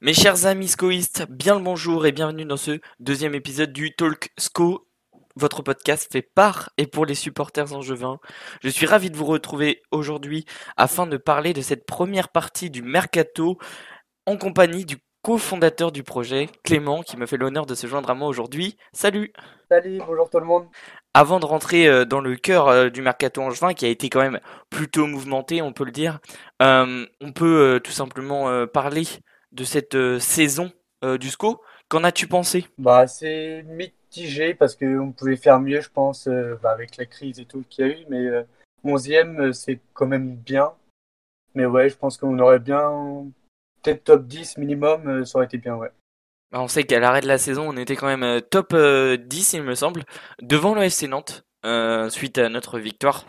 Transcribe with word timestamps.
Mes 0.00 0.14
chers 0.14 0.46
amis 0.46 0.68
scoistes, 0.68 1.26
bien 1.28 1.56
le 1.56 1.64
bonjour 1.64 2.06
et 2.06 2.12
bienvenue 2.12 2.44
dans 2.44 2.56
ce 2.56 2.78
deuxième 3.00 3.34
épisode 3.34 3.72
du 3.72 3.96
Talk 3.96 4.30
SCO, 4.38 4.86
votre 5.34 5.60
podcast 5.62 6.08
fait 6.12 6.22
par 6.22 6.70
et 6.78 6.86
pour 6.86 7.04
les 7.04 7.16
supporters 7.16 7.72
angevins. 7.72 8.20
Je 8.62 8.68
suis 8.68 8.86
ravi 8.86 9.10
de 9.10 9.16
vous 9.16 9.24
retrouver 9.24 9.82
aujourd'hui 9.90 10.44
afin 10.76 11.08
de 11.08 11.16
parler 11.16 11.52
de 11.52 11.62
cette 11.62 11.84
première 11.84 12.28
partie 12.28 12.70
du 12.70 12.80
Mercato 12.80 13.58
en 14.24 14.36
compagnie 14.36 14.84
du 14.84 14.98
cofondateur 15.22 15.90
du 15.90 16.04
projet, 16.04 16.48
Clément, 16.62 17.02
qui 17.02 17.16
me 17.16 17.26
fait 17.26 17.36
l'honneur 17.36 17.66
de 17.66 17.74
se 17.74 17.88
joindre 17.88 18.10
à 18.10 18.14
moi 18.14 18.28
aujourd'hui. 18.28 18.76
Salut 18.92 19.32
Salut, 19.68 19.98
bonjour 20.06 20.30
tout 20.30 20.38
le 20.38 20.46
monde 20.46 20.68
avant 21.18 21.40
de 21.40 21.46
rentrer 21.46 21.88
euh, 21.88 22.04
dans 22.04 22.20
le 22.20 22.36
cœur 22.36 22.68
euh, 22.68 22.90
du 22.90 23.02
mercato 23.02 23.42
angevin, 23.42 23.74
qui 23.74 23.84
a 23.84 23.88
été 23.88 24.08
quand 24.08 24.20
même 24.20 24.38
plutôt 24.70 25.06
mouvementé, 25.06 25.62
on 25.62 25.72
peut 25.72 25.84
le 25.84 25.90
dire, 25.90 26.20
euh, 26.62 27.04
on 27.20 27.32
peut 27.32 27.80
tout 27.82 27.90
simplement 27.90 28.66
parler 28.68 29.02
de 29.52 29.64
cette 29.64 30.18
saison 30.18 30.70
du 31.02 31.30
SCO. 31.30 31.60
Qu'en 31.88 32.04
as-tu 32.04 32.26
pensé? 32.26 32.66
Bah, 32.76 33.06
c'est 33.06 33.62
mitigé 33.62 34.54
parce 34.54 34.74
qu'on 34.74 35.12
pouvait 35.12 35.36
faire 35.36 35.60
mieux, 35.60 35.80
je 35.80 35.88
pense, 35.88 36.28
bah, 36.62 36.70
avec 36.70 36.96
la 36.96 37.06
crise 37.06 37.40
et 37.40 37.44
tout 37.46 37.64
qu'il 37.68 37.86
y 37.86 37.90
a 37.90 37.92
eu, 37.92 38.04
mais 38.10 38.44
11e, 38.84 39.52
c'est 39.52 39.80
quand 39.94 40.06
même 40.06 40.34
bien. 40.34 40.72
Mais 41.54 41.66
ouais, 41.66 41.88
je 41.88 41.96
pense 41.96 42.18
qu'on 42.18 42.38
aurait 42.38 42.58
bien, 42.58 43.26
peut-être 43.82 44.04
top 44.04 44.26
10 44.26 44.58
minimum, 44.58 45.24
ça 45.24 45.38
aurait 45.38 45.46
été 45.46 45.58
bien, 45.58 45.76
ouais. 45.76 45.90
Bah, 46.50 46.62
on 46.62 46.68
sait 46.68 46.84
qu'à 46.84 46.98
l'arrêt 46.98 47.20
de 47.20 47.28
la 47.28 47.36
saison, 47.36 47.68
on 47.68 47.76
était 47.76 47.94
quand 47.96 48.06
même 48.06 48.22
euh, 48.22 48.40
top 48.40 48.74
10, 48.74 48.74
euh, 48.74 49.58
il 49.58 49.62
me 49.62 49.74
semble, 49.74 50.04
devant 50.40 50.74
le 50.74 50.82
FC 50.82 51.06
Nantes, 51.06 51.44
euh, 51.66 52.08
suite 52.08 52.38
à 52.38 52.48
notre 52.48 52.78
victoire 52.78 53.26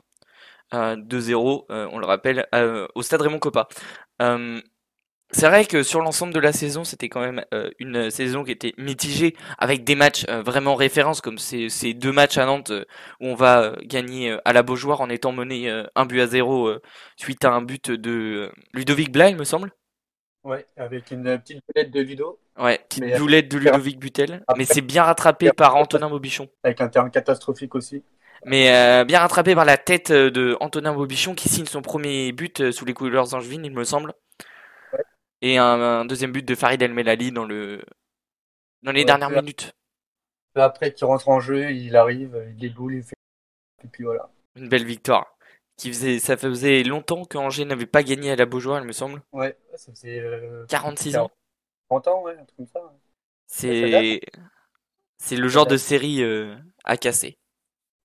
2-0, 0.72 1.66
on 1.70 1.98
le 1.98 2.06
rappelle, 2.06 2.48
au 2.94 3.02
stade 3.02 3.22
Raymond 3.22 3.40
Coppa. 3.40 3.68
C'est 5.32 5.48
vrai 5.48 5.66
que 5.66 5.84
sur 5.84 6.02
l'ensemble 6.02 6.34
de 6.34 6.40
la 6.40 6.52
saison, 6.54 6.84
c'était 6.84 7.10
quand 7.10 7.22
même 7.22 7.44
une 7.80 8.10
saison 8.10 8.44
qui 8.44 8.52
était 8.52 8.74
mitigée, 8.78 9.36
avec 9.58 9.84
des 9.84 9.96
matchs 9.96 10.26
vraiment 10.28 10.76
références, 10.76 11.22
comme 11.22 11.38
ces, 11.38 11.70
ces, 11.70 11.94
deux 11.94 12.12
matchs 12.12 12.38
à 12.38 12.46
Nantes, 12.46 12.72
où 13.20 13.28
on 13.28 13.36
va 13.36 13.74
gagner 13.84 14.38
à 14.46 14.54
la 14.54 14.64
Beaujoire 14.64 15.02
en 15.02 15.10
étant 15.10 15.32
mené 15.32 15.70
un 15.96 16.06
but 16.06 16.22
à 16.22 16.28
zéro 16.28 16.72
suite 17.18 17.46
à 17.46 17.52
un 17.52 17.62
but 17.62 17.92
de 17.92 18.52
Ludovic 18.74 19.12
Blas, 19.12 19.30
il 19.30 19.38
me 19.38 19.44
semble. 19.44 19.72
Ouais, 20.44 20.66
avec 20.78 21.12
une 21.12 21.38
petite 21.38 21.62
boulette 21.68 21.92
de 21.92 22.00
Ludo. 22.00 22.40
Ouais, 22.58 22.80
petite 22.90 23.18
boulette 23.18 23.52
de 23.52 23.58
Ludovic 23.58 24.00
Butel. 24.00 24.44
mais 24.58 24.66
c'est 24.66 24.82
bien 24.82 25.04
rattrapé 25.04 25.52
par 25.52 25.76
Antonin 25.76 26.10
Bobichon. 26.10 26.48
Avec 26.64 26.82
un 26.82 26.88
terme 26.88 27.12
catastrophique 27.12 27.76
aussi. 27.76 28.04
Mais 28.46 28.74
euh, 28.74 29.04
bien 29.04 29.20
rattrapé 29.20 29.54
par 29.54 29.66
la 29.66 29.78
tête 29.78 30.12
de 30.12 30.56
Antonin 30.62 30.94
Bobichon 30.94 31.36
qui 31.36 31.50
signe 31.50 31.66
son 31.66 31.82
premier 31.82 32.32
but 32.32 32.62
euh, 32.62 32.72
sous 32.72 32.86
les 32.86 32.94
couleurs 32.94 33.34
angevines, 33.34 33.66
il 33.66 33.74
me 33.74 33.84
semble. 33.84 34.14
Et 35.42 35.58
un, 35.58 36.06
deuxième 36.06 36.32
but 36.32 36.46
de 36.46 36.56
Farid 36.56 36.82
El 36.82 36.94
Melali 36.94 37.32
dans 37.32 37.46
le 37.46 37.82
dans 38.82 38.92
les 38.92 39.06
dernières 39.06 39.30
minutes. 39.30 39.74
Après 40.56 40.94
qu'il 40.94 41.06
rentre 41.06 41.30
en 41.30 41.40
jeu, 41.40 41.72
il 41.72 41.96
arrive, 41.96 42.44
il 42.50 42.58
déboule, 42.58 42.96
il 42.96 43.04
fait 43.04 43.16
et 43.84 43.88
puis 43.88 44.04
voilà. 44.04 44.30
Une 44.56 44.68
belle 44.68 44.86
victoire 44.86 45.38
qui 45.78 45.90
faisait, 45.90 46.20
ça 46.20 46.36
faisait 46.36 46.84
longtemps 46.84 47.24
que 47.24 47.38
Angers 47.38 47.66
n'avait 47.66 47.86
pas 47.86 48.04
gagné 48.04 48.32
à 48.32 48.36
la 48.36 48.46
Beaujoire, 48.46 48.82
il 48.82 48.88
me 48.88 48.92
semble. 48.92 49.22
Ouais, 49.32 49.58
ça 49.76 49.92
faisait 49.94 50.22
46 50.68 51.16
euh, 51.16 51.20
ans. 51.22 51.32
30 51.90 52.08
ans, 52.10 52.22
ouais, 52.24 52.34
un 52.34 52.44
truc 52.44 52.58
comme 52.58 52.68
ça. 52.68 52.94
C'est 53.48 54.22
c'est 55.18 55.36
le 55.36 55.48
genre 55.48 55.68
de 55.68 55.78
série 55.78 56.22
euh, 56.22 56.56
à 56.84 56.98
casser. 56.98 57.38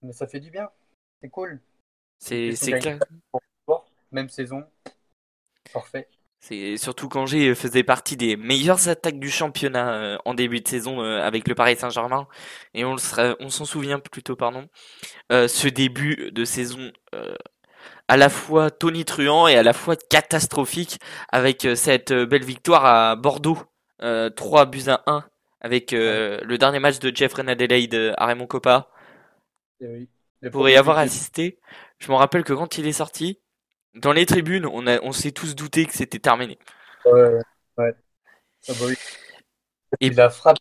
Mais 0.02 0.12
ça 0.12 0.27
fait 0.27 0.40
du 0.40 0.50
bien. 0.50 0.70
C'est 1.20 1.28
cool. 1.28 1.60
C'est 2.18 2.55
c'est 2.55 2.78
clair. 2.78 2.98
Même 4.12 4.28
saison. 4.28 4.64
Parfait. 5.72 6.08
C'est 6.46 6.76
surtout 6.76 7.08
qu'Angers 7.08 7.54
faisait 7.54 7.84
partie 7.84 8.18
des 8.18 8.36
meilleures 8.36 8.88
attaques 8.88 9.18
du 9.18 9.30
championnat 9.30 9.94
euh, 9.94 10.18
en 10.26 10.34
début 10.34 10.60
de 10.60 10.68
saison 10.68 11.00
avec 11.00 11.48
le 11.48 11.54
Paris 11.54 11.76
Saint-Germain 11.76 12.26
et 12.74 12.84
on 12.84 12.96
on 13.40 13.48
s'en 13.48 13.64
souvient 13.64 13.98
plutôt 13.98 14.36
pardon. 14.36 14.68
ce 15.30 15.68
début 15.68 16.30
de 16.32 16.44
saison 16.44 16.92
à 18.08 18.16
la 18.16 18.28
fois 18.28 18.70
tonitruant 18.70 19.48
et 19.48 19.56
à 19.56 19.62
la 19.62 19.72
fois 19.72 19.96
catastrophique 19.96 20.98
avec 21.30 21.64
euh, 21.64 21.74
cette 21.74 22.10
euh, 22.10 22.27
belle 22.27 22.44
victoire 22.44 22.84
à 22.84 23.16
Bordeaux, 23.16 23.58
3 23.98 24.02
euh, 24.02 24.64
buts 24.66 24.88
à 24.88 25.02
1 25.06 25.24
avec 25.60 25.92
le 25.92 26.56
dernier 26.56 26.78
match 26.78 26.98
de 26.98 27.14
Jeffrey 27.14 27.42
Adelaide 27.48 28.12
à 28.18 28.27
Raymond 28.27 28.46
Coppa. 28.46 28.90
Eh 29.80 30.50
Pour 30.50 30.68
y 30.68 30.77
avoir 30.77 30.98
assisté, 30.98 31.58
je 31.98 32.12
me 32.12 32.16
rappelle 32.16 32.44
que 32.44 32.52
quand 32.52 32.77
il 32.77 32.86
est 32.86 32.92
sorti, 32.92 33.40
dans 33.94 34.12
les 34.12 34.27
tribunes, 34.27 34.66
on, 34.66 34.86
a, 34.86 35.00
on 35.02 35.12
s'est 35.12 35.32
tous 35.32 35.55
douté 35.55 35.86
que 35.86 35.94
c'était 35.94 36.18
terminé. 36.18 36.58
Ouais, 37.05 37.38
ouais. 37.78 37.94
Ah 38.68 38.72
bah 38.80 38.86
et 40.00 40.10
la 40.10 40.30
frappe 40.30 40.58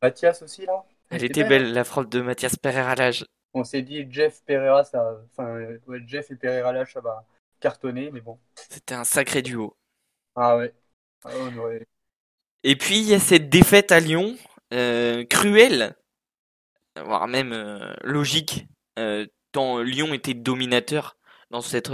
Mathias 0.00 0.42
aussi 0.42 0.64
là? 0.64 0.84
Elle 1.10 1.24
était 1.24 1.44
belle, 1.44 1.72
la 1.72 1.84
frappe 1.84 2.08
de 2.08 2.20
Mathias 2.20 2.56
Pereira 2.56 2.94
l'âge 2.94 3.26
on 3.54 3.64
s'est 3.64 3.82
dit 3.82 4.06
Jeff 4.10 4.42
Pereira, 4.44 4.84
ça, 4.84 5.16
enfin, 5.30 5.60
Jeff 6.06 6.30
et 6.30 6.36
Pereira 6.36 6.72
là, 6.72 6.84
ça 6.84 7.00
va 7.00 7.24
cartonner, 7.60 8.10
mais 8.10 8.20
bon. 8.20 8.38
C'était 8.56 8.94
un 8.94 9.04
sacré 9.04 9.42
duo. 9.42 9.76
Ah 10.34 10.56
ouais. 10.56 10.74
Ah, 11.24 11.30
et 12.64 12.76
puis 12.76 12.98
il 12.98 13.08
y 13.08 13.14
a 13.14 13.20
cette 13.20 13.48
défaite 13.48 13.92
à 13.92 14.00
Lyon, 14.00 14.36
euh, 14.74 15.24
cruelle, 15.24 15.94
voire 16.96 17.28
même 17.28 17.52
euh, 17.52 17.94
logique, 18.02 18.66
euh, 18.98 19.26
tant 19.52 19.80
Lyon 19.80 20.12
était 20.12 20.34
dominateur 20.34 21.16
dans 21.50 21.62
cette 21.62 21.92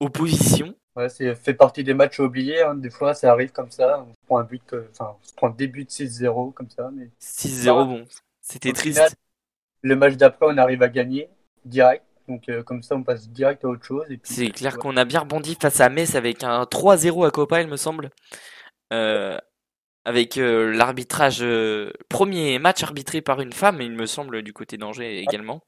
opposition. 0.00 0.74
Ouais, 0.96 1.08
c'est 1.08 1.34
fait 1.36 1.54
partie 1.54 1.84
des 1.84 1.94
matchs 1.94 2.18
oubliés. 2.18 2.62
Hein. 2.62 2.74
Des 2.74 2.90
fois, 2.90 3.14
ça 3.14 3.30
arrive 3.30 3.52
comme 3.52 3.70
ça. 3.70 4.04
On 4.08 4.12
prend 4.26 4.38
un 4.38 4.44
but, 4.44 4.74
enfin, 4.90 5.16
on 5.16 5.36
prend 5.36 5.46
un 5.48 5.54
début 5.54 5.84
de 5.84 5.90
6-0 5.90 6.52
comme 6.52 6.68
ça, 6.68 6.90
mais. 6.92 7.10
6-0, 7.20 7.86
bon, 7.86 8.04
c'était 8.40 8.72
triste. 8.72 9.16
Le 9.82 9.96
match 9.96 10.16
d'après, 10.16 10.46
on 10.48 10.58
arrive 10.58 10.82
à 10.82 10.88
gagner 10.88 11.28
direct. 11.64 12.04
Donc 12.28 12.48
euh, 12.48 12.62
comme 12.62 12.82
ça, 12.82 12.94
on 12.94 13.02
passe 13.02 13.28
direct 13.28 13.64
à 13.64 13.68
autre 13.68 13.84
chose. 13.84 14.06
C'est 14.22 14.50
clair 14.50 14.78
qu'on 14.78 14.96
a 14.96 15.04
bien 15.04 15.20
rebondi 15.20 15.56
face 15.60 15.80
à 15.80 15.88
Metz 15.88 16.14
avec 16.14 16.44
un 16.44 16.62
3-0 16.62 17.26
à 17.26 17.30
Copa, 17.30 17.60
il 17.60 17.68
me 17.68 17.76
semble. 17.76 18.10
Euh, 18.92 19.36
avec 20.04 20.38
euh, 20.38 20.72
l'arbitrage, 20.72 21.44
premier 22.08 22.58
match 22.58 22.82
arbitré 22.82 23.20
par 23.20 23.40
une 23.40 23.52
femme, 23.52 23.80
il 23.82 23.92
me 23.92 24.06
semble, 24.06 24.42
du 24.42 24.52
côté 24.52 24.76
d'Angers 24.78 25.18
également. 25.18 25.60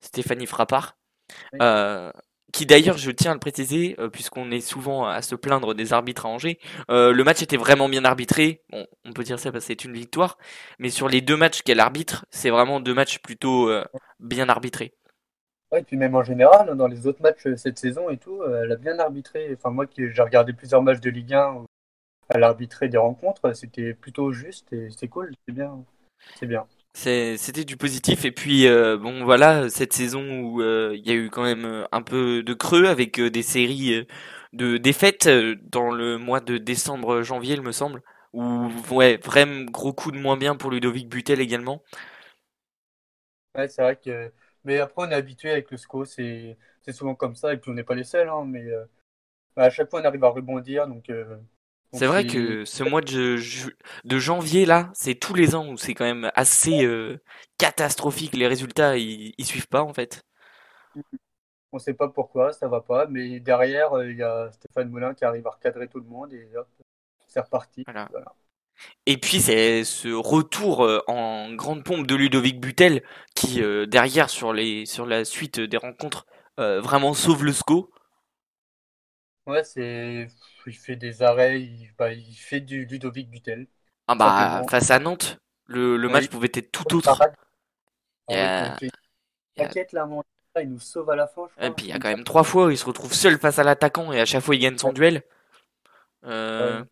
Stéphanie 0.00 0.46
Frappard 0.46 0.96
qui 2.54 2.66
d'ailleurs, 2.66 2.96
je 2.98 3.10
tiens 3.10 3.32
à 3.32 3.34
le 3.34 3.40
préciser, 3.40 3.96
euh, 3.98 4.08
puisqu'on 4.08 4.52
est 4.52 4.60
souvent 4.60 5.06
à 5.06 5.22
se 5.22 5.34
plaindre 5.34 5.74
des 5.74 5.92
arbitres 5.92 6.24
à 6.24 6.28
Angers, 6.28 6.60
euh, 6.88 7.12
le 7.12 7.24
match 7.24 7.42
était 7.42 7.56
vraiment 7.56 7.88
bien 7.88 8.04
arbitré. 8.04 8.62
Bon, 8.70 8.86
on 9.04 9.12
peut 9.12 9.24
dire 9.24 9.40
ça 9.40 9.50
parce 9.50 9.64
que 9.64 9.66
c'est 9.66 9.84
une 9.84 9.92
victoire, 9.92 10.38
mais 10.78 10.88
sur 10.88 11.08
les 11.08 11.20
deux 11.20 11.36
matchs 11.36 11.62
qu'elle 11.62 11.80
arbitre, 11.80 12.26
c'est 12.30 12.50
vraiment 12.50 12.78
deux 12.78 12.94
matchs 12.94 13.18
plutôt 13.18 13.68
euh, 13.68 13.84
bien 14.20 14.48
arbitrés. 14.48 14.94
Ouais, 15.72 15.80
et 15.80 15.82
puis 15.82 15.96
même 15.96 16.14
en 16.14 16.22
général, 16.22 16.76
dans 16.76 16.86
les 16.86 17.08
autres 17.08 17.22
matchs 17.22 17.48
cette 17.56 17.78
saison 17.78 18.08
et 18.08 18.18
tout, 18.18 18.40
elle 18.44 18.70
a 18.70 18.76
bien 18.76 19.00
arbitré. 19.00 19.52
Enfin, 19.58 19.70
moi 19.70 19.86
qui 19.86 20.08
j'ai 20.12 20.22
regardé 20.22 20.52
plusieurs 20.52 20.80
matchs 20.80 21.00
de 21.00 21.10
Ligue 21.10 21.34
1 21.34 21.54
où 21.54 21.66
elle 22.28 22.44
arbitrait 22.44 22.88
des 22.88 22.98
rencontres, 22.98 23.52
c'était 23.54 23.94
plutôt 23.94 24.32
juste 24.32 24.72
et 24.72 24.90
c'est 24.96 25.08
cool, 25.08 25.32
c'est 25.44 25.54
bien. 25.54 25.84
C'est 26.36 26.46
bien. 26.46 26.66
C'était 26.94 27.64
du 27.64 27.76
positif 27.76 28.24
et 28.24 28.30
puis 28.30 28.66
euh, 28.68 28.96
bon 28.96 29.24
voilà 29.24 29.68
cette 29.68 29.92
saison 29.92 30.22
où 30.40 30.62
euh, 30.62 30.92
il 30.96 31.06
y 31.06 31.10
a 31.10 31.14
eu 31.14 31.28
quand 31.28 31.42
même 31.42 31.64
euh, 31.64 31.84
un 31.92 32.02
peu 32.02 32.42
de 32.42 32.54
creux 32.54 32.86
avec 32.86 33.20
des 33.20 33.42
séries 33.42 34.06
de 34.52 34.76
défaites 34.78 35.28
dans 35.28 35.90
le 35.90 36.18
mois 36.18 36.40
de 36.40 36.56
décembre 36.56 37.22
janvier 37.22 37.54
il 37.54 37.62
me 37.62 37.72
semble 37.72 38.00
où 38.32 38.70
ouais 38.92 39.18
vraiment 39.22 39.64
gros 39.64 39.92
coup 39.92 40.12
de 40.12 40.18
moins 40.18 40.36
bien 40.36 40.54
pour 40.56 40.70
Ludovic 40.70 41.08
Butel 41.08 41.40
également. 41.40 41.82
Ouais 43.54 43.68
c'est 43.68 43.82
vrai 43.82 43.96
que 43.96 44.32
mais 44.64 44.78
après 44.80 45.02
on 45.06 45.10
est 45.10 45.14
habitué 45.14 45.50
avec 45.50 45.70
le 45.70 45.76
SCO 45.76 46.04
c'est 46.04 46.56
souvent 46.92 47.14
comme 47.14 47.34
ça 47.36 47.52
et 47.52 47.56
puis 47.58 47.70
on 47.70 47.74
n'est 47.74 47.84
pas 47.84 47.94
les 47.94 48.04
seuls 48.04 48.28
hein, 48.28 48.44
mais 48.46 48.64
à 49.56 49.70
chaque 49.70 49.90
fois 49.90 50.00
on 50.00 50.04
arrive 50.04 50.24
à 50.24 50.28
rebondir 50.28 50.88
donc 50.88 51.10
c'est 51.94 52.06
vrai 52.06 52.26
que 52.26 52.64
ce 52.64 52.82
mois 52.82 53.00
de, 53.00 53.38
de 54.04 54.18
janvier 54.18 54.66
là, 54.66 54.90
c'est 54.94 55.14
tous 55.14 55.34
les 55.34 55.54
ans 55.54 55.68
où 55.68 55.76
c'est 55.76 55.94
quand 55.94 56.04
même 56.04 56.30
assez 56.34 56.84
euh, 56.84 57.20
catastrophique. 57.58 58.34
Les 58.34 58.46
résultats, 58.46 58.96
ils, 58.96 59.44
suivent 59.44 59.68
pas 59.68 59.82
en 59.82 59.94
fait. 59.94 60.22
On 61.72 61.78
sait 61.78 61.94
pas 61.94 62.08
pourquoi, 62.08 62.52
ça 62.52 62.68
va 62.68 62.80
pas, 62.80 63.06
mais 63.06 63.40
derrière, 63.40 63.94
euh, 63.94 64.10
il 64.10 64.16
y 64.16 64.22
a 64.22 64.50
Stéphane 64.52 64.90
Moulin 64.90 65.14
qui 65.14 65.24
arrive 65.24 65.46
à 65.46 65.50
recadrer 65.50 65.88
tout 65.88 66.00
le 66.00 66.06
monde 66.06 66.32
et 66.32 66.48
c'est 67.26 67.40
reparti. 67.40 67.84
Et 69.06 69.16
puis 69.18 69.40
c'est 69.40 69.84
ce 69.84 70.08
retour 70.08 70.84
euh, 70.84 71.00
en 71.06 71.52
grande 71.54 71.84
pompe 71.84 72.06
de 72.06 72.16
Ludovic 72.16 72.60
Butel 72.60 73.02
qui 73.36 73.62
derrière 73.86 74.30
sur 74.30 74.52
les 74.52 74.84
sur 74.84 75.06
la 75.06 75.24
suite 75.24 75.60
des 75.60 75.76
rencontres 75.76 76.26
vraiment 76.58 77.14
sauve 77.14 77.44
le 77.44 77.52
SCO. 77.52 77.93
Ouais, 79.46 79.64
c'est 79.64 80.28
il 80.66 80.72
fait 80.76 80.96
des 80.96 81.22
arrêts, 81.22 81.60
il, 81.62 81.90
bah, 81.98 82.12
il 82.12 82.34
fait 82.34 82.60
du 82.60 82.86
Ludovic 82.86 83.30
Butel. 83.30 83.66
Ah 84.08 84.14
bah, 84.14 84.62
face 84.70 84.90
à 84.90 84.98
Nantes, 84.98 85.38
le, 85.66 85.96
le 85.98 86.08
match 86.08 86.28
pouvait 86.28 86.50
être 86.54 86.72
tout 86.72 86.94
autre. 86.96 87.26
T'inquiète 89.56 89.92
là, 89.92 90.06
mon 90.06 90.22
il 90.62 90.70
nous 90.70 90.78
sauve 90.78 91.10
à 91.10 91.16
la 91.16 91.26
fin. 91.26 91.48
et 91.60 91.70
puis 91.70 91.86
il 91.86 91.88
y 91.88 91.92
a 91.92 91.98
quand 91.98 92.08
même 92.08 92.22
trois 92.24 92.44
fois 92.44 92.66
où 92.66 92.70
il 92.70 92.78
se 92.78 92.84
retrouve 92.84 93.12
seul 93.12 93.38
face 93.40 93.58
à 93.58 93.64
l'attaquant 93.64 94.12
et 94.12 94.20
à 94.20 94.24
chaque 94.24 94.42
fois 94.44 94.54
il 94.54 94.60
gagne 94.60 94.78
son 94.78 94.92
duel. 94.92 95.24
Euh, 96.24 96.84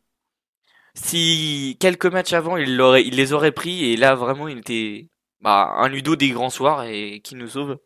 Si 0.94 1.76
quelques 1.80 2.06
matchs 2.06 2.32
avant, 2.34 2.56
il, 2.56 2.76
l'aurait, 2.76 3.02
il 3.04 3.16
les 3.16 3.32
aurait 3.32 3.52
pris, 3.52 3.84
et 3.90 3.96
là, 3.96 4.14
vraiment, 4.14 4.48
il 4.48 4.58
était 4.58 5.08
bah, 5.40 5.72
un 5.78 5.88
Ludo 5.88 6.16
des 6.16 6.30
grands 6.30 6.50
soirs 6.50 6.84
et 6.84 7.20
qui 7.24 7.34
nous 7.34 7.48
sauve. 7.48 7.78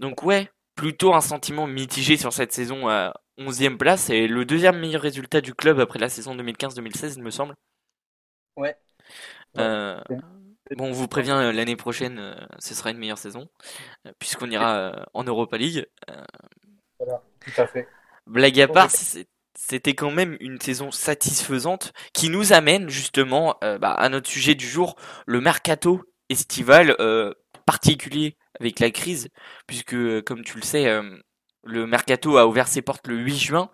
Donc, 0.00 0.22
ouais, 0.24 0.50
plutôt 0.80 1.12
un 1.12 1.20
sentiment 1.20 1.66
mitigé 1.66 2.16
sur 2.16 2.32
cette 2.32 2.54
saison 2.54 2.88
à 2.88 3.12
11e 3.36 3.76
place, 3.76 4.08
et 4.08 4.26
le 4.26 4.46
deuxième 4.46 4.80
meilleur 4.80 5.02
résultat 5.02 5.42
du 5.42 5.52
club 5.52 5.78
après 5.78 5.98
la 5.98 6.08
saison 6.08 6.34
2015-2016, 6.34 7.16
il 7.16 7.22
me 7.22 7.30
semble. 7.30 7.54
Ouais. 8.56 8.74
Euh, 9.58 10.00
bon, 10.78 10.88
on 10.88 10.92
vous 10.92 11.06
prévient, 11.06 11.32
euh, 11.32 11.52
l'année 11.52 11.76
prochaine, 11.76 12.18
euh, 12.18 12.34
ce 12.58 12.72
sera 12.72 12.92
une 12.92 12.96
meilleure 12.96 13.18
saison, 13.18 13.50
puisqu'on 14.18 14.50
ira 14.50 15.06
en 15.12 15.22
Europa 15.22 15.58
League. 15.58 15.86
Voilà, 16.98 17.22
tout 17.40 17.60
à 17.60 17.66
fait. 17.66 17.86
Blague 18.26 18.58
à 18.62 18.68
part, 18.68 18.88
c'était 19.54 19.94
quand 19.94 20.10
même 20.10 20.38
une 20.40 20.62
saison 20.62 20.90
satisfaisante 20.90 21.92
qui 22.14 22.30
nous 22.30 22.54
amène 22.54 22.88
justement 22.88 23.58
bah, 23.60 23.92
à 23.92 24.08
notre 24.08 24.30
sujet 24.30 24.54
du 24.54 24.66
jour, 24.66 24.96
le 25.26 25.42
mercato 25.42 26.00
estival 26.30 26.96
particulier 27.70 28.36
avec 28.58 28.80
la 28.80 28.90
crise, 28.90 29.28
puisque 29.68 30.22
comme 30.22 30.42
tu 30.42 30.56
le 30.56 30.62
sais, 30.62 31.00
le 31.62 31.86
mercato 31.86 32.36
a 32.36 32.46
ouvert 32.48 32.66
ses 32.66 32.82
portes 32.82 33.06
le 33.06 33.16
8 33.16 33.38
juin 33.38 33.70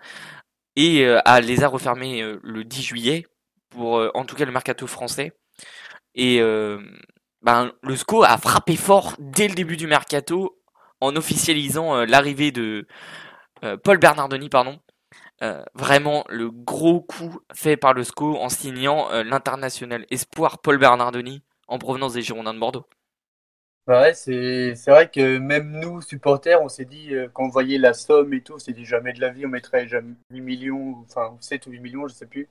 et 0.77 1.07
a, 1.07 1.41
les 1.41 1.65
a 1.65 1.69
refermées 1.69 2.23
le 2.43 2.63
10 2.63 2.83
juillet 2.83 3.27
pour 3.71 4.07
en 4.15 4.25
tout 4.27 4.37
cas 4.37 4.45
le 4.45 4.53
mercato 4.53 4.87
français. 4.87 5.33
Et 6.15 6.41
ben, 7.41 7.73
le 7.83 7.97
SCO 7.97 8.23
a 8.23 8.37
frappé 8.37 8.77
fort 8.77 9.15
dès 9.19 9.49
le 9.49 9.55
début 9.55 9.79
du 9.79 9.87
mercato 9.87 10.61
en 11.01 11.17
officialisant 11.17 12.05
l'arrivée 12.05 12.53
de 12.53 12.87
Paul 13.83 13.97
Bernardoni, 13.97 14.51
pardon. 14.51 14.79
vraiment 15.75 16.25
le 16.29 16.51
gros 16.51 17.01
coup 17.01 17.41
fait 17.55 17.79
par 17.79 17.95
le 17.95 18.05
SCO 18.05 18.37
en 18.37 18.51
signant 18.51 19.09
l'international 19.23 20.05
espoir 20.11 20.59
Paul 20.59 20.77
Bernardoni 20.77 21.43
en 21.67 21.79
provenance 21.79 22.13
des 22.13 22.23
Girondins 22.23 22.55
de 22.55 22.61
Bordeaux. 22.61 22.87
Bah 23.87 24.01
ouais, 24.01 24.15
c'est 24.15 24.75
vrai 24.89 25.09
que 25.09 25.39
même 25.39 25.71
nous, 25.71 26.01
supporters, 26.03 26.61
on 26.61 26.69
s'est 26.69 26.85
dit, 26.85 27.13
quand 27.33 27.45
on 27.45 27.49
voyait 27.49 27.79
la 27.79 27.95
somme 27.95 28.35
et 28.35 28.41
tout, 28.41 28.55
on 28.55 28.59
s'est 28.59 28.73
dit 28.73 28.85
jamais 28.85 29.13
de 29.13 29.21
la 29.21 29.31
vie, 29.31 29.47
on 29.47 29.49
mettrait 29.49 29.87
jamais 29.87 30.15
8 30.33 30.41
millions, 30.41 30.97
enfin 31.07 31.37
7 31.41 31.67
ou 31.69 31.71
8 31.71 31.79
millions, 31.81 32.09
je 32.09 32.15
sais 32.15 32.27
plus, 32.27 32.49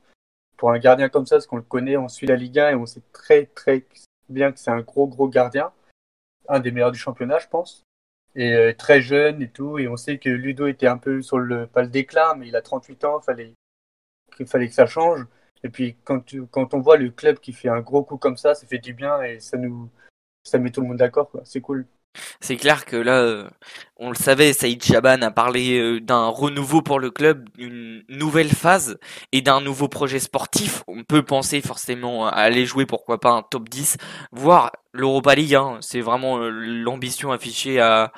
pour 0.55 0.71
un 0.71 0.79
gardien 0.79 1.09
comme 1.09 1.25
ça, 1.25 1.35
parce 1.35 1.47
qu'on 1.47 1.57
le 1.57 1.61
connaît, 1.61 1.97
on 1.97 2.07
suit 2.07 2.27
la 2.27 2.37
Ligue 2.37 2.59
1 2.59 2.69
et 2.69 2.75
on 2.75 2.85
sait 2.85 3.01
très 3.11 3.47
très 3.47 3.85
bien 4.29 4.53
que 4.53 4.59
c'est 4.59 4.71
un 4.71 4.79
gros 4.79 5.07
gros 5.07 5.27
gardien, 5.27 5.73
un 6.47 6.61
des 6.61 6.71
meilleurs 6.71 6.93
du 6.93 6.99
championnat, 6.99 7.39
je 7.39 7.47
pense, 7.47 7.83
et 8.35 8.53
euh, 8.53 8.73
très 8.73 9.01
jeune 9.01 9.41
et 9.41 9.49
tout, 9.49 9.77
et 9.77 9.89
on 9.89 9.97
sait 9.97 10.19
que 10.19 10.29
Ludo 10.29 10.67
était 10.67 10.87
un 10.87 10.97
peu 10.97 11.21
sur 11.21 11.39
le 11.39 11.67
pas 11.67 11.81
le 11.81 11.89
déclin, 11.89 12.35
mais 12.35 12.47
il 12.47 12.55
a 12.55 12.61
38 12.61 13.03
ans, 13.03 13.19
fallait 13.19 13.53
qu'il 14.37 14.47
fallait 14.47 14.67
que 14.69 14.73
ça 14.73 14.85
change. 14.85 15.25
Et 15.63 15.69
puis 15.69 15.97
quand 16.05 16.21
tu, 16.21 16.45
quand 16.47 16.73
on 16.73 16.79
voit 16.79 16.97
le 16.97 17.11
club 17.11 17.39
qui 17.39 17.53
fait 17.53 17.69
un 17.69 17.81
gros 17.81 18.03
coup 18.03 18.17
comme 18.17 18.37
ça, 18.37 18.55
ça 18.55 18.67
fait 18.67 18.79
du 18.79 18.93
bien 18.93 19.21
et 19.21 19.39
ça 19.39 19.57
nous 19.57 19.89
ça 20.45 20.59
met 20.59 20.69
tout 20.69 20.81
le 20.81 20.87
monde 20.87 20.97
d'accord, 20.97 21.29
C'est 21.43 21.59
cool. 21.59 21.85
C'est 22.39 22.55
clair 22.55 22.85
que 22.85 22.95
là, 22.95 23.17
euh, 23.17 23.49
on 23.97 24.09
le 24.09 24.15
savait, 24.15 24.53
Saïd 24.53 24.81
Chaban 24.81 25.21
a 25.21 25.31
parlé 25.31 25.77
euh, 25.79 25.99
d'un 25.99 26.27
renouveau 26.27 26.81
pour 26.81 26.99
le 26.99 27.11
club, 27.11 27.49
d'une 27.57 28.03
nouvelle 28.07 28.49
phase 28.49 28.97
et 29.33 29.41
d'un 29.41 29.59
nouveau 29.59 29.89
projet 29.89 30.19
sportif. 30.19 30.83
On 30.87 31.03
peut 31.03 31.23
penser 31.23 31.59
forcément 31.59 32.27
à 32.27 32.31
aller 32.31 32.65
jouer, 32.65 32.85
pourquoi 32.85 33.19
pas, 33.19 33.31
un 33.31 33.41
top 33.41 33.67
10, 33.67 33.97
voire 34.31 34.71
l'Europa 34.93 35.35
League. 35.35 35.55
Hein. 35.55 35.77
C'est 35.81 35.99
vraiment 35.99 36.37
euh, 36.37 36.49
l'ambition 36.49 37.31
affichée 37.33 37.81
à 37.81 38.13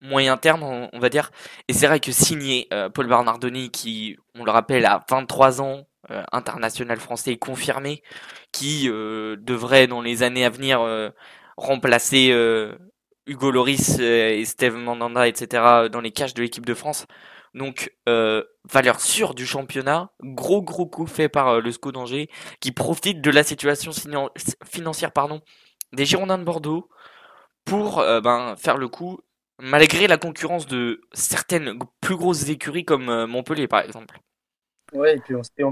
moyen 0.00 0.36
terme, 0.36 0.62
on, 0.62 0.98
va 1.00 1.08
dire. 1.08 1.30
Et 1.66 1.72
c'est 1.72 1.86
vrai 1.86 1.98
que 1.98 2.12
signer 2.12 2.68
Paul 2.92 3.08
Bernardoni, 3.08 3.70
qui, 3.70 4.18
on 4.38 4.44
le 4.44 4.50
rappelle, 4.50 4.84
a 4.84 5.02
23 5.08 5.62
ans, 5.62 5.86
international 6.32 6.98
français 6.98 7.36
confirmé, 7.36 8.02
qui 8.52 8.88
devrait 8.88 9.86
dans 9.86 10.02
les 10.02 10.22
années 10.22 10.44
à 10.44 10.50
venir 10.50 10.80
remplacer 11.56 12.30
euh, 12.30 12.76
Hugo 13.26 13.50
Loris 13.50 13.98
euh, 14.00 14.30
et 14.30 14.44
Steve 14.44 14.76
Mandanda, 14.76 15.28
etc. 15.28 15.88
dans 15.90 16.00
les 16.00 16.10
cages 16.10 16.34
de 16.34 16.42
l'équipe 16.42 16.66
de 16.66 16.74
France. 16.74 17.06
Donc 17.54 17.92
euh, 18.08 18.42
valeur 18.64 19.00
sûre 19.00 19.34
du 19.34 19.46
championnat, 19.46 20.10
gros 20.20 20.60
gros 20.60 20.86
coup 20.86 21.06
fait 21.06 21.28
par 21.28 21.60
le 21.60 21.70
SCO 21.70 21.92
d'Angers 21.92 22.28
qui 22.58 22.72
profite 22.72 23.20
de 23.20 23.30
la 23.30 23.44
situation 23.44 23.92
financière 24.66 25.12
pardon 25.12 25.40
des 25.92 26.04
Girondins 26.04 26.38
de 26.38 26.42
Bordeaux 26.42 26.88
pour 27.64 27.98
ben, 27.98 28.56
faire 28.56 28.76
le 28.76 28.88
coup 28.88 29.20
malgré 29.60 30.08
la 30.08 30.16
concurrence 30.16 30.66
de 30.66 31.00
certaines 31.12 31.78
plus 32.00 32.16
grosses 32.16 32.48
écuries 32.48 32.84
comme 32.84 33.26
Montpellier 33.26 33.68
par 33.68 33.82
exemple. 33.82 34.18
Ouais, 34.94 35.16
et 35.16 35.20
puis 35.20 35.34
on 35.34 35.42
sait 35.42 35.64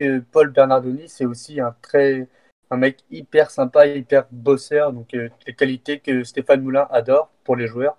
que 0.00 0.18
Paul 0.18 0.50
Bernardoni 0.50 1.08
c'est 1.08 1.24
aussi 1.24 1.60
un 1.60 1.74
très 1.80 2.28
un 2.70 2.76
mec 2.76 3.04
hyper 3.10 3.50
sympa, 3.50 3.86
hyper 3.86 4.26
bosseur, 4.30 4.92
donc 4.92 5.14
euh, 5.14 5.28
des 5.46 5.54
qualités 5.54 6.00
que 6.00 6.24
Stéphane 6.24 6.62
Moulin 6.62 6.86
adore 6.90 7.30
pour 7.44 7.56
les 7.56 7.66
joueurs. 7.66 7.96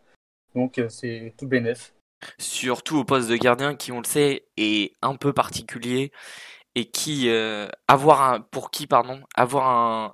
Donc 0.54 0.77
euh, 0.77 0.89
c'est 0.89 1.33
tout 1.38 1.48
bénef. 1.48 1.94
Surtout 2.38 2.98
au 2.98 3.06
poste 3.06 3.30
de 3.30 3.38
gardien 3.38 3.75
qui, 3.75 3.92
on 3.92 4.00
le 4.00 4.06
sait, 4.06 4.45
est 4.57 4.94
un 5.01 5.16
peu 5.16 5.33
particulier 5.33 6.12
et 6.75 6.86
qui 6.86 7.30
euh, 7.30 7.68
avoir 7.88 8.21
un 8.21 8.42
pour 8.42 8.71
qui 8.71 8.88
pardon 8.88 9.21
avoir 9.36 9.68
un 9.68 10.13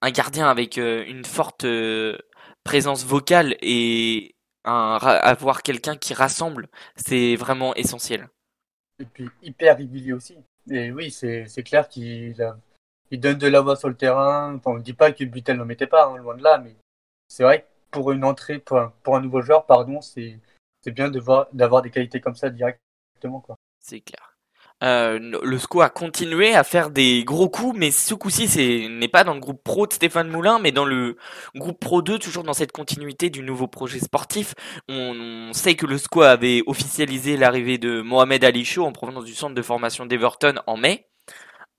un 0.00 0.10
gardien 0.10 0.48
avec 0.48 0.78
une 0.78 1.24
forte 1.24 1.64
présence 2.64 3.04
vocale 3.04 3.54
et 3.62 4.34
avoir 4.64 5.62
quelqu'un 5.62 5.96
qui 5.96 6.12
rassemble, 6.12 6.68
c'est 6.96 7.36
vraiment 7.36 7.72
essentiel. 7.76 8.28
Et 9.02 9.06
puis 9.06 9.28
hyper 9.42 9.76
régulier 9.76 10.12
aussi. 10.12 10.38
Et 10.70 10.92
oui, 10.92 11.10
c'est 11.10 11.62
clair 11.64 11.88
qu'il 11.88 12.36
il 13.10 13.20
donne 13.20 13.38
de 13.38 13.48
la 13.48 13.60
voix 13.60 13.76
sur 13.76 13.88
le 13.88 13.96
terrain. 13.96 14.60
On 14.64 14.74
ne 14.74 14.80
dit 14.80 14.94
pas 14.94 15.12
que 15.12 15.24
Butel 15.24 15.56
n'en 15.56 15.64
mettait 15.64 15.86
pas, 15.86 16.06
hein, 16.06 16.16
loin 16.16 16.36
de 16.36 16.42
là, 16.42 16.58
mais 16.58 16.76
c'est 17.28 17.42
vrai 17.42 17.62
que 17.62 17.66
pour 17.90 18.12
une 18.12 18.24
entrée, 18.24 18.58
pour 18.58 18.78
un, 18.78 19.20
nouveau 19.20 19.42
joueur, 19.42 19.66
pardon, 19.66 20.00
c'est 20.00 20.40
bien 20.86 21.10
d'avoir 21.10 21.82
des 21.82 21.90
qualités 21.90 22.20
comme 22.20 22.36
ça 22.36 22.48
directement. 22.48 23.44
C'est 23.80 24.00
clair. 24.00 24.31
Euh, 24.82 25.18
le 25.42 25.58
SCO 25.58 25.80
a 25.80 25.90
continué 25.90 26.54
à 26.54 26.64
faire 26.64 26.90
des 26.90 27.22
gros 27.24 27.48
coups, 27.48 27.78
mais 27.78 27.90
ce 27.90 28.14
coup-ci, 28.14 28.48
c'est 28.48 28.88
n'est 28.88 29.08
pas 29.08 29.22
dans 29.22 29.34
le 29.34 29.40
groupe 29.40 29.62
pro 29.62 29.86
de 29.86 29.92
Stéphane 29.92 30.28
Moulin, 30.28 30.58
mais 30.58 30.72
dans 30.72 30.84
le 30.84 31.16
groupe 31.54 31.78
pro 31.78 32.02
2, 32.02 32.18
toujours 32.18 32.42
dans 32.42 32.52
cette 32.52 32.72
continuité 32.72 33.30
du 33.30 33.42
nouveau 33.42 33.68
projet 33.68 34.00
sportif. 34.00 34.54
On, 34.88 35.52
sait 35.52 35.76
que 35.76 35.86
le 35.86 35.98
SCO 35.98 36.22
avait 36.22 36.62
officialisé 36.66 37.36
l'arrivée 37.36 37.78
de 37.78 38.00
Mohamed 38.02 38.42
Ali 38.42 38.64
Chaud 38.64 38.84
en 38.84 38.92
provenance 38.92 39.24
du 39.24 39.34
centre 39.34 39.54
de 39.54 39.62
formation 39.62 40.06
d'Everton 40.06 40.54
en 40.66 40.76
mai. 40.76 41.06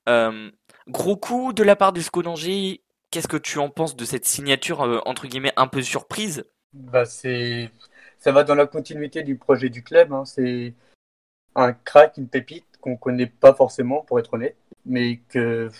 Euh, 0.08 0.50
Gros 0.88 1.16
coup 1.16 1.54
de 1.54 1.62
la 1.62 1.76
part 1.76 1.92
du 1.92 2.02
SCO 2.02 2.22
d'Angers. 2.22 2.82
Qu'est-ce 3.10 3.28
que 3.28 3.38
tu 3.38 3.58
en 3.58 3.70
penses 3.70 3.96
de 3.96 4.04
cette 4.04 4.26
signature 4.26 4.82
euh, 4.82 5.00
entre 5.06 5.26
guillemets 5.26 5.52
un 5.56 5.66
peu 5.66 5.80
surprise? 5.80 6.44
Bah 6.72 7.06
c'est 7.06 7.70
ça 8.18 8.32
va 8.32 8.44
dans 8.44 8.54
la 8.54 8.66
continuité 8.66 9.22
du 9.22 9.36
projet 9.36 9.70
du 9.70 9.82
club. 9.82 10.12
Hein. 10.12 10.24
C'est 10.26 10.74
un 11.54 11.72
crack, 11.72 12.18
une 12.18 12.28
pépite 12.28 12.66
qu'on 12.84 12.96
connaît 12.96 13.26
pas 13.26 13.54
forcément 13.54 14.02
pour 14.02 14.18
être 14.18 14.34
honnête, 14.34 14.56
mais 14.84 15.16
que 15.30 15.70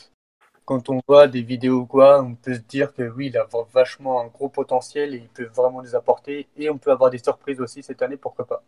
quand 0.64 0.88
on 0.88 1.00
voit 1.06 1.28
des 1.28 1.42
vidéos 1.42 1.84
quoi, 1.84 2.22
on 2.22 2.34
peut 2.34 2.54
se 2.54 2.60
dire 2.60 2.94
que 2.94 3.02
oui, 3.02 3.26
il 3.26 3.36
a 3.36 3.46
vachement 3.74 4.22
un 4.22 4.28
gros 4.28 4.48
potentiel 4.48 5.14
et 5.14 5.18
il 5.18 5.28
peut 5.28 5.50
vraiment 5.54 5.82
nous 5.82 5.94
apporter. 5.94 6.48
Et 6.56 6.70
on 6.70 6.78
peut 6.78 6.90
avoir 6.90 7.10
des 7.10 7.18
surprises 7.18 7.60
aussi 7.60 7.82
cette 7.82 8.00
année, 8.00 8.16
pourquoi 8.16 8.46
pas. 8.46 8.64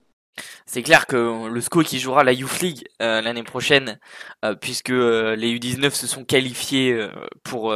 C'est 0.67 0.83
clair 0.83 1.07
que 1.07 1.49
le 1.49 1.61
SCO 1.63 1.83
qui 1.83 1.99
jouera 1.99 2.25
la 2.25 2.33
Youth 2.33 2.61
League 2.61 2.87
euh, 3.01 3.23
l'année 3.23 3.43
prochaine, 3.43 3.99
euh, 4.45 4.55
puisque 4.55 4.91
euh, 4.91 5.35
les 5.35 5.57
U19 5.59 5.91
se 5.93 6.07
sont 6.07 6.25
qualifiés 6.25 7.09
pour 7.43 7.75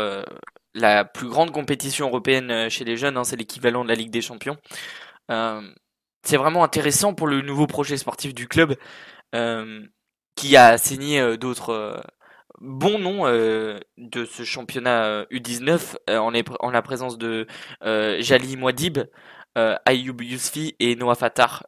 la 0.74 1.04
plus 1.06 1.28
grande 1.28 1.52
compétition 1.52 2.08
européenne 2.08 2.68
chez 2.68 2.84
les 2.84 2.98
jeunes, 2.98 3.16
hein, 3.16 3.24
c'est 3.24 3.36
l'équivalent 3.36 3.84
de 3.84 3.88
la 3.88 3.94
Ligue 3.94 4.10
des 4.10 4.20
Champions. 4.20 4.58
c'est 6.22 6.36
vraiment 6.36 6.64
intéressant 6.64 7.14
pour 7.14 7.28
le 7.28 7.40
nouveau 7.40 7.66
projet 7.66 7.96
sportif 7.96 8.34
du 8.34 8.46
club, 8.46 8.76
qui 10.40 10.56
a 10.56 10.78
signé 10.78 11.36
d'autres 11.36 12.02
bons 12.60 12.98
noms 12.98 13.24
de 13.24 14.24
ce 14.24 14.42
championnat 14.42 15.24
U19 15.24 15.96
en, 16.08 16.32
en, 16.60 16.70
la 16.70 16.82
présence 16.82 17.18
de 17.18 17.46
Jali 17.82 18.56
Mouadib, 18.56 19.00
Ayoub 19.54 20.22
Yousfi 20.22 20.76
et 20.78 20.96
Noah 20.96 21.14
Fatar 21.14 21.64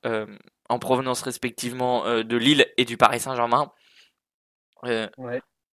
en 0.72 0.78
provenance 0.78 1.22
respectivement 1.22 2.06
euh, 2.06 2.22
de 2.22 2.36
Lille 2.36 2.66
et 2.76 2.84
du 2.84 2.96
Paris 2.96 3.20
Saint-Germain. 3.20 3.70
Euh, 4.84 5.06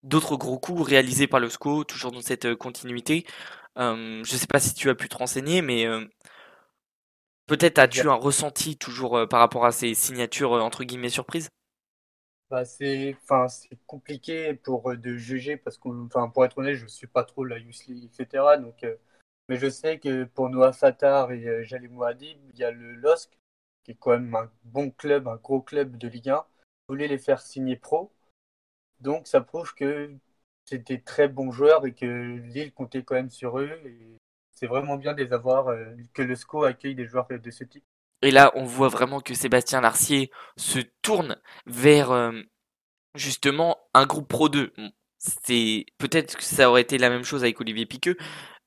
d'autres 0.04 0.36
gros 0.36 0.60
coups 0.60 0.88
réalisés 0.88 1.28
par 1.28 1.40
le 1.40 1.50
SCO, 1.50 1.84
toujours 1.84 2.12
dans 2.12 2.22
cette 2.22 2.46
euh, 2.46 2.56
continuité. 2.56 3.26
je 3.78 4.20
ne 4.20 4.24
sais 4.38 4.48
pas 4.48 4.60
si 4.60 4.74
tu 4.74 4.90
as 4.90 4.96
pu 4.96 5.10
te 5.10 5.18
renseigner, 5.18 5.62
mais 5.62 5.88
peut-être 7.48 7.80
as-tu 7.80 8.10
un 8.10 8.16
ressenti 8.16 8.78
toujours 8.78 9.28
par 9.30 9.40
rapport 9.40 9.66
à 9.66 9.72
ces 9.72 9.94
signatures 9.94 10.52
entre 10.52 10.84
guillemets 10.84 11.10
surprises? 11.10 11.50
Bah 12.50 12.66
c'est 12.66 13.16
compliqué 13.86 14.54
pour 14.56 14.96
de 14.96 15.16
juger 15.16 15.58
parce 15.58 15.78
que 15.78 15.90
enfin 16.06 16.30
pour 16.30 16.46
être 16.46 16.58
honnête 16.58 16.76
je 16.76 16.88
suis 16.88 17.08
pas 17.08 17.24
trop 17.24 17.46
la 17.46 17.60
Yousli 17.60 18.06
etc 18.06 18.44
donc 18.60 18.86
mais 19.48 19.58
je 19.58 19.70
sais 19.70 20.00
que 20.00 20.24
pour 20.24 20.50
Noah 20.50 20.74
Fatar 20.74 21.32
et 21.32 21.48
Adib 22.06 22.38
il 22.54 22.60
y 22.60 22.64
a 22.64 22.72
le 22.72 22.96
LOSC 22.96 23.40
qui 23.84 23.92
est 23.92 23.96
quand 23.96 24.12
même 24.12 24.36
un 24.36 24.52
bon 24.66 24.92
club, 24.92 25.28
un 25.28 25.38
gros 25.38 25.62
club 25.62 25.98
de 25.98 26.08
Ligue 26.08 26.30
1, 26.30 26.46
voulait 26.88 27.08
les 27.08 27.18
faire 27.18 27.42
signer 27.42 27.76
pro. 27.76 28.12
Donc 29.00 29.28
ça 29.28 29.42
prouve 29.42 29.74
que 29.74 30.14
c'était 30.66 31.00
très 31.00 31.28
bons 31.28 31.52
joueurs 31.52 31.86
et 31.86 31.94
que 31.94 32.06
Lille 32.06 32.74
comptait 32.74 33.04
quand 33.04 33.16
même 33.16 33.30
sur 33.30 33.60
eux. 33.60 33.72
Et 33.86 34.18
c'est 34.52 34.68
vraiment 34.68 34.98
bien 34.98 35.14
de 35.14 35.24
les 35.24 35.34
avoir, 35.34 35.70
euh, 35.70 35.96
que 36.14 36.22
le 36.22 36.36
SCO 36.36 36.64
accueille 36.64 36.96
des 36.96 37.08
joueurs 37.08 37.28
de 37.30 37.52
ce 37.52 37.64
type. 37.64 37.84
Et 38.22 38.32
là, 38.32 38.52
on 38.56 38.66
voit 38.66 38.90
vraiment 38.90 39.22
que 39.22 39.34
Sébastien 39.34 39.82
Larcier 39.82 40.32
se 40.58 40.80
tourne 41.02 41.38
vers 41.66 42.12
euh, 42.12 42.32
justement 43.16 43.78
un 43.94 44.06
groupe 44.06 44.28
Pro 44.28 44.50
2. 44.50 44.74
C'est 45.18 45.86
peut-être 45.98 46.38
que 46.38 46.44
ça 46.44 46.70
aurait 46.70 46.82
été 46.82 46.98
la 46.98 47.10
même 47.10 47.24
chose 47.24 47.44
avec 47.44 47.60
Olivier 47.62 47.86
Piqueux, 47.86 48.18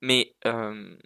mais 0.00 0.34
euh, 0.46 0.96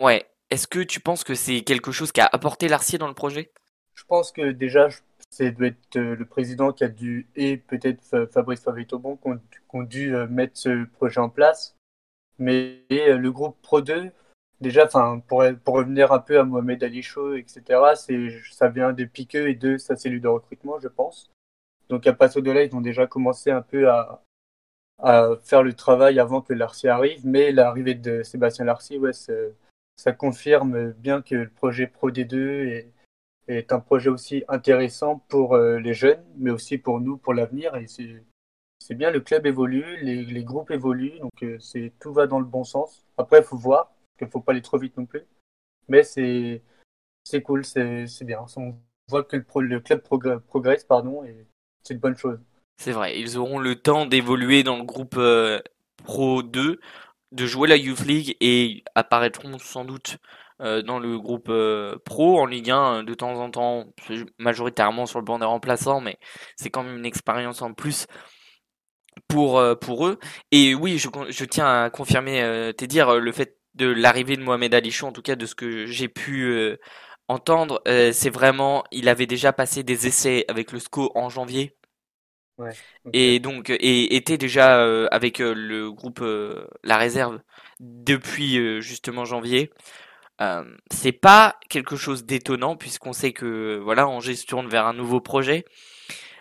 ouais. 0.00 0.26
Est-ce 0.50 0.66
que 0.66 0.80
tu 0.80 0.98
penses 0.98 1.22
que 1.22 1.36
c'est 1.36 1.60
quelque 1.60 1.92
chose 1.92 2.10
qui 2.10 2.20
a 2.20 2.28
apporté 2.32 2.66
Larcier 2.66 2.98
dans 2.98 3.06
le 3.06 3.14
projet? 3.14 3.52
Je 3.94 4.02
pense 4.04 4.32
que 4.32 4.50
déjà, 4.50 4.88
c'est 5.30 5.52
doit 5.52 5.68
être 5.68 5.96
le 5.96 6.24
président 6.24 6.72
qui 6.72 6.82
a 6.82 6.88
dû 6.88 7.28
et 7.36 7.56
peut-être 7.56 8.26
Fabrice 8.32 8.60
Favretobon 8.60 9.16
qui 9.16 9.28
ont, 9.72 9.82
dû 9.84 10.12
mettre 10.28 10.58
ce 10.58 10.86
projet 10.86 11.20
en 11.20 11.28
place. 11.28 11.76
Mais 12.40 12.80
le 12.90 13.28
groupe 13.28 13.62
Pro 13.62 13.80
2, 13.80 14.10
déjà, 14.60 14.86
pour, 14.86 15.42
revenir 15.66 16.12
un 16.12 16.18
peu 16.18 16.38
à 16.38 16.44
Mohamed 16.44 16.82
Ali 16.84 17.02
Chaud, 17.02 17.34
etc., 17.34 17.62
ça 18.50 18.68
vient 18.68 18.92
de 18.92 19.04
Piqueux 19.04 19.48
et 19.48 19.54
de 19.54 19.76
sa 19.76 19.96
cellule 19.96 20.20
de 20.20 20.28
recrutement, 20.28 20.78
je 20.80 20.88
pense. 20.88 21.30
Donc 21.88 22.06
à 22.06 22.12
partir 22.12 22.42
de 22.42 22.50
là, 22.50 22.62
ils 22.64 22.74
ont 22.74 22.80
déjà 22.80 23.06
commencé 23.06 23.50
un 23.50 23.62
peu 23.62 23.90
à, 23.90 24.22
faire 25.42 25.62
le 25.62 25.72
travail 25.72 26.20
avant 26.20 26.42
que 26.42 26.52
Larcy 26.52 26.88
arrive, 26.88 27.26
mais 27.26 27.52
l'arrivée 27.52 27.94
de 27.94 28.22
Sébastien 28.22 28.66
Larcy, 28.66 28.98
ouais, 28.98 29.12
ça 29.12 30.12
confirme 30.12 30.92
bien 30.92 31.22
que 31.22 31.34
le 31.34 31.48
projet 31.48 31.86
Pro 31.86 32.10
D2 32.10 32.84
est, 33.48 33.72
un 33.72 33.80
projet 33.80 34.10
aussi 34.10 34.44
intéressant 34.46 35.24
pour 35.28 35.54
euh, 35.54 35.78
les 35.80 35.94
jeunes, 35.94 36.22
mais 36.36 36.50
aussi 36.50 36.78
pour 36.78 37.00
nous, 37.00 37.16
pour 37.16 37.34
l'avenir. 37.34 37.74
Et 37.74 37.86
c'est 37.88 38.94
bien, 38.94 39.10
le 39.10 39.20
club 39.20 39.46
évolue, 39.46 39.96
les, 40.02 40.24
les 40.24 40.44
groupes 40.44 40.70
évoluent, 40.70 41.18
donc 41.18 41.32
euh, 41.42 41.58
c'est 41.58 41.92
tout 41.98 42.12
va 42.12 42.28
dans 42.28 42.38
le 42.38 42.44
bon 42.44 42.62
sens. 42.62 43.04
Après, 43.18 43.38
il 43.38 43.44
faut 43.44 43.56
voir, 43.56 43.90
qu'il 44.20 44.28
ne 44.28 44.32
faut 44.32 44.40
pas 44.40 44.52
aller 44.52 44.62
trop 44.62 44.78
vite 44.78 44.96
non 44.96 45.06
plus. 45.06 45.22
Mais 45.88 46.02
c'est 46.04 46.62
cool, 47.42 47.64
c'est 47.64 48.06
bien. 48.22 48.44
On 48.56 48.76
voit 49.08 49.24
que 49.24 49.36
le, 49.36 49.44
le 49.62 49.80
club 49.80 50.02
progresse, 50.02 50.84
pardon, 50.84 51.24
et 51.24 51.46
c'est 51.82 51.94
une 51.94 52.00
bonne 52.00 52.16
chose. 52.16 52.38
C'est 52.76 52.92
vrai, 52.92 53.18
ils 53.20 53.36
auront 53.36 53.58
le 53.58 53.76
temps 53.76 54.06
d'évoluer 54.06 54.62
dans 54.62 54.78
le 54.78 54.84
groupe 54.84 55.16
euh, 55.18 55.60
Pro 56.04 56.42
2, 56.42 56.80
de 57.32 57.46
jouer 57.46 57.68
la 57.68 57.76
Youth 57.76 58.06
League 58.06 58.36
et 58.40 58.84
apparaîtront 58.94 59.58
sans 59.58 59.84
doute 59.84 60.16
euh, 60.60 60.82
dans 60.82 60.98
le 60.98 61.18
groupe 61.18 61.48
euh, 61.48 61.96
Pro 62.04 62.40
en 62.40 62.46
Ligue 62.46 62.70
1 62.70 63.02
de 63.04 63.14
temps 63.14 63.34
en 63.40 63.50
temps, 63.50 63.86
majoritairement 64.38 65.06
sur 65.06 65.18
le 65.18 65.24
banc 65.24 65.38
des 65.38 65.44
remplaçants, 65.44 66.00
mais 66.00 66.18
c'est 66.56 66.70
quand 66.70 66.82
même 66.82 66.98
une 66.98 67.06
expérience 67.06 67.62
en 67.62 67.74
plus 67.74 68.06
pour, 69.28 69.62
pour 69.80 70.06
eux. 70.06 70.18
Et 70.50 70.74
oui, 70.74 70.98
je, 70.98 71.08
je 71.28 71.44
tiens 71.44 71.84
à 71.84 71.90
confirmer, 71.90 72.72
tes 72.76 72.86
dire 72.86 73.20
le 73.20 73.32
fait 73.32 73.59
de 73.80 73.88
l'arrivée 73.88 74.36
de 74.36 74.42
Mohamed 74.42 74.74
Ali 74.74 74.90
Chou, 74.92 75.06
en 75.06 75.12
tout 75.12 75.22
cas 75.22 75.36
de 75.36 75.46
ce 75.46 75.54
que 75.54 75.86
j'ai 75.86 76.08
pu 76.08 76.44
euh, 76.44 76.76
entendre, 77.28 77.82
euh, 77.88 78.12
c'est 78.12 78.30
vraiment, 78.30 78.84
il 78.92 79.08
avait 79.08 79.26
déjà 79.26 79.52
passé 79.52 79.82
des 79.82 80.06
essais 80.06 80.44
avec 80.48 80.72
le 80.72 80.78
SCO 80.80 81.12
en 81.14 81.28
janvier. 81.30 81.76
Ouais, 82.58 82.76
Et 83.12 83.40
donc, 83.40 83.70
et 83.70 84.16
était 84.16 84.38
déjà 84.38 84.80
euh, 84.80 85.08
avec 85.10 85.38
le 85.38 85.90
groupe 85.90 86.24
La 86.84 86.96
Réserve 86.98 87.40
depuis 87.80 88.80
justement 88.82 89.24
janvier. 89.24 89.70
c'est 90.90 91.12
pas 91.12 91.56
quelque 91.68 91.96
chose 91.96 92.24
d'étonnant 92.24 92.76
puisqu'on 92.76 93.12
sait 93.12 93.32
que 93.32 93.78
voilà 93.82 94.06
Angers 94.08 94.36
se 94.36 94.46
tourne 94.46 94.68
vers 94.68 94.86
un 94.86 94.94
nouveau 94.94 95.20
projet. 95.20 95.64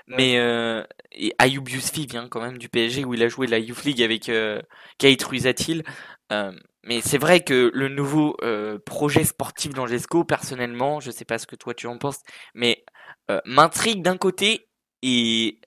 Mais 0.07 0.37
euh, 0.39 0.83
et 1.11 1.33
Ayoub 1.37 1.67
Yousfi 1.69 2.07
vient 2.07 2.27
quand 2.27 2.41
même 2.41 2.57
du 2.57 2.67
PSG 2.69 3.05
où 3.05 3.13
il 3.13 3.23
a 3.23 3.27
joué 3.29 3.47
la 3.47 3.59
Youth 3.59 3.83
League 3.85 4.01
avec 4.01 4.29
euh, 4.29 4.61
Kate 4.97 5.23
Ruizatil. 5.23 5.83
Euh, 6.31 6.51
mais 6.83 7.01
c'est 7.01 7.17
vrai 7.17 7.41
que 7.43 7.71
le 7.73 7.89
nouveau 7.89 8.35
euh, 8.41 8.79
projet 8.79 9.23
sportif 9.23 9.73
d'Angesco, 9.73 10.23
personnellement, 10.23 10.99
je 10.99 11.11
sais 11.11 11.25
pas 11.25 11.37
ce 11.37 11.47
que 11.47 11.55
toi 11.55 11.73
tu 11.73 11.87
en 11.87 11.97
penses, 11.97 12.21
mais 12.53 12.83
euh, 13.29 13.41
m'intrigue 13.45 14.01
d'un 14.01 14.17
côté 14.17 14.67
et 15.01 15.59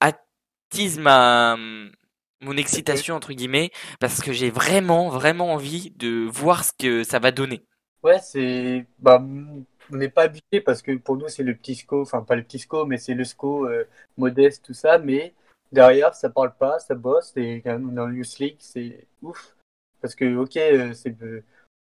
attise 0.00 0.98
ma 0.98 1.56
mon 2.40 2.56
excitation 2.58 3.14
entre 3.14 3.32
guillemets 3.32 3.70
parce 4.00 4.20
que 4.20 4.32
j'ai 4.32 4.50
vraiment 4.50 5.08
vraiment 5.08 5.52
envie 5.54 5.92
de 5.96 6.26
voir 6.30 6.64
ce 6.64 6.72
que 6.78 7.02
ça 7.02 7.18
va 7.18 7.30
donner. 7.30 7.64
Ouais, 8.02 8.18
c'est 8.18 8.86
bah 8.98 9.24
on 9.90 9.96
n'est 9.96 10.10
pas 10.10 10.22
habitué 10.22 10.60
parce 10.60 10.82
que 10.82 10.92
pour 10.92 11.16
nous 11.16 11.28
c'est 11.28 11.42
le 11.42 11.54
petit 11.54 11.74
SCO, 11.74 12.02
enfin 12.02 12.20
pas 12.22 12.36
le 12.36 12.42
petit 12.42 12.58
SCO, 12.58 12.84
mais 12.84 12.98
c'est 12.98 13.14
le 13.14 13.24
SCO 13.24 13.66
modeste 14.18 14.64
tout 14.66 14.74
ça, 14.74 14.98
mais 14.98 15.32
derrière 15.72 16.14
ça 16.14 16.28
parle 16.28 16.54
pas, 16.54 16.78
ça 16.80 16.94
bosse 16.94 17.32
et 17.36 17.62
dans 17.64 18.06
le 18.06 18.16
Youth 18.16 18.38
League 18.38 18.56
c'est 18.58 19.06
ouf 19.22 19.53
parce 20.04 20.16
que, 20.16 20.36
ok, 20.36 20.58
euh, 20.58 20.92
c'est 20.92 21.16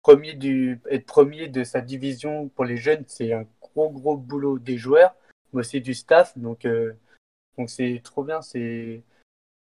premier 0.00 0.32
du, 0.32 0.80
être 0.90 1.04
premier 1.04 1.48
de 1.48 1.64
sa 1.64 1.82
division 1.82 2.48
pour 2.48 2.64
les 2.64 2.78
jeunes, 2.78 3.04
c'est 3.08 3.34
un 3.34 3.44
gros, 3.60 3.90
gros 3.90 4.16
boulot 4.16 4.58
des 4.58 4.78
joueurs, 4.78 5.14
mais 5.52 5.60
aussi 5.60 5.82
du 5.82 5.92
staff. 5.92 6.32
Donc, 6.38 6.64
euh, 6.64 6.94
donc 7.58 7.68
c'est 7.68 8.00
trop 8.02 8.24
bien. 8.24 8.40
C'est 8.40 9.02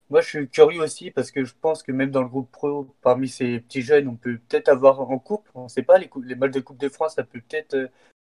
moi, 0.09 0.19
je 0.19 0.27
suis 0.27 0.49
curieux 0.49 0.81
aussi 0.81 1.11
parce 1.11 1.31
que 1.31 1.45
je 1.45 1.55
pense 1.61 1.81
que 1.81 1.93
même 1.93 2.11
dans 2.11 2.23
le 2.23 2.27
groupe 2.27 2.51
pro, 2.51 2.93
parmi 3.01 3.29
ces 3.29 3.61
petits 3.61 3.83
jeunes, 3.83 4.09
on 4.09 4.17
peut 4.17 4.37
peut-être 4.49 4.67
avoir 4.67 4.99
en 4.99 5.17
coupe. 5.17 5.47
On 5.55 5.63
ne 5.63 5.69
sait 5.69 5.83
pas, 5.83 5.97
les, 5.97 6.09
les 6.25 6.35
matchs 6.35 6.51
de 6.51 6.59
Coupe 6.59 6.79
de 6.79 6.89
France, 6.89 7.15
ça 7.15 7.23
peut 7.23 7.39
peut-être 7.39 7.75
euh, 7.75 7.87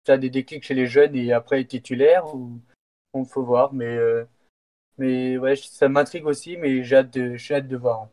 faire 0.03 0.17
des 0.17 0.31
déclics 0.31 0.63
chez 0.63 0.73
les 0.73 0.87
jeunes 0.87 1.15
et 1.15 1.31
après 1.31 1.61
être 1.61 1.67
titulaire. 1.67 2.33
Ou... 2.33 2.59
On 3.13 3.23
faut 3.23 3.43
voir. 3.43 3.71
Mais, 3.71 3.99
mais 4.97 5.37
ouais, 5.37 5.55
ça 5.55 5.89
m'intrigue 5.89 6.25
aussi, 6.25 6.57
mais 6.57 6.83
j'ai 6.83 6.97
hâte, 6.97 7.13
de, 7.13 7.37
hâte 7.53 7.67
de 7.67 7.77
voir. 7.77 8.09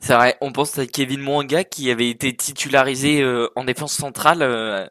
C'est 0.00 0.14
vrai, 0.14 0.36
on 0.40 0.52
pense 0.52 0.78
à 0.78 0.86
Kevin 0.86 1.20
Mwanga 1.20 1.64
qui 1.64 1.90
avait 1.90 2.08
été 2.08 2.34
titularisé 2.36 3.22
euh, 3.22 3.48
en 3.56 3.64
défense 3.64 3.94
centrale 3.94 4.42
euh, 4.42 4.86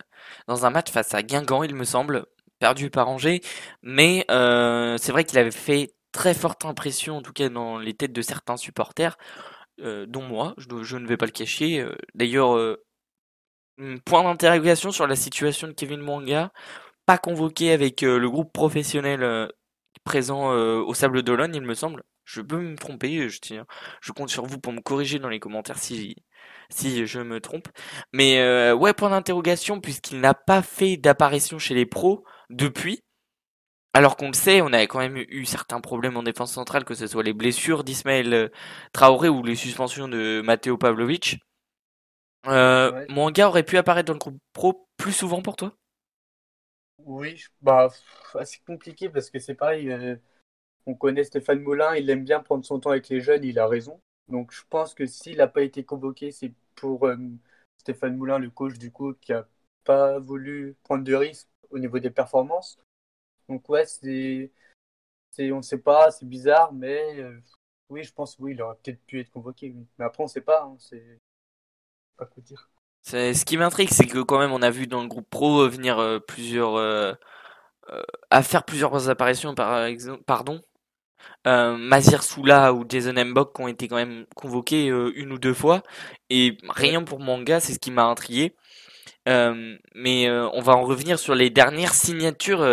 dans 0.48 0.66
un 0.66 0.70
match 0.70 0.92
face 0.92 1.14
à 1.14 1.24
Guingamp, 1.24 1.64
il 1.64 1.76
me 1.76 1.84
semble, 1.84 2.26
perdu 2.60 2.90
par 2.90 3.10
Angers. 3.10 3.42
Mais 3.82 4.26
euh, 4.32 4.98
c'est 5.00 5.12
vrai 5.12 5.24
qu'il 5.24 5.40
avait 5.40 5.52
fait 5.52 5.96
très 6.12 6.34
forte 6.34 6.66
impression, 6.66 7.18
en 7.18 7.22
tout 7.22 7.34
cas 7.34 7.50
dans 7.50 7.78
les 7.80 7.94
têtes 7.94 8.14
de 8.14 8.22
certains 8.22 8.58
supporters, 8.58 9.18
dont 9.80 10.22
moi, 10.22 10.54
je, 10.58 10.84
je, 10.84 10.98
ne 10.98 11.08
vais 11.08 11.18
pas 11.18 11.26
le 11.26 11.32
cacher. 11.32 11.86
D'ailleurs, 12.16 12.78
point 14.06 14.24
d'interrogation 14.24 14.92
sur 14.92 15.08
la 15.08 15.16
situation 15.16 15.68
de 15.68 15.74
Kevin 15.74 16.02
Mwanga, 16.02 16.52
pas 17.06 17.18
convoqué 17.18 17.72
avec 17.72 18.02
le 18.02 18.30
groupe 18.30 18.54
professionnel 18.54 19.52
présent 20.04 20.52
au 20.52 20.94
Sable 20.94 21.24
d'Olonne, 21.24 21.56
il 21.56 21.64
me 21.64 21.74
semble. 21.74 22.04
Je 22.26 22.42
peux 22.42 22.58
me 22.60 22.76
tromper, 22.78 23.28
je 23.30 23.40
tiens, 23.40 23.66
je 24.02 24.12
compte 24.14 24.30
sur 24.30 24.46
vous 24.46 24.60
pour 24.60 24.74
me 24.74 24.82
corriger 24.82 25.20
dans 25.20 25.30
les 25.30 25.40
commentaires 25.40 25.78
si 25.78 26.16
si 26.70 27.06
je 27.06 27.20
me 27.20 27.40
trompe. 27.42 27.68
Mais 28.14 28.40
euh, 28.40 28.74
ouais, 28.76 28.94
point 28.94 29.10
d'interrogation 29.10 29.80
puisqu'il 29.82 30.20
n'a 30.22 30.34
pas 30.34 30.62
fait 30.62 30.98
d'apparition 30.98 31.60
chez 31.60 31.76
les 31.76 31.86
pros 31.86 32.24
depuis. 32.50 33.02
Alors 33.94 34.18
qu'on 34.18 34.28
le 34.28 34.34
sait, 34.34 34.62
on 34.62 34.74
avait 34.74 34.88
quand 34.88 35.00
même 35.00 35.18
eu 35.18 35.46
certains 35.46 35.82
problèmes 35.82 36.18
en 36.18 36.24
défense 36.24 36.54
centrale, 36.54 36.86
que 36.86 36.96
ce 36.96 37.08
soit 37.08 37.24
les 37.24 37.34
blessures 37.34 37.84
d'Ismaël 37.84 38.34
euh, 38.34 38.50
Traoré 38.94 39.30
ou 39.30 39.44
les 39.44 39.56
suspensions 39.56 40.08
de 40.08 40.42
Matteo 40.44 40.78
Pavlovic. 40.78 41.40
Euh, 42.48 43.06
Mwanga 43.10 43.48
aurait 43.50 43.64
pu 43.64 43.78
apparaître 43.78 44.08
dans 44.08 44.14
le 44.14 44.20
groupe 44.20 44.40
pro 44.54 44.88
plus 44.98 45.12
souvent 45.14 45.42
pour 45.42 45.56
toi? 45.58 45.76
Oui, 47.00 47.44
bah 47.62 47.90
c'est 48.46 48.64
compliqué 48.66 49.10
parce 49.10 49.30
que 49.30 49.40
c'est 49.40 49.56
pareil. 49.56 49.92
Euh, 49.92 50.16
on 50.86 50.96
connaît 50.96 51.24
Stéphane 51.24 51.62
Moulin, 51.62 51.96
il 51.96 52.10
aime 52.10 52.24
bien 52.24 52.42
prendre 52.42 52.66
son 52.66 52.80
temps 52.80 52.92
avec 52.92 53.10
les 53.10 53.22
jeunes, 53.22 53.44
il 53.44 53.60
a 53.60 53.68
raison. 53.68 54.00
Donc 54.28 54.52
je 54.52 54.62
pense 54.70 54.94
que 54.94 55.06
s'il 55.06 55.38
n'a 55.38 55.48
pas 55.48 55.64
été 55.64 55.84
convoqué, 55.84 56.32
c'est 56.32 56.54
pour 56.76 57.08
euh, 57.08 57.18
Stéphane 57.78 58.18
Moulin, 58.18 58.40
le 58.40 58.50
coach 58.50 58.78
du 58.78 58.92
coup, 58.92 59.14
qui 59.14 59.34
a 59.34 59.48
pas 59.84 60.20
voulu 60.20 60.76
prendre 60.84 61.04
de 61.04 61.14
risques 61.14 61.50
au 61.70 61.80
niveau 61.80 62.00
des 62.00 62.10
performances. 62.10 62.78
Donc 63.50 63.68
ouais, 63.70 63.86
c'est, 63.86 64.52
c'est 65.32 65.52
on 65.52 65.58
ne 65.58 65.62
sait 65.62 65.80
pas, 65.80 66.12
c'est 66.12 66.28
bizarre, 66.28 66.74
mais 66.74 67.20
euh, 67.20 67.40
oui, 67.90 68.04
je 68.04 68.14
pense 68.14 68.38
oui, 68.40 68.54
il 68.54 68.62
aurait 68.62 68.78
peut-être 68.84 69.04
pu 69.06 69.20
être 69.20 69.32
convoqué. 69.32 69.76
Mais 69.98 70.06
après, 70.06 70.24
on 70.24 70.28
ne 70.28 70.32
sait 70.32 70.42
pas, 70.42 70.64
hein, 70.64 70.76
c'est 70.80 71.20
pas 72.18 72.26
quoi 72.26 72.42
dire. 72.44 72.70
ce 73.04 73.46
qui 73.46 73.58
m'intrigue, 73.58 73.90
c'est 73.90 74.08
que 74.08 74.20
quand 74.20 74.40
même, 74.40 74.52
on 74.52 74.62
a 74.62 74.70
vu 74.70 74.88
dans 74.88 75.02
le 75.02 75.08
groupe 75.08 75.30
pro 75.30 75.68
venir 75.70 76.00
euh, 76.00 76.20
plusieurs 76.20 77.18
à 78.30 78.44
faire 78.44 78.64
plusieurs 78.64 79.10
apparitions 79.10 79.54
par 79.56 79.84
exemple, 79.84 80.24
pardon, 80.24 80.64
euh, 81.48 81.76
Mazir 81.78 82.24
Soula 82.24 82.74
ou 82.74 82.86
Jason 82.88 83.14
Mbok 83.14 83.60
ont 83.60 83.68
été 83.68 83.88
quand 83.88 83.98
même 83.98 84.26
convoqués 84.36 84.90
euh, 84.90 85.12
une 85.16 85.34
ou 85.34 85.40
deux 85.40 85.54
fois. 85.54 85.84
Et 86.30 86.58
rien 86.70 87.04
pour 87.04 87.20
Manga, 87.20 87.60
c'est 87.60 87.74
ce 87.74 87.80
qui 87.80 87.92
m'a 87.92 88.06
intrigué. 88.06 88.56
Euh, 89.30 89.78
mais 89.96 90.30
on 90.30 90.60
va 90.60 90.74
en 90.76 90.84
revenir 90.84 91.18
sur 91.18 91.34
les 91.34 91.50
dernières 91.50 91.94
signatures 91.94 92.66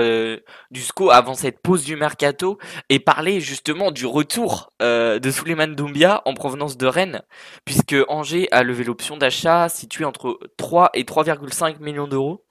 du 0.71 0.81
SCO 0.81 1.11
avant 1.11 1.35
cette 1.35 1.61
pause 1.63 1.85
du 1.85 1.95
mercato 1.95 2.59
et 2.89 2.99
parler 2.99 3.41
justement 3.41 3.93
du 3.93 4.05
retour 4.05 4.73
de 4.81 5.31
Suleiman 5.31 5.69
Doumbia 5.69 6.23
en 6.25 6.35
provenance 6.35 6.77
de 6.77 6.87
Rennes, 6.87 7.23
puisque 7.65 7.95
Angers 8.09 8.49
a 8.51 8.65
levé 8.65 8.83
l'option 8.83 9.17
d'achat 9.17 9.69
située 9.69 10.05
entre 10.05 10.41
3 10.57 10.91
et 10.95 11.05
3,5 11.05 11.81
millions 11.81 12.09
d'euros. 12.09 12.45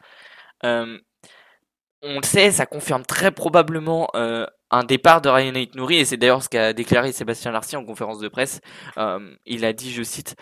On 2.01 2.17
le 2.17 2.25
sait, 2.25 2.51
ça 2.51 2.65
confirme 2.65 3.03
très 3.05 3.31
probablement 3.31 4.09
euh, 4.15 4.45
un 4.71 4.83
départ 4.83 5.21
de 5.21 5.29
Ryan 5.29 5.65
Nouri 5.75 5.97
et 5.97 6.05
c'est 6.05 6.17
d'ailleurs 6.17 6.43
ce 6.43 6.49
qu'a 6.49 6.73
déclaré 6.73 7.11
Sébastien 7.11 7.51
Larcy 7.51 7.75
en 7.75 7.83
conférence 7.83 8.19
de 8.19 8.27
presse. 8.27 8.61
Euh, 8.97 9.35
il 9.45 9.65
a 9.65 9.73
dit, 9.73 9.91
je 9.91 10.03
cite, 10.03 10.35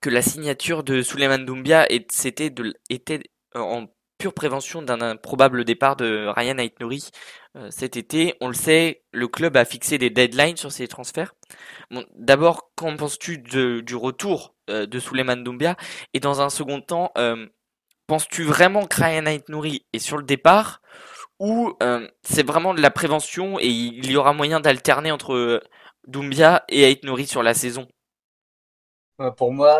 que 0.00 0.10
la 0.10 0.22
signature 0.22 0.84
de 0.84 1.02
Suleiman 1.02 1.38
Doumbia 1.38 1.86
était 1.90 3.20
en 3.54 3.86
pure 4.18 4.34
prévention 4.34 4.82
d'un 4.82 5.16
probable 5.16 5.64
départ 5.64 5.96
de 5.96 6.26
Ryan 6.36 6.56
Nouri 6.78 7.08
euh, 7.56 7.68
cet 7.70 7.96
été. 7.96 8.34
On 8.40 8.48
le 8.48 8.54
sait, 8.54 9.02
le 9.12 9.28
club 9.28 9.56
a 9.56 9.64
fixé 9.64 9.98
des 9.98 10.10
deadlines 10.10 10.56
sur 10.56 10.70
ses 10.70 10.88
transferts. 10.88 11.34
D'abord, 12.14 12.70
qu'en 12.76 12.96
penses-tu 12.96 13.38
du 13.38 13.96
retour 13.96 14.54
de 14.68 14.98
Suleiman 15.00 15.42
Doumbia? 15.42 15.76
Et 16.14 16.20
dans 16.20 16.40
un 16.40 16.50
second 16.50 16.80
temps, 16.80 17.12
penses-tu 18.10 18.42
vraiment 18.42 18.86
que 18.86 19.00
Ryan 19.00 19.38
Nouri 19.48 19.86
est 19.92 20.00
sur 20.00 20.16
le 20.16 20.24
départ 20.24 20.82
ou 21.38 21.76
euh, 21.80 22.08
c'est 22.24 22.44
vraiment 22.44 22.74
de 22.74 22.80
la 22.80 22.90
prévention 22.90 23.60
et 23.60 23.68
il 23.68 24.10
y 24.10 24.16
aura 24.16 24.32
moyen 24.32 24.58
d'alterner 24.58 25.12
entre 25.12 25.34
euh, 25.34 25.60
Doumbia 26.08 26.64
et 26.68 26.90
Ait 26.90 26.98
Nouri 27.04 27.28
sur 27.28 27.44
la 27.44 27.54
saison? 27.54 27.86
Euh, 29.20 29.30
Pour 29.30 29.52
moi, 29.52 29.78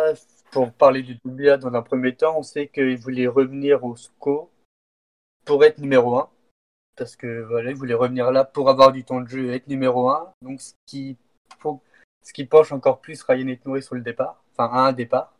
pour 0.52 0.72
parler 0.72 1.02
du 1.02 1.16
Doumbia 1.16 1.56
dans 1.56 1.74
un 1.74 1.82
premier 1.82 2.14
temps, 2.14 2.38
on 2.38 2.44
sait 2.44 2.68
qu'il 2.68 2.96
voulait 2.98 3.26
revenir 3.26 3.82
au 3.82 3.96
SCO 3.96 4.48
pour 5.44 5.64
être 5.64 5.78
numéro 5.78 6.16
1. 6.16 6.30
Parce 6.96 7.16
que 7.16 7.42
voilà, 7.48 7.70
il 7.70 7.76
voulait 7.76 7.94
revenir 7.94 8.30
là 8.30 8.44
pour 8.44 8.70
avoir 8.70 8.92
du 8.92 9.02
temps 9.02 9.22
de 9.22 9.28
jeu 9.28 9.50
et 9.50 9.56
être 9.56 9.66
numéro 9.66 10.08
1. 10.08 10.34
Donc 10.42 10.60
ce 10.60 10.74
qui, 10.86 11.16
penche 12.48 12.70
encore 12.70 13.00
plus 13.00 13.20
Ryan 13.24 13.48
Ait 13.48 13.60
Nouri 13.64 13.82
sur 13.82 13.96
le 13.96 14.02
départ, 14.02 14.40
enfin 14.52 14.72
à 14.72 14.82
un 14.82 14.92
départ. 14.92 15.34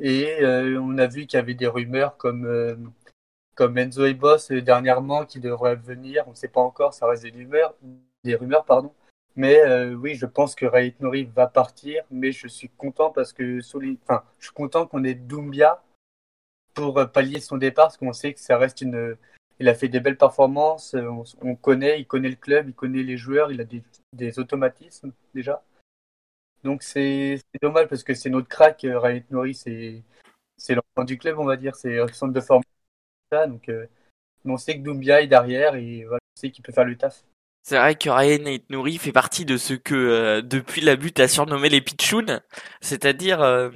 Et 0.00 0.38
on 0.44 0.98
a 0.98 1.06
vu 1.06 1.26
qu'il 1.26 1.38
y 1.38 1.40
avait 1.40 1.54
des 1.54 1.66
rumeurs 1.66 2.16
comme 2.16 2.92
comme 3.54 3.78
Enzo 3.78 4.04
et 4.06 4.14
Boss 4.14 4.50
euh, 4.50 4.62
dernièrement 4.62 5.24
qui 5.24 5.40
devrait 5.40 5.76
venir. 5.76 6.24
On 6.26 6.30
ne 6.30 6.36
sait 6.36 6.48
pas 6.48 6.60
encore, 6.60 6.94
ça 6.94 7.06
reste 7.06 7.22
des 7.22 7.30
rumeurs, 7.30 7.74
des 8.24 8.34
rumeurs 8.34 8.64
pardon. 8.64 8.92
Mais 9.36 9.58
euh, 9.60 9.94
oui, 9.94 10.14
je 10.14 10.26
pense 10.26 10.54
que 10.54 10.66
Rayet 10.66 10.94
Nori 11.00 11.24
va 11.24 11.46
partir, 11.48 12.04
mais 12.10 12.30
je 12.32 12.46
suis 12.46 12.68
content 12.68 13.10
parce 13.10 13.32
que 13.32 13.60
enfin, 14.04 14.22
je 14.38 14.46
suis 14.46 14.54
content 14.54 14.86
qu'on 14.86 15.02
ait 15.04 15.14
Doumbia 15.14 15.82
pour 16.74 16.98
euh, 16.98 17.06
pallier 17.06 17.40
son 17.40 17.56
départ, 17.56 17.86
parce 17.86 17.96
qu'on 17.96 18.12
sait 18.12 18.34
que 18.34 18.40
ça 18.40 18.58
reste 18.58 18.80
une. 18.80 19.16
Il 19.60 19.68
a 19.68 19.74
fait 19.74 19.88
des 19.88 20.00
belles 20.00 20.18
performances, 20.18 20.96
on, 21.42 21.54
connaît, 21.54 22.00
il 22.00 22.06
connaît 22.06 22.28
le 22.28 22.34
club, 22.34 22.68
il 22.68 22.74
connaît 22.74 23.04
les 23.04 23.16
joueurs, 23.16 23.52
il 23.52 23.60
a 23.60 23.64
des 24.12 24.38
automatismes 24.40 25.12
déjà. 25.32 25.62
Donc 26.64 26.82
c'est 26.82 27.40
dommage 27.62 27.88
parce 27.88 28.02
que 28.02 28.14
c'est 28.14 28.30
notre 28.30 28.48
crack, 28.48 28.86
Rayet 28.88 29.24
Nori, 29.30 29.54
c'est 29.54 30.02
l'enfant 30.74 31.04
du 31.04 31.18
club, 31.18 31.38
on 31.38 31.44
va 31.44 31.56
dire, 31.56 31.76
c'est 31.76 31.96
le 31.96 32.08
centre 32.08 32.32
de 32.32 32.40
formation 32.40 32.68
donc, 33.46 33.68
euh, 33.68 33.86
on 34.44 34.56
sait 34.56 34.78
que 34.78 34.82
Doumbia 34.82 35.22
est 35.22 35.26
derrière 35.26 35.74
et 35.74 36.04
voilà, 36.04 36.20
on 36.36 36.40
sait 36.40 36.50
qu'il 36.50 36.62
peut 36.62 36.72
faire 36.72 36.84
le 36.84 36.96
taf. 36.96 37.24
C'est 37.62 37.78
vrai 37.78 37.94
que 37.94 38.10
Ryan 38.10 38.58
Nouri 38.68 38.98
fait 38.98 39.12
partie 39.12 39.46
de 39.46 39.56
ce 39.56 39.72
que 39.72 39.94
euh, 39.94 40.42
depuis 40.42 40.82
la 40.82 40.96
butte 40.96 41.18
a 41.20 41.28
surnommé 41.28 41.70
les 41.70 41.80
Pichouns, 41.80 42.40
c'est-à-dire 42.82 43.40
euh, 43.40 43.70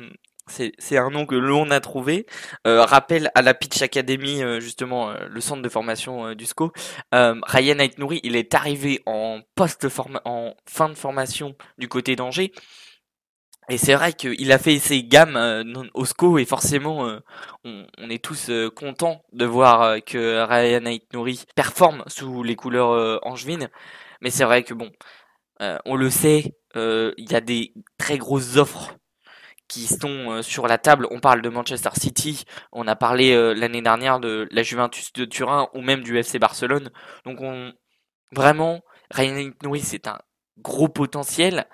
c'est 0.49 0.97
un 0.97 1.11
nom 1.11 1.27
que 1.27 1.35
l'on 1.35 1.71
a 1.71 1.81
trouvé. 1.81 2.27
rappel 2.65 3.31
à 3.35 3.43
la 3.43 3.55
Pitch 3.55 3.83
Academy, 3.83 4.43
justement, 4.61 5.13
le 5.29 5.41
centre 5.41 5.63
de 5.63 5.69
formation 5.69 6.35
du 6.35 6.47
SCO. 6.47 6.73
Ryan 7.13 7.89
Nouri, 7.99 8.21
il 8.23 8.37
est 8.37 8.55
arrivé 8.55 9.03
en 9.07 9.41
en 10.25 10.55
fin 10.67 10.89
de 10.89 10.95
formation 10.95 11.55
du 11.79 11.89
côté 11.89 12.17
d'Angers. 12.17 12.53
Et 13.71 13.77
c'est 13.77 13.95
vrai 13.95 14.15
qu'il 14.15 14.51
a 14.51 14.59
fait 14.59 14.79
ses 14.79 15.05
gammes 15.05 15.37
euh, 15.37 15.63
au 15.93 16.07
SCO 16.07 16.39
et 16.39 16.47
forcément 16.47 17.07
euh, 17.07 17.21
on, 17.65 18.09
est 18.09 18.25
tous 18.25 18.49
euh, 18.49 18.71
contents 18.71 19.23
de 19.35 19.45
voir 19.45 20.03
que 20.07 20.43
Ryan 20.43 20.99
Nouri 21.13 21.45
performe 21.55 22.03
sous 22.07 22.43
les 22.43 22.57
couleurs 22.57 23.21
angevines. 23.27 23.69
Mais 24.23 24.31
c'est 24.31 24.45
vrai 24.45 24.63
que 24.63 24.73
bon, 24.73 24.91
on 25.61 25.97
le 25.97 26.11
sait, 26.11 26.55
il 26.75 27.31
y 27.31 27.35
a 27.35 27.41
des 27.41 27.73
très 27.99 28.17
grosses 28.17 28.57
offres 28.57 28.97
qui 29.69 29.87
sont 29.87 30.43
sur 30.43 30.67
la 30.67 30.79
table. 30.79 31.07
On 31.11 31.21
parle 31.21 31.43
de 31.43 31.49
Manchester 31.49 31.91
City, 31.95 32.45
on 32.73 32.87
a 32.87 32.97
parlé 32.97 33.35
l'année 33.55 33.83
dernière 33.83 34.21
de 34.21 34.49
la 34.51 34.63
Juventus 34.63 35.13
de 35.13 35.25
Turin 35.25 35.69
ou 35.75 35.83
même 35.83 36.03
du 36.03 36.19
FC 36.19 36.39
Barcelone. 36.39 36.91
Donc 37.25 37.41
on 37.41 37.73
vraiment 38.33 38.83
Ryan 39.11 39.51
Nouri 39.63 39.81
c'est 39.81 40.07
un 40.07 40.19
gros 40.59 40.89
potentiel. 40.89 41.67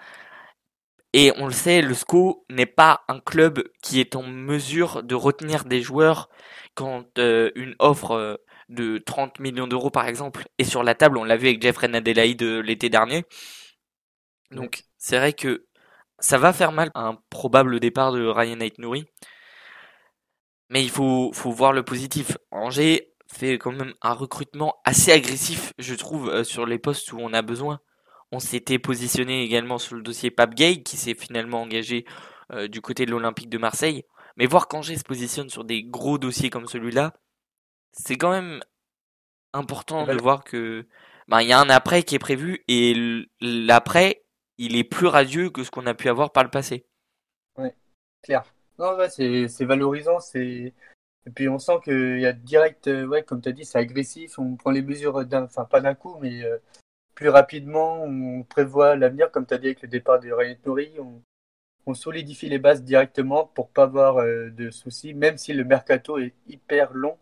Et 1.13 1.33
on 1.37 1.47
le 1.47 1.53
sait, 1.53 1.81
le 1.81 1.95
SCO 1.95 2.45
n'est 2.51 2.67
pas 2.67 3.05
un 3.07 3.21
club 3.21 3.63
qui 3.83 4.01
est 4.01 4.17
en 4.17 4.25
mesure 4.25 5.05
de 5.05 5.15
retenir 5.15 5.65
des 5.65 5.81
joueurs 5.81 6.29
quand 6.75 7.19
euh, 7.19 7.53
une 7.55 7.77
offre 7.79 8.11
euh, 8.13 8.37
de 8.69 8.99
30 8.99 9.39
millions 9.39 9.69
d'euros 9.69 9.91
par 9.91 10.09
exemple 10.09 10.45
est 10.59 10.65
sur 10.65 10.83
la 10.83 10.97
table. 10.97 11.17
On 11.19 11.23
l'a 11.23 11.37
vu 11.37 11.47
avec 11.47 11.63
Jeffrey 11.63 11.89
Adelaide 11.95 12.43
euh, 12.43 12.61
l'été 12.63 12.89
dernier. 12.91 13.25
Donc 14.51 14.83
c'est 14.99 15.19
vrai 15.19 15.33
que 15.33 15.67
ça 16.25 16.39
va 16.39 16.55
faire 16.55 16.73
mal 16.73 16.91
un 16.95 17.19
probable 17.29 17.81
départ 17.81 18.11
de 18.13 18.27
Ryan 18.27 18.57
Nouri. 18.79 19.05
Mais 20.71 20.83
il 20.83 20.89
faut, 20.89 21.31
faut 21.35 21.51
voir 21.51 21.75
le 21.75 21.83
positif. 21.83 22.39
Angers 22.51 23.13
fait 23.31 23.59
quand 23.59 23.73
même 23.73 23.93
un 24.01 24.15
recrutement 24.15 24.81
assez 24.87 25.13
agressif, 25.13 25.75
je 25.79 25.95
trouve, 25.95 26.43
sur 26.43 26.65
les 26.65 26.79
postes 26.79 27.13
où 27.13 27.19
on 27.21 27.35
a 27.35 27.43
besoin. 27.43 27.79
On 28.33 28.39
s'était 28.39 28.79
positionné 28.79 29.43
également 29.43 29.77
sur 29.77 29.97
le 29.97 30.03
dossier 30.03 30.31
Pape 30.31 30.55
Gay, 30.55 30.83
qui 30.83 30.97
s'est 30.97 31.15
finalement 31.15 31.61
engagé 31.61 32.07
euh, 32.53 32.69
du 32.69 32.81
côté 32.81 33.05
de 33.05 33.11
l'Olympique 33.11 33.51
de 33.51 33.59
Marseille. 33.59 34.05
Mais 34.39 34.47
voir 34.47 34.67
qu'Angers 34.67 34.97
se 34.97 35.05
positionne 35.05 35.51
sur 35.51 35.63
des 35.63 35.85
gros 35.85 36.17
dossiers 36.17 36.49
comme 36.49 36.67
celui-là, 36.67 37.13
c'est 37.93 38.17
quand 38.17 38.31
même 38.31 38.63
important 39.53 40.07
de 40.07 40.15
voir 40.15 40.43
que 40.43 40.89
ben, 41.29 41.43
il 41.43 41.49
y 41.49 41.53
a 41.53 41.61
un 41.61 41.69
après 41.69 42.03
qui 42.03 42.15
est 42.15 42.19
prévu 42.19 42.65
et 42.67 43.27
l'après, 43.41 44.24
il 44.59 44.77
est 44.77 44.85
plus 44.85 45.07
radieux 45.07 45.51
que 45.51 45.65
ce 45.65 45.71
qu'on 45.71 45.87
a 45.87 45.95
pu 45.95 46.09
avoir 46.09 46.33
par 46.33 46.45
le 46.45 46.51
passé. 46.51 46.87
Oui, 47.59 47.69
clair. 48.23 48.45
Non, 48.79 48.97
c'est 49.09 49.65
valorisant, 49.65 50.21
c'est 50.21 50.73
et 51.27 51.31
puis 51.31 51.49
on 51.49 51.59
sent 51.59 51.81
qu'il 51.85 52.21
y 52.21 52.27
a 52.27 52.33
direct, 52.33 52.87
euh, 52.89 53.07
ouais, 53.07 53.23
comme 53.23 53.41
tu 53.41 53.49
as 53.49 53.53
dit, 53.53 53.65
c'est 53.65 53.79
agressif, 53.79 54.39
on 54.39 54.57
prend 54.57 54.71
les 54.71 54.83
mesures, 54.83 55.17
enfin 55.33 55.65
pas 55.65 55.81
d'un 55.81 55.95
coup, 55.95 56.17
mais 56.21 56.45
euh, 56.45 56.59
plus 57.15 57.31
rapidement, 57.31 58.03
on 58.05 58.43
prévoit 58.43 58.97
l'avenir, 58.97 59.31
comme 59.31 59.47
tu 59.47 59.55
as 59.55 59.59
dit 59.59 59.67
avec 59.69 59.83
le 59.83 59.89
départ 59.89 60.21
de 60.21 60.31
Ryan 60.31 60.57
Nouri, 60.67 60.93
on, 61.01 61.23
solidifie 61.95 62.49
les 62.49 62.59
bases 62.59 62.83
directement 62.83 63.47
pour 63.47 63.69
pas 63.69 63.85
avoir 63.85 64.19
euh, 64.19 64.51
de 64.51 64.71
soucis, 64.71 65.15
même 65.15 65.39
si 65.39 65.53
le 65.53 65.65
mercato 65.65 66.19
est 66.19 66.35
hyper 66.49 66.93
long. 66.95 67.19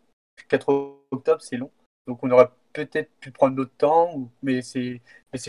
4 0.48 0.98
octobre, 1.10 1.42
c'est 1.42 1.56
long. 1.56 1.70
Donc 2.06 2.22
on 2.22 2.30
aurait 2.30 2.48
peut-être 2.72 3.10
pu 3.20 3.30
prendre 3.30 3.56
d'autres 3.56 3.76
temps, 3.76 4.30
mais 4.42 4.62
c'est 4.62 5.00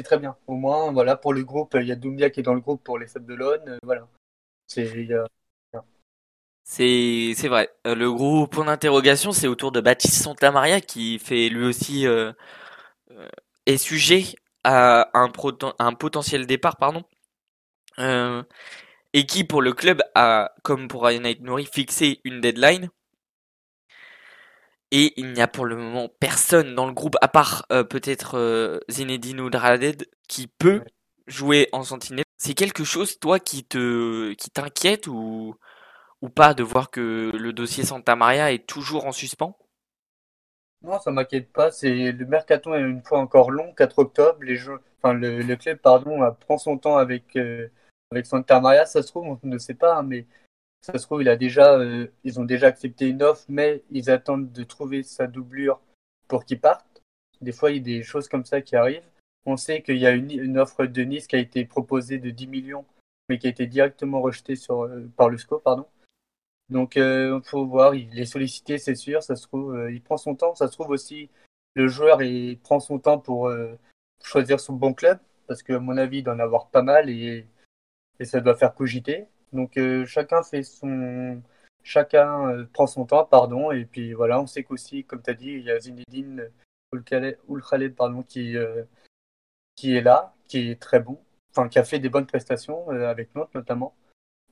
très 0.04 0.18
bien. 0.20 0.36
Au 0.48 0.56
moins, 0.56 0.92
voilà, 0.92 1.16
pour 1.16 1.34
le 1.34 1.44
groupe, 1.44 1.76
il 1.80 1.88
y 1.88 1.92
a 1.92 1.96
Doumbia 1.96 2.30
qui 2.30 2.40
est 2.42 2.44
dans 2.44 2.54
le 2.54 2.62
groupe 2.62 2.84
pour 2.84 3.00
les 3.00 3.08
Sables 3.08 3.26
d'Olonne. 3.26 3.68
Euh, 3.68 3.78
voilà. 3.84 4.08
C'est 4.68 4.88
c'est 6.66 7.48
vrai. 7.48 7.70
Euh, 7.88 7.96
le 7.96 8.12
gros 8.12 8.48
point 8.48 8.66
d'interrogation, 8.66 9.32
c'est 9.32 9.48
autour 9.48 9.72
de 9.72 9.82
Baptiste 9.82 10.24
Santamaria 10.24 10.82
qui 10.82 11.20
fait 11.20 11.50
lui 11.50 11.66
aussi 11.66 12.06
est 13.66 13.78
sujet 13.78 14.24
à 14.64 15.10
un, 15.14 15.30
potentiel 15.96 16.46
départ, 16.48 16.78
pardon, 16.78 17.04
euh, 18.00 18.44
et 19.14 19.26
qui 19.26 19.44
pour 19.44 19.62
le 19.62 19.74
club 19.74 20.02
a, 20.16 20.54
comme 20.64 20.88
pour 20.88 21.06
Ryan 21.06 21.34
Nouri, 21.42 21.66
fixé 21.66 22.22
une 22.24 22.42
deadline. 22.42 22.90
Et 24.96 25.12
il 25.20 25.34
n'y 25.34 25.42
a 25.42 25.48
pour 25.48 25.66
le 25.66 25.76
moment 25.76 26.08
personne 26.20 26.76
dans 26.76 26.86
le 26.86 26.94
groupe, 26.94 27.16
à 27.20 27.28
part 27.28 27.66
euh, 27.72 27.84
peut-être 27.84 28.38
euh, 28.38 28.80
Zinedine 28.92 29.42
Oudradet, 29.42 29.98
qui 30.30 30.46
peut 30.46 30.84
jouer 31.26 31.68
en 31.72 31.82
sentinelle. 31.82 32.26
C'est 32.38 32.54
quelque 32.54 32.84
chose, 32.84 33.18
toi, 33.20 33.40
qui 33.40 33.64
te 33.64 34.34
qui 34.34 34.52
t'inquiète 34.52 35.08
ou, 35.08 35.56
ou 36.22 36.30
pas 36.30 36.54
de 36.54 36.62
voir 36.62 36.92
que 36.92 37.32
le 37.34 37.54
dossier 37.54 37.84
Santa 37.84 38.16
Maria 38.16 38.54
est 38.54 38.68
toujours 38.68 39.08
en 39.08 39.12
suspens? 39.12 39.58
Non, 40.84 41.00
ça 41.00 41.10
m'inquiète 41.10 41.52
pas. 41.52 41.72
C'est 41.72 42.12
le 42.12 42.26
mercaton 42.28 42.76
est 42.76 42.82
une 42.82 43.02
fois 43.04 43.18
encore 43.18 43.50
long, 43.50 43.74
4 43.74 43.98
octobre. 43.98 44.44
Les 44.44 44.58
jeux, 44.58 44.80
enfin 45.02 45.14
le, 45.16 45.56
club 45.56 45.80
pardon 45.80 46.20
prend 46.42 46.60
son 46.60 46.78
temps 46.78 46.98
avec 46.98 47.36
euh, 47.36 47.68
avec 48.12 48.28
Santa 48.28 48.60
Maria. 48.60 48.86
Ça 48.86 49.02
se 49.02 49.08
trouve, 49.08 49.26
on 49.28 49.40
ne 49.42 49.58
sait 49.58 49.74
pas, 49.74 49.98
hein, 49.98 50.04
mais 50.04 50.28
ça 50.84 50.98
se 50.98 51.06
trouve, 51.06 51.22
il 51.22 51.30
a 51.30 51.38
déjà, 51.38 51.80
euh, 51.80 52.08
ils 52.26 52.42
ont 52.42 52.44
déjà 52.44 52.68
accepté 52.68 53.08
une 53.08 53.24
offre, 53.24 53.46
mais 53.48 53.84
ils 53.90 54.10
attendent 54.10 54.52
de 54.52 54.64
trouver 54.64 55.02
sa 55.02 55.28
doublure 55.28 55.80
pour 56.28 56.44
qu'il 56.44 56.60
parte. 56.60 57.02
Des 57.40 57.54
fois, 57.54 57.72
il 57.72 57.78
y 57.78 57.80
a 57.80 57.84
des 57.84 58.04
choses 58.04 58.28
comme 58.28 58.44
ça 58.44 58.62
qui 58.62 58.76
arrivent. 58.76 59.10
On 59.46 59.56
sait 59.56 59.82
qu'il 59.82 59.98
y 59.98 60.06
a 60.06 60.12
une, 60.12 60.58
offre 60.58 60.86
de 60.86 61.02
Nice 61.04 61.28
qui 61.28 61.38
a 61.38 61.40
été 61.40 61.64
proposée 61.64 62.20
de 62.20 62.32
10 62.32 62.48
millions, 62.48 62.86
mais 63.30 63.38
qui 63.38 63.48
a 63.48 63.50
été 63.50 63.66
directement 63.66 64.22
rejetée 64.22 64.56
euh, 64.70 65.08
par 65.16 65.30
le 65.30 65.38
SCO, 65.38 65.60
pardon. 65.60 65.86
Donc, 66.70 66.98
il 66.98 67.02
euh, 67.02 67.42
faut 67.42 67.66
voir. 67.66 67.96
Il 67.96 68.20
est 68.20 68.26
sollicité, 68.26 68.78
c'est 68.78 68.96
sûr. 68.96 69.24
Ça 69.24 69.38
se 69.38 69.48
trouve, 69.48 69.90
il 69.90 70.02
prend 70.02 70.18
son 70.18 70.36
temps. 70.36 70.54
Ça 70.56 70.68
se 70.68 70.74
trouve 70.74 70.90
aussi, 70.90 71.30
le 71.76 71.88
joueur 71.88 72.20
prend 72.62 72.82
son 72.82 73.00
temps 73.00 73.20
pour 73.20 73.50
choisir 74.22 74.60
son 74.60 74.74
bon 74.74 74.94
club, 74.94 75.20
parce 75.48 75.64
qu'à 75.64 75.80
mon 75.80 75.98
avis, 75.98 76.20
il 76.20 76.24
doit 76.24 76.34
en 76.34 76.40
avoir 76.40 76.68
pas 76.68 76.82
mal 76.82 77.10
et 77.10 77.48
ça 78.22 78.42
doit 78.42 78.56
faire 78.56 78.74
cogiter. 78.76 79.28
Donc, 79.54 79.80
chacun 80.06 80.44
fait 80.44 80.64
son 80.64 81.42
chacun 81.84 82.66
prend 82.74 82.88
son 82.88 83.06
temps, 83.06 83.26
pardon, 83.26 83.72
et 83.72 83.86
puis 83.86 84.14
voilà, 84.14 84.40
on 84.40 84.48
sait 84.48 84.64
qu'aussi, 84.64 85.04
comme 85.04 85.22
tu 85.22 85.30
as 85.30 85.34
dit, 85.34 85.52
il 85.52 85.64
y 85.64 85.72
a 85.72 85.80
Zinedine 85.80 86.50
Oulkhaled, 86.94 87.96
pardon, 87.96 88.24
qui, 88.24 88.56
qui 89.76 89.96
est 89.96 90.02
là, 90.02 90.34
qui 90.48 90.72
est 90.72 90.82
très 90.82 91.00
bon, 91.00 91.20
enfin 91.52 91.68
qui 91.68 91.80
a 91.80 91.84
fait 91.84 92.00
des 92.00 92.10
bonnes 92.10 92.26
prestations 92.26 92.90
avec 92.90 93.36
Nantes 93.36 93.54
notamment. 93.54 93.96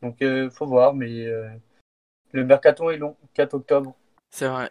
Donc 0.02 0.22
faut 0.52 0.66
voir, 0.66 0.94
mais 0.94 1.26
le 2.32 2.46
mercaton 2.46 2.90
est 2.90 2.98
long, 2.98 3.16
4 3.34 3.54
octobre. 3.54 3.96
C'est 4.30 4.48
vrai. 4.48 4.70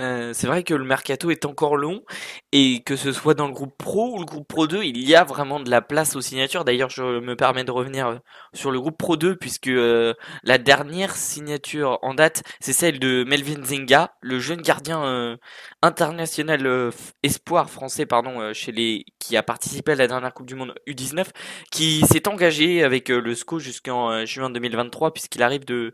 Euh, 0.00 0.32
c'est 0.32 0.48
vrai 0.48 0.64
que 0.64 0.74
le 0.74 0.84
mercato 0.84 1.30
est 1.30 1.44
encore 1.44 1.76
long 1.76 2.02
et 2.50 2.82
que 2.82 2.96
ce 2.96 3.12
soit 3.12 3.34
dans 3.34 3.46
le 3.46 3.52
groupe 3.52 3.76
Pro 3.78 4.16
ou 4.16 4.18
le 4.18 4.24
groupe 4.24 4.48
Pro 4.48 4.66
2, 4.66 4.82
il 4.82 4.98
y 5.08 5.14
a 5.14 5.22
vraiment 5.22 5.60
de 5.60 5.70
la 5.70 5.82
place 5.82 6.16
aux 6.16 6.20
signatures. 6.20 6.64
D'ailleurs, 6.64 6.90
je 6.90 7.20
me 7.20 7.36
permets 7.36 7.62
de 7.62 7.70
revenir 7.70 8.08
euh, 8.08 8.16
sur 8.54 8.72
le 8.72 8.80
groupe 8.80 8.98
Pro 8.98 9.16
2 9.16 9.36
puisque 9.36 9.68
euh, 9.68 10.14
la 10.42 10.58
dernière 10.58 11.14
signature 11.14 12.00
en 12.02 12.14
date, 12.14 12.42
c'est 12.60 12.72
celle 12.72 12.98
de 12.98 13.24
Melvin 13.24 13.64
Zinga, 13.64 14.14
le 14.20 14.40
jeune 14.40 14.62
gardien 14.62 15.38
international 15.82 16.90
espoir 17.22 17.70
français 17.70 18.06
pardon 18.06 18.52
chez 18.52 18.72
les 18.72 19.04
qui 19.18 19.36
a 19.36 19.42
participé 19.42 19.92
à 19.92 19.94
la 19.96 20.06
dernière 20.06 20.32
Coupe 20.34 20.46
du 20.46 20.54
monde 20.54 20.74
U19 20.88 21.26
qui 21.70 22.02
s'est 22.06 22.28
engagé 22.28 22.82
avec 22.82 23.08
le 23.08 23.34
SCO 23.34 23.58
jusqu'en 23.58 24.24
juin 24.26 24.50
2023 24.50 25.12
puisqu'il 25.12 25.42
arrive 25.42 25.64
de 25.64 25.92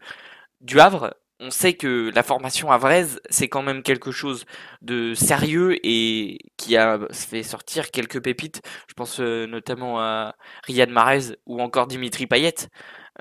du 0.60 0.80
Havre 0.80 1.14
on 1.40 1.50
sait 1.50 1.72
que 1.72 2.11
la 2.14 2.22
formation 2.22 2.70
à 2.70 2.76
Vraise, 2.76 3.20
c'est 3.31 3.48
quand 3.48 3.62
même 3.62 3.83
quelque 3.83 4.12
chose 4.12 4.44
de 4.83 5.14
sérieux 5.14 5.74
et 5.83 6.38
qui 6.59 6.76
a 6.76 6.98
fait 7.12 7.42
sortir 7.42 7.90
quelques 7.90 8.22
pépites. 8.22 8.61
Je 8.88 8.94
pense 8.94 9.20
euh, 9.20 9.46
notamment 9.46 10.00
à 10.00 10.37
Riyad 10.64 10.90
Mahrez 10.90 11.37
ou 11.46 11.61
encore 11.61 11.87
Dimitri 11.87 12.26
Payet. 12.26 12.68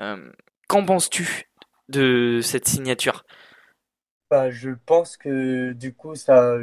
Euh, 0.00 0.30
qu'en 0.68 0.84
penses-tu 0.84 1.50
de 1.88 2.40
cette 2.42 2.68
signature? 2.68 3.24
Bah, 4.30 4.50
Je 4.50 4.70
pense 4.84 5.16
que 5.16 5.72
du 5.72 5.94
coup, 5.94 6.14
ça, 6.14 6.58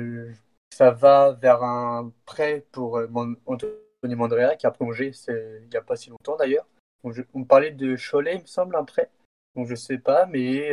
ça 0.71 0.91
va 0.91 1.31
vers 1.41 1.63
un 1.63 2.11
prêt 2.25 2.65
pour 2.71 2.99
euh, 2.99 3.07
Anthony 3.47 4.15
Mandrea 4.15 4.55
qui 4.55 4.67
a 4.67 4.71
prolongé 4.71 5.11
il 5.27 5.67
n'y 5.69 5.75
a 5.77 5.81
pas 5.81 5.95
si 5.95 6.11
longtemps 6.11 6.37
d'ailleurs. 6.37 6.67
On, 7.03 7.43
parlait 7.45 7.71
de 7.71 7.95
Cholet, 7.95 8.35
il 8.35 8.41
me 8.41 8.47
semble, 8.47 8.75
un 8.75 8.83
prêt. 8.83 9.09
Donc 9.55 9.67
je 9.67 9.75
sais 9.75 9.97
pas, 9.97 10.25
mais 10.25 10.69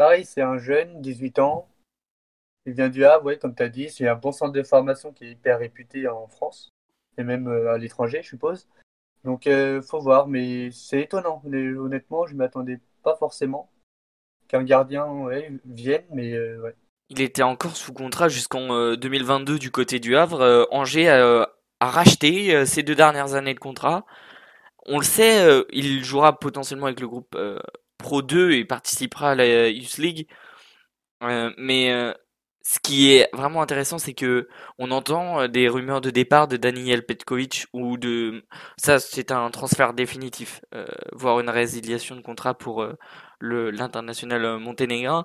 Pareil, 0.00 0.24
c'est 0.24 0.40
un 0.40 0.56
jeune, 0.56 1.02
18 1.02 1.40
ans. 1.40 1.68
Il 2.64 2.72
vient 2.72 2.88
du 2.88 3.04
Havre, 3.04 3.34
comme 3.34 3.54
tu 3.54 3.62
as 3.62 3.68
dit. 3.68 3.90
C'est 3.90 4.08
un 4.08 4.14
bon 4.14 4.32
centre 4.32 4.54
de 4.54 4.62
formation 4.62 5.12
qui 5.12 5.26
est 5.26 5.32
hyper 5.32 5.58
réputé 5.58 6.08
en 6.08 6.26
France 6.26 6.70
et 7.18 7.22
même 7.22 7.48
euh, 7.48 7.70
à 7.70 7.76
l'étranger, 7.76 8.22
je 8.22 8.28
suppose. 8.28 8.66
Donc, 9.24 9.46
euh, 9.46 9.82
faut 9.82 10.00
voir, 10.00 10.26
mais 10.26 10.70
c'est 10.70 11.02
étonnant. 11.02 11.42
honnêtement, 11.44 12.24
je 12.26 12.32
ne 12.32 12.38
m'attendais 12.38 12.80
pas 13.02 13.14
forcément 13.14 13.70
qu'un 14.48 14.64
gardien 14.64 15.06
vienne, 15.66 16.06
mais 16.14 16.32
euh, 16.32 16.62
ouais. 16.62 16.74
Il 17.10 17.20
était 17.20 17.42
encore 17.42 17.76
sous 17.76 17.92
contrat 17.92 18.30
jusqu'en 18.30 18.94
2022 18.94 19.58
du 19.58 19.70
côté 19.70 20.00
du 20.00 20.16
Havre. 20.16 20.66
Angers 20.70 21.10
a, 21.10 21.50
a 21.80 21.90
racheté 21.90 22.64
ces 22.64 22.82
deux 22.82 22.94
dernières 22.94 23.34
années 23.34 23.52
de 23.52 23.60
contrat. 23.60 24.06
On 24.86 24.96
le 24.96 25.04
sait, 25.04 25.62
il 25.74 26.02
jouera 26.04 26.38
potentiellement 26.38 26.86
avec 26.86 27.00
le 27.00 27.08
groupe 27.08 27.36
Pro 28.00 28.22
2 28.22 28.52
et 28.52 28.64
participera 28.64 29.32
à 29.32 29.34
la 29.34 29.68
Youth 29.68 29.98
League. 29.98 30.26
Euh, 31.22 31.52
mais 31.58 31.92
euh, 31.92 32.14
ce 32.62 32.78
qui 32.80 33.12
est 33.12 33.28
vraiment 33.34 33.62
intéressant, 33.62 33.98
c'est 33.98 34.14
que 34.14 34.48
on 34.78 34.90
entend 34.90 35.42
euh, 35.42 35.48
des 35.48 35.68
rumeurs 35.68 36.00
de 36.00 36.10
départ 36.10 36.48
de 36.48 36.56
Daniel 36.56 37.04
Petkovic 37.04 37.66
ou 37.72 37.96
de 37.98 38.44
ça, 38.78 38.98
c'est 38.98 39.30
un 39.32 39.50
transfert 39.50 39.92
définitif, 39.94 40.62
voire 41.12 41.40
une 41.40 41.50
résiliation 41.50 42.16
de 42.16 42.22
contrat 42.22 42.54
pour 42.54 42.86
l'international 43.40 44.58
monténégrin. 44.58 45.24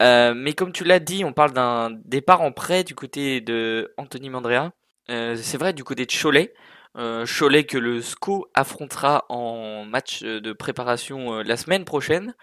mais 0.00 0.54
comme 0.54 0.72
tu 0.72 0.84
l'as 0.84 1.00
dit, 1.00 1.24
on 1.24 1.32
parle 1.32 1.52
d'un 1.52 1.90
départ 2.04 2.42
en 2.42 2.52
prêt 2.52 2.84
du 2.84 2.94
côté 2.94 3.40
de 3.40 3.92
Anthony 3.98 4.30
Mandrea. 4.30 4.72
c'est 5.08 5.58
vrai 5.58 5.72
du 5.72 5.84
côté 5.84 6.06
de 6.06 6.12
Cholet. 6.12 6.54
Euh, 6.96 7.26
Cholet 7.26 7.64
que 7.64 7.76
le 7.76 8.00
SCO 8.00 8.48
affrontera 8.54 9.26
en 9.28 9.84
match 9.84 10.22
de 10.22 10.52
préparation 10.52 11.34
euh, 11.34 11.42
la 11.42 11.56
semaine 11.58 11.84
prochaine. 11.84 12.34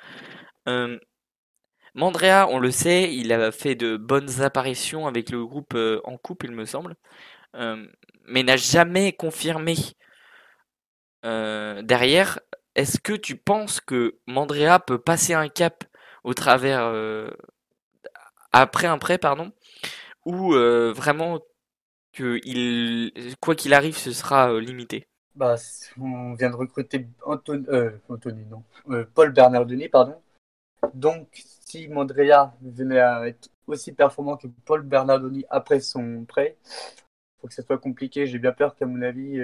Euh, 0.68 1.00
Mandrea, 1.96 2.48
on 2.50 2.60
le 2.60 2.72
sait, 2.72 3.14
il 3.14 3.34
a 3.34 3.52
fait 3.52 3.76
de 3.76 3.98
bonnes 3.98 4.42
apparitions 4.42 5.08
avec 5.08 5.32
le 5.32 5.46
groupe 5.46 5.78
en 6.04 6.18
coupe, 6.18 6.44
il 6.44 6.52
me 6.52 6.66
semble, 6.66 6.96
mais 8.26 8.42
n'a 8.44 8.58
jamais 8.58 9.14
confirmé 9.14 9.76
derrière. 11.24 12.40
Est-ce 12.76 13.00
que 13.00 13.14
tu 13.14 13.36
penses 13.36 13.80
que 13.80 14.18
Mandrea 14.26 14.80
peut 14.80 14.98
passer 14.98 15.34
un 15.34 15.50
cap 15.50 15.84
au 16.24 16.34
travers 16.34 16.92
après 18.52 18.88
un 18.88 18.98
prêt, 18.98 19.20
pardon, 19.20 19.52
ou 20.26 20.54
vraiment 20.54 21.42
que 22.14 22.40
il, 22.46 23.36
quoi 23.42 23.56
qu'il 23.56 23.74
arrive, 23.74 23.98
ce 23.98 24.12
sera 24.12 24.54
euh, 24.54 24.62
limité 24.62 25.08
bah, 25.36 25.56
On 26.00 26.36
vient 26.36 26.52
de 26.52 26.56
recruter 26.56 27.08
Anthony, 27.26 27.66
euh, 27.70 27.92
non, 28.50 28.64
euh, 28.90 29.06
Paul 29.14 29.32
Bernardoni, 29.34 29.90
pardon. 29.90 30.16
Donc, 30.94 31.28
si 31.34 31.88
Mandrea 31.88 32.54
venait 32.62 33.00
à 33.00 33.28
être 33.28 33.50
aussi 33.68 33.94
performant 33.94 34.38
que 34.38 34.48
Paul 34.66 34.84
Bernardoni 34.84 35.46
après 35.50 35.80
son 35.80 36.26
prêt, 36.26 36.58
faut 37.42 37.48
que 37.48 37.54
ça 37.54 37.64
soit 37.64 37.78
compliqué. 37.78 38.28
J'ai 38.28 38.40
bien 38.40 38.52
peur 38.52 38.76
qu'à 38.76 38.86
mon 38.86 39.02
avis, 39.02 39.40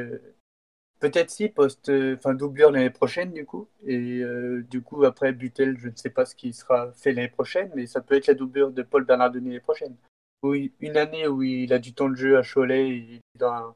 peut-être 0.99 1.29
si, 1.29 1.47
post, 1.47 1.89
enfin 2.15 2.33
doublure 2.33 2.71
l'année 2.71 2.89
prochaine 2.89 3.31
du 3.31 3.45
coup, 3.45 3.69
et 3.85 4.21
du 4.69 4.81
coup 4.81 5.05
après 5.05 5.31
Butel, 5.31 5.77
je 5.77 5.87
ne 5.87 5.95
sais 5.95 6.09
pas 6.09 6.25
ce 6.25 6.35
qui 6.35 6.51
sera 6.51 6.91
fait 6.91 7.13
l'année 7.13 7.29
prochaine, 7.29 7.71
mais 7.73 7.87
ça 7.87 8.01
peut 8.01 8.15
être 8.15 8.27
la 8.27 8.33
doublure 8.33 8.71
de 8.71 8.83
Paul 8.83 9.05
Bernardoni 9.05 9.47
l'année 9.47 9.59
prochaine 9.61 9.95
une 10.43 10.97
année 10.97 11.27
où 11.27 11.43
il 11.43 11.73
a 11.73 11.79
du 11.79 11.93
temps 11.93 12.09
de 12.09 12.15
jeu 12.15 12.37
à 12.37 12.43
Cholet, 12.43 12.89
il 12.89 13.15
est 13.15 13.21
dans 13.35 13.75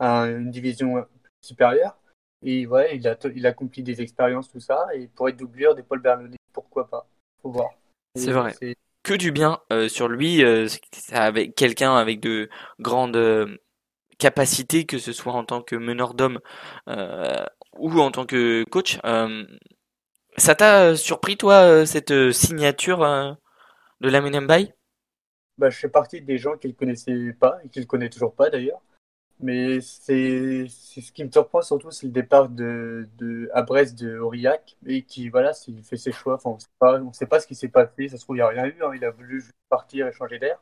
une 0.00 0.50
division 0.50 1.06
supérieure. 1.40 1.96
Et 2.42 2.66
ouais, 2.66 2.96
il 2.96 3.06
a, 3.06 3.16
il 3.34 3.46
accompli 3.46 3.82
des 3.82 4.00
expériences, 4.00 4.48
tout 4.48 4.60
ça. 4.60 4.86
Et 4.94 5.08
pour 5.08 5.28
être 5.28 5.36
doublure 5.36 5.74
des 5.74 5.82
Paul 5.82 6.00
Bernardet, 6.00 6.36
pourquoi 6.52 6.88
pas? 6.88 7.06
Faut 7.42 7.50
voir. 7.50 7.70
C'est 8.14 8.32
vrai. 8.32 8.54
Que 9.02 9.14
du 9.14 9.32
bien 9.32 9.60
euh, 9.72 9.88
sur 9.88 10.08
lui, 10.08 10.44
euh, 10.44 10.66
avec 11.12 11.54
quelqu'un 11.54 11.96
avec 11.96 12.20
de 12.20 12.48
grandes 12.80 13.16
euh, 13.16 13.58
capacités, 14.18 14.84
que 14.84 14.98
ce 14.98 15.12
soit 15.12 15.32
en 15.32 15.44
tant 15.44 15.62
que 15.62 15.76
meneur 15.76 16.14
d'hommes 16.14 16.40
ou 17.78 18.00
en 18.00 18.10
tant 18.10 18.26
que 18.26 18.64
coach. 18.64 18.98
ça 20.36 20.54
t'a 20.54 20.96
surpris, 20.96 21.36
toi, 21.36 21.86
cette 21.86 22.32
signature 22.32 22.98
de 24.00 24.08
la 24.08 24.20
Bay 24.20 24.74
bah, 25.60 25.70
je 25.70 25.78
fais 25.78 25.88
partie 25.88 26.22
des 26.22 26.38
gens 26.38 26.56
qui 26.56 26.68
ne 26.68 26.72
connaissaient 26.72 27.34
pas 27.34 27.60
et 27.64 27.68
qui 27.68 27.80
ne 27.80 27.84
connaissent 27.84 28.10
toujours 28.14 28.34
pas 28.34 28.50
d'ailleurs. 28.50 28.80
Mais 29.38 29.80
c'est 29.80 30.66
ce 30.68 31.12
qui 31.12 31.24
me 31.24 31.30
surprend 31.30 31.62
surtout, 31.62 31.90
c'est 31.90 32.06
le 32.06 32.12
départ 32.12 32.48
de, 32.48 33.08
de, 33.18 33.50
à 33.54 33.62
Brest 33.62 33.98
de 33.98 34.18
Aurillac 34.18 34.76
et 34.86 35.02
qui, 35.02 35.28
voilà, 35.28 35.52
s'il 35.54 35.82
fait 35.82 35.96
ses 35.96 36.12
choix. 36.12 36.34
Enfin, 36.34 36.58
on 36.80 37.08
ne 37.08 37.12
sait 37.12 37.26
pas 37.26 37.40
ce 37.40 37.46
qui 37.46 37.54
s'est 37.54 37.68
passé. 37.68 38.08
Ça 38.08 38.16
se 38.16 38.24
trouve, 38.24 38.36
il 38.36 38.40
n'y 38.40 38.42
a 38.42 38.48
rien 38.48 38.66
eu. 38.66 38.76
Hein. 38.82 38.92
Il 38.94 39.04
a 39.04 39.10
voulu 39.10 39.40
juste 39.40 39.54
partir 39.68 40.06
et 40.08 40.12
changer 40.12 40.38
d'air. 40.38 40.60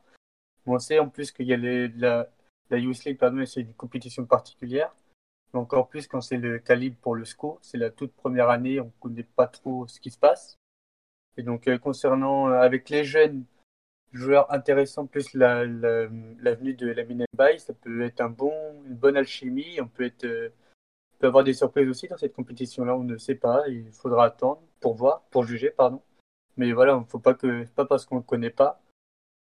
On 0.67 0.79
sait 0.79 0.99
en 0.99 1.09
plus 1.09 1.33
qu'il 1.33 1.47
y 1.47 1.55
a 1.55 1.57
la, 1.57 2.29
la 2.71 2.79
Youth 2.79 3.05
League, 3.05 3.19
pardon, 3.19 3.45
c'est 3.47 3.63
une 3.63 3.75
compétition 3.75 4.27
particulière. 4.27 4.95
Encore 5.55 5.89
plus 5.89 6.07
quand 6.07 6.21
c'est 6.21 6.37
le 6.37 6.59
calibre 6.59 6.97
pour 7.01 7.15
le 7.15 7.25
SCO. 7.25 7.59
C'est 7.63 7.79
la 7.79 7.91
toute 7.91 8.13
première 8.13 8.51
année, 8.51 8.81
on 8.81 8.87
ne 8.87 9.01
connaît 9.01 9.27
pas 9.37 9.47
trop 9.47 9.87
ce 9.89 9.99
qui 9.99 10.11
se 10.11 10.19
passe. 10.19 10.59
Et 11.37 11.43
donc, 11.43 11.69
euh, 11.69 11.79
concernant, 11.79 12.49
euh, 12.49 12.61
avec 12.61 12.91
les 12.91 13.05
jeunes, 13.05 13.45
joueur 14.13 14.53
intéressant 14.53 15.07
plus 15.07 15.35
la, 15.35 15.65
l'avenue 15.65 16.75
de 16.75 16.91
Lamine 16.91 17.25
Bay, 17.37 17.59
ça 17.59 17.75
peut 17.75 18.03
être 18.03 18.21
un 18.21 18.31
bon, 18.31 18.53
une 18.87 18.95
bonne 18.95 19.17
alchimie. 19.17 19.81
On 19.81 19.89
peut 19.89 20.05
être, 20.05 20.25
euh, 20.25 20.51
peut 21.19 21.27
avoir 21.27 21.45
des 21.45 21.55
surprises 21.55 21.89
aussi 21.89 22.09
dans 22.09 22.17
cette 22.17 22.35
compétition-là. 22.35 22.97
On 22.97 23.05
ne 23.05 23.17
sait 23.19 23.35
pas. 23.35 23.69
Il 23.69 23.93
faudra 23.93 24.27
attendre 24.27 24.63
pour 24.81 24.95
voir, 24.95 25.23
pour 25.31 25.45
juger, 25.45 25.71
pardon. 25.71 26.03
Mais 26.57 26.73
voilà, 26.73 26.95
il 26.95 27.01
ne 27.01 27.05
faut 27.05 27.19
pas 27.19 27.35
que, 27.35 27.65
pas 27.75 27.87
parce 27.87 28.05
qu'on 28.05 28.17
ne 28.17 28.23
connaît 28.23 28.51
pas 28.51 28.81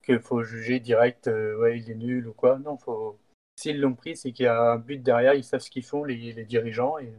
qu'il 0.05 0.21
faut 0.21 0.43
juger 0.43 0.81
direct. 0.81 1.29
Euh, 1.29 1.59
ouais, 1.59 1.79
il 1.79 1.91
est 1.91 1.95
nul 1.95 2.29
ou 2.29 2.33
quoi. 2.33 2.59
Non, 2.59 2.77
faut. 2.79 3.19
S'ils 3.57 3.81
l'ont 3.81 3.95
pris, 3.95 4.17
c'est 4.17 4.33
qu'il 4.33 4.45
y 4.45 4.49
a 4.49 4.73
un 4.73 4.79
but 4.79 5.03
derrière. 5.03 5.35
Ils 5.35 5.45
savent 5.45 5.61
ce 5.61 5.71
qu'ils 5.71 5.85
font 5.85 6.05
les, 6.05 6.33
les 6.33 6.45
dirigeants 6.45 6.99
et 6.99 7.13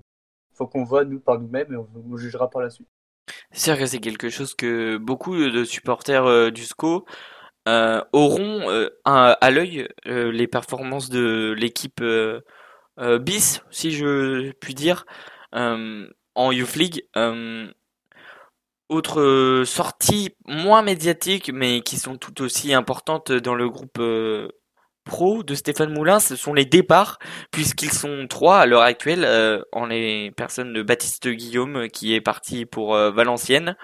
faut 0.54 0.68
qu'on 0.68 0.84
voit 0.84 1.06
nous 1.06 1.20
par 1.20 1.40
nous-mêmes 1.40 1.74
et 1.74 1.78
on, 1.78 2.18
jugera 2.18 2.50
par 2.50 2.62
la 2.62 2.70
suite. 2.70 2.88
C'est 3.52 3.72
sûr 3.72 3.78
que 3.78 3.86
c'est 3.86 4.00
quelque 4.00 4.30
chose 4.30 4.54
que 4.54 4.98
beaucoup 4.98 5.36
de 5.36 5.64
supporters 5.64 6.26
euh, 6.26 6.52
du 6.52 6.66
SCO 6.66 7.06
auront 7.66 8.70
euh, 8.70 8.90
à 9.06 9.52
l'œil 9.52 9.88
euh, 10.08 10.32
les 10.32 10.48
performances 10.48 11.10
de 11.10 11.54
l'équipe 11.58 12.04
bis, 13.22 13.62
si 13.72 13.92
je 13.92 14.52
puis 14.54 14.74
dire, 14.74 15.06
en 15.54 16.52
Youth 16.52 16.76
League. 16.76 17.08
Autre 18.90 19.64
sortie 19.66 20.36
moins 20.46 20.84
médiatique, 20.84 21.52
mais 21.52 21.82
qui 21.82 21.98
sont 21.98 22.18
tout 22.18 22.44
aussi 22.44 22.74
importantes 22.74 23.32
dans 23.32 23.56
le 23.56 23.70
groupe 23.70 24.00
pro 25.06 25.44
de 25.44 25.56
Stéphane 25.56 25.92
Moulin, 25.92 26.20
ce 26.20 26.36
sont 26.36 26.54
les 26.54 26.66
départs, 26.66 27.18
puisqu'ils 27.52 27.92
sont 27.92 28.28
trois 28.30 28.60
à 28.60 28.66
l'heure 28.66 28.84
actuelle, 28.84 29.26
en 29.72 29.88
les 29.88 30.32
personnes 30.32 30.74
de 30.74 30.84
Baptiste 30.84 31.28
Guillaume 31.28 31.88
qui 31.88 32.14
est 32.14 32.22
parti 32.22 32.66
pour 32.66 32.94
Valenciennes, 32.96 33.76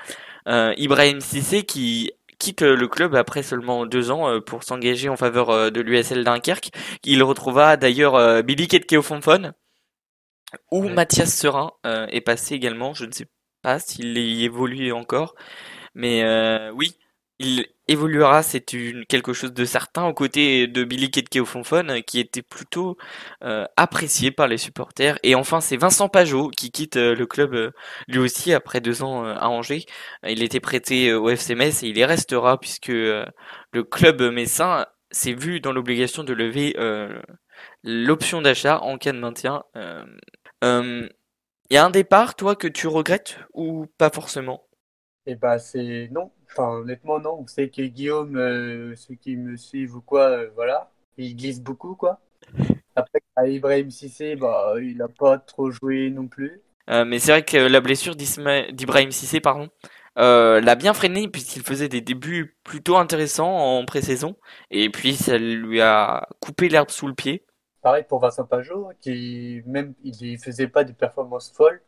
Ibrahim 0.46 1.22
Sissé 1.22 1.64
qui 1.64 2.12
quitte 2.40 2.62
le 2.62 2.88
club 2.88 3.16
après 3.16 3.44
seulement 3.44 3.86
deux 3.86 4.10
ans 4.10 4.40
pour 4.42 4.64
s'engager 4.64 5.10
en 5.10 5.18
faveur 5.18 5.72
de 5.72 5.82
l'USL 5.82 6.24
Dunkerque. 6.24 6.72
Il 7.04 7.22
retrouvera 7.22 7.78
d'ailleurs 7.78 8.44
Billy 8.44 8.68
Ketkeofonfon, 8.68 9.52
où 10.72 10.90
Mathias 10.90 11.32
Serin 11.36 11.74
est 11.84 12.22
passé 12.22 12.56
également. 12.56 12.94
Je 12.94 13.06
ne 13.06 13.12
sais 13.12 13.28
pas 13.62 13.78
s'il 13.78 14.18
y 14.18 14.46
évolue 14.46 14.94
encore, 14.94 15.36
mais 15.94 16.24
oui, 16.74 16.98
il 17.40 17.68
évoluera, 17.88 18.44
c'est 18.44 18.62
quelque 19.08 19.34
chose 19.34 19.54
de 19.54 19.66
certain, 19.66 20.06
aux 20.06 20.14
côtés 20.14 20.68
de 20.68 20.84
Billy 20.84 21.10
Ketkeofonfon, 21.10 22.02
qui 22.06 22.20
était 22.20 22.42
plutôt 22.42 22.98
euh, 23.44 23.66
apprécié 23.78 24.30
par 24.32 24.48
les 24.48 24.58
supporters. 24.58 25.18
Et 25.24 25.36
enfin, 25.36 25.62
c'est 25.62 25.78
Vincent 25.78 26.10
Pajot 26.10 26.50
qui 26.50 26.72
quitte 26.72 26.98
euh, 26.98 27.16
le 27.16 27.26
club 27.26 27.54
euh, 27.56 27.72
lui 28.08 28.20
aussi 28.20 28.54
après 28.54 28.82
deux 28.82 29.04
ans 29.04 29.24
à 29.26 29.48
Angers. 29.48 29.86
Il 30.28 30.44
était 30.44 30.60
prêté 30.60 31.14
au 31.14 31.30
FC 31.30 31.56
Metz 31.56 31.82
et 31.84 31.88
il 31.88 31.98
y 31.98 32.04
restera 32.06 32.60
puisque 32.60 32.90
le 32.90 33.84
club 33.90 34.22
messin 34.22 34.86
s'est 35.12 35.34
vu 35.34 35.62
dans 35.62 35.72
l'obligation 35.72 36.24
de 36.24 36.34
lever 36.34 36.76
l'option 37.84 38.42
d'achat 38.42 38.80
en 38.82 38.98
cas 38.98 39.14
de 39.14 39.20
maintien. 39.20 39.64
Il 40.64 41.10
y 41.76 41.78
a 41.78 41.86
un 41.86 41.90
départ, 41.90 42.36
toi, 42.36 42.56
que 42.56 42.68
tu 42.68 42.88
regrettes 42.88 43.38
ou 43.54 43.86
pas 43.98 44.10
forcément? 44.10 44.64
Eh 45.26 45.36
bah, 45.36 45.60
c'est 45.60 46.10
non, 46.12 46.32
Enfin, 46.52 46.70
honnêtement, 46.80 47.20
non. 47.20 47.42
Vous 47.42 47.48
savez 47.48 47.70
que 47.70 47.82
Guillaume, 47.82 48.36
euh, 48.38 48.96
ceux 48.96 49.16
qui 49.16 49.36
me 49.36 49.56
suivent 49.56 49.96
ou 49.96 50.02
quoi, 50.02 50.30
euh, 50.30 50.50
voilà, 50.56 50.92
il 51.18 51.36
glisse 51.36 51.62
beaucoup, 51.62 51.96
quoi. 51.96 52.20
Après, 52.96 53.22
à 53.36 53.48
Ibrahim 53.48 53.92
Sissé, 53.92 54.36
bah, 54.36 54.74
il 54.82 54.98
n'a 54.98 55.08
pas 55.08 55.38
trop 55.38 55.72
joué 55.72 56.10
non 56.10 56.28
plus. 56.28 56.62
Euh, 56.90 57.06
mais 57.06 57.20
c'est 57.20 57.32
vrai 57.32 57.44
que 57.44 57.58
la 57.58 57.82
blessure 57.82 58.16
d'Ibrahim 58.16 59.12
Sissé, 59.12 59.40
pardon, 59.40 59.70
l'a 60.16 60.76
bien 60.76 60.94
freiné 60.94 61.28
puisqu'il 61.28 61.62
faisait 61.62 61.88
des 61.88 62.02
débuts 62.02 62.58
plutôt 62.64 62.98
intéressants 62.98 63.56
en 63.56 63.86
pré-saison. 63.86 64.36
Et 64.72 64.90
puis, 64.90 65.16
ça 65.16 65.38
lui 65.38 65.82
a 65.82 66.28
coupé 66.40 66.68
l'herbe 66.68 66.90
sous 66.90 67.08
le 67.08 67.14
pied. 67.14 67.46
Pareil 67.82 68.04
pour 68.10 68.20
Vincent 68.20 68.44
Pajot, 68.44 68.90
qui 69.00 69.62
même 69.66 69.94
il 70.04 70.38
faisait 70.38 70.68
pas 70.68 70.84
des 70.84 70.92
performances 70.92 71.54
folles, 71.56 71.82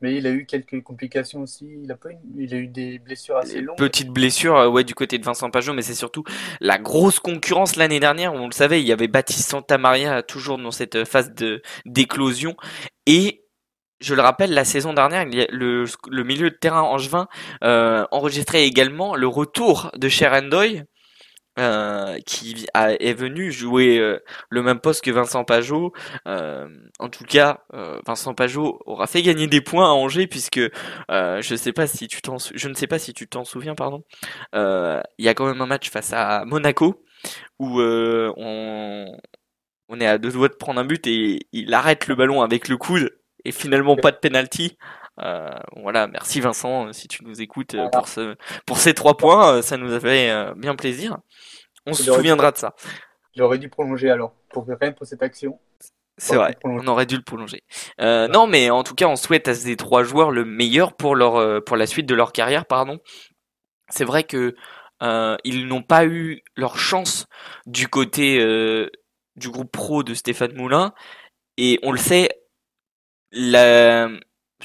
mais 0.00 0.16
il 0.16 0.26
a 0.26 0.30
eu 0.30 0.46
quelques 0.46 0.82
complications 0.82 1.42
aussi. 1.42 1.66
Il 1.82 1.90
a, 1.90 1.96
pas 1.96 2.10
il 2.36 2.52
a 2.54 2.56
eu 2.56 2.66
des 2.66 2.98
blessures 2.98 3.36
assez 3.36 3.60
longues. 3.60 3.78
Petites 3.78 4.10
blessures, 4.10 4.56
euh, 4.56 4.68
ouais, 4.68 4.84
du 4.84 4.94
côté 4.94 5.18
de 5.18 5.24
Vincent 5.24 5.50
Pajot, 5.50 5.72
mais 5.72 5.82
c'est 5.82 5.94
surtout 5.94 6.24
la 6.60 6.78
grosse 6.78 7.20
concurrence 7.20 7.76
l'année 7.76 8.00
dernière. 8.00 8.34
On 8.34 8.46
le 8.46 8.52
savait, 8.52 8.80
il 8.80 8.86
y 8.86 8.92
avait 8.92 9.08
Baptiste 9.08 9.48
Santamaria 9.50 10.22
toujours 10.22 10.58
dans 10.58 10.70
cette 10.70 11.04
phase 11.04 11.34
de 11.34 11.62
d'éclosion. 11.86 12.56
Et 13.06 13.44
je 14.00 14.14
le 14.14 14.22
rappelle, 14.22 14.52
la 14.52 14.64
saison 14.64 14.92
dernière, 14.92 15.24
le, 15.50 15.84
le 16.10 16.24
milieu 16.24 16.50
de 16.50 16.56
terrain 16.56 16.82
angevin 16.82 17.26
euh, 17.62 18.04
enregistrait 18.10 18.64
également 18.66 19.14
le 19.14 19.26
retour 19.26 19.90
de 19.96 20.08
Sherendoy, 20.08 20.82
euh, 21.58 22.18
qui 22.26 22.66
est 22.74 23.14
venu 23.14 23.52
jouer 23.52 23.98
euh, 23.98 24.18
le 24.50 24.62
même 24.62 24.80
poste 24.80 25.04
que 25.04 25.10
Vincent 25.12 25.44
Pajot. 25.44 25.92
Euh, 26.26 26.68
en 26.98 27.08
tout 27.08 27.24
cas, 27.24 27.60
Vincent 28.06 28.34
Pajot 28.34 28.80
aura 28.86 29.06
fait 29.06 29.22
gagner 29.22 29.46
des 29.46 29.60
points 29.60 29.88
à 29.88 29.92
Angers 29.92 30.26
puisque 30.26 30.60
je 31.08 31.54
sais 31.56 31.72
pas 31.72 31.86
si 31.86 32.08
tu 32.08 32.22
t'en, 32.22 32.38
je 32.38 32.68
ne 32.68 32.74
sais 32.74 32.86
pas 32.86 32.98
si 32.98 33.14
tu 33.14 33.28
t'en 33.28 33.44
souviens, 33.44 33.74
pardon. 33.74 34.02
Il 34.54 35.24
y 35.24 35.28
a 35.28 35.34
quand 35.34 35.46
même 35.46 35.60
un 35.60 35.66
match 35.66 35.90
face 35.90 36.12
à 36.12 36.44
Monaco 36.44 37.04
où 37.58 37.80
on 37.80 39.16
on 39.88 40.00
est 40.00 40.06
à 40.06 40.18
deux 40.18 40.32
doigts 40.32 40.48
de 40.48 40.54
prendre 40.54 40.80
un 40.80 40.84
but 40.84 41.06
et 41.06 41.46
il 41.52 41.72
arrête 41.74 42.08
le 42.08 42.14
ballon 42.14 42.42
avec 42.42 42.68
le 42.68 42.76
coude 42.76 43.10
et 43.44 43.52
finalement 43.52 43.96
pas 43.96 44.10
de 44.10 44.16
penalty. 44.16 44.76
Euh, 45.20 45.48
voilà, 45.76 46.06
merci 46.08 46.40
Vincent 46.40 46.92
si 46.92 47.06
tu 47.08 47.24
nous 47.24 47.40
écoutes 47.40 47.76
pour 47.92 48.08
ce 48.08 48.36
pour 48.66 48.78
ces 48.78 48.94
trois 48.94 49.16
points, 49.16 49.62
ça 49.62 49.76
nous 49.76 49.92
a 49.92 50.00
fait 50.00 50.52
bien 50.56 50.74
plaisir. 50.74 51.18
On 51.86 51.92
se 51.92 52.02
souviendra 52.02 52.50
de 52.50 52.56
ça. 52.56 52.74
J'aurais 53.36 53.58
dû 53.58 53.68
prolonger 53.68 54.10
alors, 54.10 54.32
pour 54.50 54.66
rien 54.66 54.92
pour 54.92 55.06
cette 55.06 55.22
action. 55.22 55.58
C'est 56.16 56.36
vrai, 56.36 56.56
on 56.62 56.86
aurait 56.86 57.06
dû 57.06 57.16
le 57.16 57.22
prolonger. 57.22 57.64
Euh, 58.00 58.28
non, 58.28 58.46
mais 58.46 58.70
en 58.70 58.84
tout 58.84 58.94
cas, 58.94 59.06
on 59.06 59.16
souhaite 59.16 59.48
à 59.48 59.54
ces 59.54 59.74
trois 59.74 60.04
joueurs 60.04 60.30
le 60.30 60.44
meilleur 60.44 60.94
pour 60.94 61.16
leur 61.16 61.36
euh, 61.36 61.60
pour 61.60 61.76
la 61.76 61.86
suite 61.86 62.06
de 62.06 62.14
leur 62.14 62.32
carrière, 62.32 62.66
pardon. 62.66 63.00
C'est 63.88 64.04
vrai 64.04 64.22
que 64.22 64.54
euh, 65.02 65.36
ils 65.42 65.66
n'ont 65.66 65.82
pas 65.82 66.06
eu 66.06 66.42
leur 66.56 66.78
chance 66.78 67.26
du 67.66 67.88
côté 67.88 68.38
du 69.36 69.50
groupe 69.50 69.72
pro 69.72 70.04
de 70.04 70.14
Stéphane 70.14 70.54
Moulin, 70.54 70.94
et 71.56 71.80
on 71.82 71.90
le 71.90 71.98
sait, 71.98 72.28
la... 73.32 74.08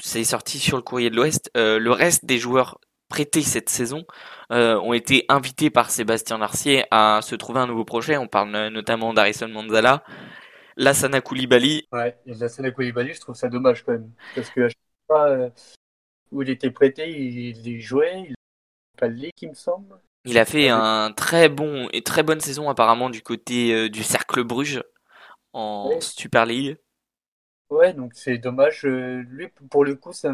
c'est 0.02 0.24
sorti 0.24 0.58
sur 0.58 0.76
le 0.76 0.82
courrier 0.82 1.10
de 1.10 1.16
l'Ouest. 1.16 1.50
le 1.54 1.90
reste 1.90 2.24
des 2.24 2.38
joueurs 2.38 2.78
prêtés 3.10 3.42
cette 3.42 3.68
saison 3.68 4.06
euh, 4.52 4.80
ont 4.80 4.94
été 4.94 5.26
invités 5.28 5.68
par 5.68 5.90
Sébastien 5.90 6.38
Larcier 6.38 6.84
à 6.90 7.20
se 7.22 7.34
trouver 7.34 7.60
un 7.60 7.66
nouveau 7.66 7.84
projet. 7.84 8.16
On 8.16 8.28
parle 8.28 8.50
notamment 8.68 9.12
d'Arison 9.12 9.48
Manzala, 9.48 10.02
Lassana 10.76 11.20
Koulibaly. 11.20 11.86
Ouais, 11.92 12.16
et 12.24 12.34
Lassana 12.34 12.70
Koulibaly, 12.70 13.12
je 13.12 13.20
trouve 13.20 13.34
ça 13.34 13.48
dommage 13.48 13.84
quand 13.84 13.92
même. 13.92 14.10
Parce 14.34 14.48
que 14.48 14.62
à 14.62 14.68
chaque 14.68 14.78
fois 15.06 15.28
euh, 15.28 15.50
où 16.30 16.40
il 16.40 16.48
était 16.48 16.70
prêté, 16.70 17.10
il, 17.10 17.66
il 17.66 17.80
jouait, 17.82 18.24
il 18.28 18.34
pas 18.96 19.08
le 19.08 19.14
ligue, 19.14 19.32
il 19.42 19.50
me 19.50 19.54
semble. 19.54 19.98
Il 20.24 20.38
a 20.38 20.44
fait 20.44 20.68
un 20.68 21.12
très 21.12 21.48
bon 21.48 21.88
et 21.92 22.02
très 22.02 22.22
bonne 22.22 22.40
saison 22.40 22.68
apparemment 22.68 23.10
du 23.10 23.22
côté 23.22 23.74
euh, 23.74 23.88
du 23.88 24.02
Cercle 24.02 24.44
Bruges 24.44 24.82
en 25.52 25.98
Super 26.00 26.46
League. 26.46 26.76
Ouais, 27.70 27.92
donc 27.92 28.14
c'est 28.14 28.38
dommage. 28.38 28.84
lui, 28.84 29.48
pour 29.70 29.84
le 29.84 29.94
coup, 29.94 30.12
ça, 30.12 30.32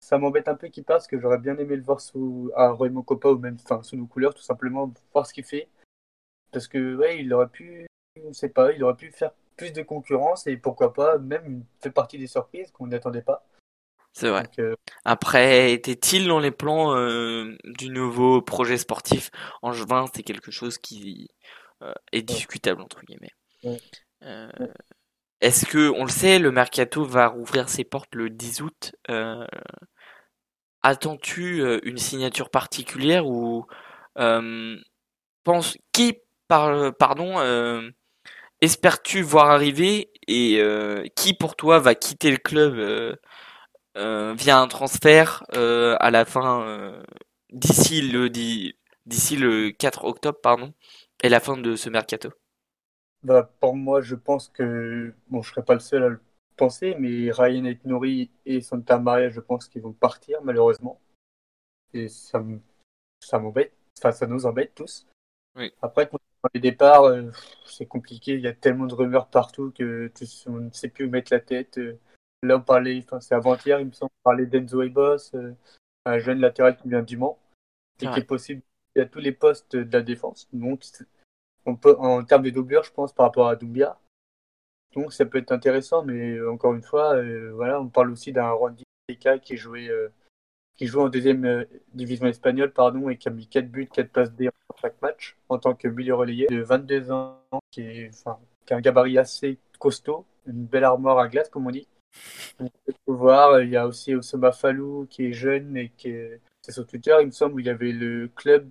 ça 0.00 0.18
m'embête 0.18 0.48
un 0.48 0.54
peu 0.54 0.68
qu'il 0.68 0.84
passe, 0.84 1.06
que 1.06 1.18
j'aurais 1.18 1.38
bien 1.38 1.56
aimé 1.56 1.76
le 1.76 1.82
voir 1.82 2.00
sous 2.00 2.50
un 2.56 2.74
Raymond 2.74 3.02
Copa 3.02 3.30
ou 3.30 3.38
même 3.38 3.56
enfin, 3.64 3.82
sous 3.82 3.96
nos 3.96 4.06
couleurs, 4.06 4.34
tout 4.34 4.42
simplement, 4.42 4.92
voir 5.12 5.26
ce 5.26 5.32
qu'il 5.32 5.44
fait. 5.44 5.68
Parce 6.52 6.68
que, 6.68 6.96
ouais, 6.96 7.20
il 7.20 7.32
aurait 7.32 7.48
pu, 7.48 7.86
on 8.22 8.32
sait 8.32 8.48
pas, 8.48 8.72
il 8.72 8.82
aurait 8.84 8.96
pu 8.96 9.10
faire 9.10 9.32
plus 9.56 9.72
de 9.72 9.82
concurrence 9.82 10.46
et 10.46 10.56
pourquoi 10.56 10.92
pas, 10.92 11.18
même 11.18 11.64
fait 11.80 11.90
partie 11.90 12.18
des 12.18 12.26
surprises 12.26 12.70
qu'on 12.70 12.88
n'attendait 12.88 13.22
pas. 13.22 13.46
C'est 14.12 14.28
vrai. 14.28 14.44
Euh, 14.60 14.76
Après, 15.04 15.72
était-il 15.72 16.28
dans 16.28 16.38
les 16.38 16.52
plans 16.52 16.94
euh, 16.96 17.56
du 17.64 17.90
nouveau 17.90 18.42
projet 18.42 18.78
sportif 18.78 19.30
en 19.62 19.72
juin 19.72 20.04
C'est 20.14 20.22
quelque 20.22 20.52
chose 20.52 20.78
qui 20.78 21.28
euh, 21.82 21.92
est 22.12 22.22
discutable, 22.22 22.80
entre 22.80 23.02
guillemets. 23.02 23.32
Est-ce 25.44 25.66
que, 25.66 25.90
on 25.90 26.04
le 26.04 26.10
sait, 26.10 26.38
le 26.38 26.50
mercato 26.50 27.04
va 27.04 27.26
rouvrir 27.26 27.68
ses 27.68 27.84
portes 27.84 28.14
le 28.14 28.30
10 28.30 28.62
août 28.62 28.94
Attends-tu 30.82 31.60
euh, 31.60 31.80
une 31.82 31.98
signature 31.98 32.48
particulière 32.48 33.26
ou 33.26 33.66
euh, 34.18 34.76
pense 35.44 35.76
qui 35.92 36.18
par, 36.48 36.94
pardon 36.96 37.38
euh, 37.40 37.90
espères-tu 38.62 39.20
voir 39.20 39.50
arriver 39.50 40.12
et 40.28 40.62
qui 41.16 41.34
pour 41.34 41.56
toi 41.56 41.78
va 41.78 41.94
quitter 41.94 42.30
le 42.30 42.38
club 42.38 43.18
via 43.96 44.58
un 44.58 44.68
transfert 44.68 45.44
à 45.52 46.10
la 46.10 46.24
fin 46.24 47.02
d'ici 47.50 48.00
le 48.02 48.28
d'ici 48.30 49.36
le 49.36 49.70
4 49.72 50.04
octobre 50.04 50.38
pardon 50.42 50.72
et 51.22 51.28
la 51.28 51.40
fin 51.40 51.58
de 51.58 51.76
ce 51.76 51.90
mercato? 51.90 52.30
Bah, 53.24 53.50
pour 53.60 53.74
moi 53.74 54.00
je 54.00 54.14
pense 54.14 54.48
que 54.48 55.12
bon 55.28 55.42
je 55.42 55.50
serai 55.50 55.64
pas 55.64 55.74
le 55.74 55.80
seul 55.80 56.02
à 56.02 56.08
le 56.08 56.20
penser, 56.56 56.94
mais 56.98 57.30
Ryan 57.32 57.64
Etnori 57.64 58.30
et 58.46 58.60
Santa 58.60 58.98
Maria, 58.98 59.28
je 59.30 59.40
pense 59.40 59.68
qu'ils 59.68 59.82
vont 59.82 59.92
partir 59.92 60.42
malheureusement. 60.42 61.00
Et 61.92 62.08
ça 62.08 62.40
m'embête, 63.38 63.72
enfin 63.98 64.12
ça 64.12 64.26
nous 64.26 64.46
embête 64.46 64.74
tous. 64.74 65.06
Après, 65.82 66.08
quand 66.08 66.18
les 66.52 66.60
départs, 66.60 67.04
euh, 67.04 67.30
c'est 67.64 67.86
compliqué, 67.86 68.34
il 68.34 68.40
y 68.40 68.48
a 68.48 68.52
tellement 68.52 68.86
de 68.86 68.94
rumeurs 68.94 69.28
partout 69.28 69.72
que 69.72 70.10
on 70.46 70.52
ne 70.52 70.70
sait 70.70 70.88
plus 70.88 71.06
où 71.06 71.10
mettre 71.10 71.32
la 71.32 71.40
tête. 71.40 71.78
Euh, 71.78 71.98
là, 72.42 72.56
on 72.56 72.60
parlait, 72.60 73.00
enfin 73.04 73.20
c'est 73.20 73.34
avant-hier, 73.34 73.80
il 73.80 73.86
me 73.86 73.92
semble, 73.92 74.10
on 74.20 74.22
parlait 74.24 74.46
d'Enzo 74.46 74.82
Ebos, 74.82 75.34
euh, 75.34 75.52
un 76.04 76.18
jeune 76.18 76.40
latéral 76.40 76.76
qui 76.76 76.88
vient 76.88 77.02
du 77.02 77.16
Mans, 77.16 77.38
et 78.00 78.08
qui 78.08 78.18
est 78.18 78.24
possible 78.24 78.62
à 78.96 79.04
tous 79.06 79.20
les 79.20 79.32
postes 79.32 79.76
de 79.76 79.92
la 79.92 80.02
défense. 80.02 80.48
Donc, 80.52 80.84
on 81.66 81.76
peut, 81.76 81.96
en 81.98 82.24
termes 82.24 82.42
de 82.42 82.50
doublure, 82.50 82.84
je 82.84 82.92
pense, 82.92 83.12
par 83.12 83.26
rapport 83.26 83.48
à 83.48 83.56
Doumbia, 83.56 83.98
donc 84.94 85.12
ça 85.12 85.26
peut 85.26 85.38
être 85.38 85.52
intéressant, 85.52 86.04
mais 86.04 86.36
euh, 86.36 86.50
encore 86.52 86.74
une 86.74 86.82
fois, 86.82 87.16
euh, 87.16 87.52
voilà, 87.54 87.80
on 87.80 87.88
parle 87.88 88.10
aussi 88.10 88.32
d'un 88.32 88.50
Randy 88.50 88.84
qui 89.42 89.56
jouait, 89.56 89.88
euh, 89.88 90.08
qui 90.76 90.86
joue 90.86 91.00
en 91.00 91.08
deuxième 91.08 91.66
division 91.92 92.26
espagnole 92.26 92.72
pardon, 92.72 93.08
et 93.08 93.16
qui 93.16 93.28
a 93.28 93.30
mis 93.32 93.46
4 93.46 93.70
buts, 93.70 93.88
4 93.92 94.10
passes 94.10 94.32
D 94.32 94.48
en 94.48 94.76
chaque 94.80 95.00
match 95.02 95.36
en 95.48 95.58
tant 95.58 95.74
que 95.74 95.88
milieu 95.88 96.14
relayé 96.14 96.46
de 96.46 96.62
22 96.62 97.10
ans, 97.10 97.40
qui, 97.70 97.82
est, 97.82 98.10
enfin, 98.14 98.38
qui 98.66 98.74
a 98.74 98.76
un 98.76 98.80
gabarit 98.80 99.18
assez 99.18 99.58
costaud, 99.78 100.24
une 100.46 100.64
belle 100.64 100.84
armoire 100.84 101.18
à 101.18 101.28
glace 101.28 101.48
comme 101.50 101.66
on 101.66 101.70
dit. 101.70 101.88
On 102.60 102.66
peut 102.66 102.94
voir, 103.08 103.60
il 103.60 103.70
y 103.70 103.76
a 103.76 103.86
aussi 103.86 104.14
Osama 104.14 104.52
Falou 104.52 105.06
qui 105.10 105.26
est 105.26 105.32
jeune 105.32 105.76
et 105.76 105.90
qui 105.90 106.10
est, 106.10 106.40
c'est 106.62 106.72
sur 106.72 106.86
Twitter, 106.86 107.16
il 107.20 107.26
me 107.26 107.32
semble, 107.32 107.54
où 107.54 107.58
il 107.58 107.66
y 107.66 107.70
avait 107.70 107.92
le 107.92 108.28
club 108.28 108.68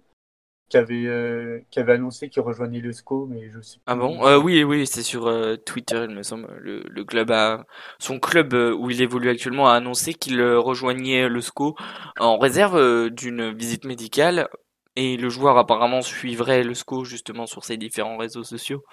qui 0.73 0.77
avait, 0.77 1.05
euh, 1.05 1.59
qui 1.69 1.79
avait 1.79 1.93
annoncé 1.93 2.29
qu'il 2.29 2.41
rejoignait 2.41 2.79
le 2.79 2.91
SCO, 2.91 3.27
mais 3.29 3.51
je 3.53 3.62
sais 3.62 3.77
Ah 3.86 3.93
bon? 3.93 4.25
Euh, 4.25 4.39
oui, 4.39 4.63
oui, 4.63 4.88
c'est 4.88 5.03
sur 5.03 5.27
euh, 5.27 5.55
Twitter, 5.55 6.07
il 6.09 6.15
me 6.15 6.23
semble. 6.23 6.47
Le, 6.59 6.81
le 6.89 7.05
club 7.05 7.29
a, 7.29 7.67
son 7.99 8.19
club 8.19 8.55
où 8.55 8.89
il 8.89 8.99
évolue 8.99 9.29
actuellement 9.29 9.69
a 9.69 9.75
annoncé 9.75 10.15
qu'il 10.15 10.41
rejoignait 10.41 11.29
le 11.29 11.41
SCO 11.41 11.75
en 12.19 12.39
réserve 12.39 13.12
d'une 13.12 13.53
visite 13.53 13.86
médicale. 13.86 14.47
Et 14.95 15.15
le 15.15 15.29
joueur 15.29 15.59
apparemment 15.59 16.01
suivrait 16.01 16.63
le 16.63 16.73
SCO 16.73 17.03
justement 17.03 17.45
sur 17.45 17.63
ses 17.65 17.77
différents 17.77 18.17
réseaux 18.17 18.43
sociaux. 18.43 18.83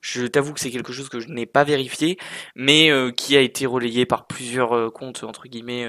Je 0.00 0.26
t'avoue 0.26 0.54
que 0.54 0.60
c'est 0.60 0.70
quelque 0.70 0.92
chose 0.94 1.10
que 1.10 1.20
je 1.20 1.28
n'ai 1.28 1.44
pas 1.44 1.64
vérifié, 1.64 2.16
mais 2.54 2.90
qui 3.14 3.36
a 3.36 3.40
été 3.42 3.66
relayé 3.66 4.06
par 4.06 4.26
plusieurs 4.26 4.90
comptes 4.94 5.22
entre 5.22 5.48
guillemets 5.48 5.86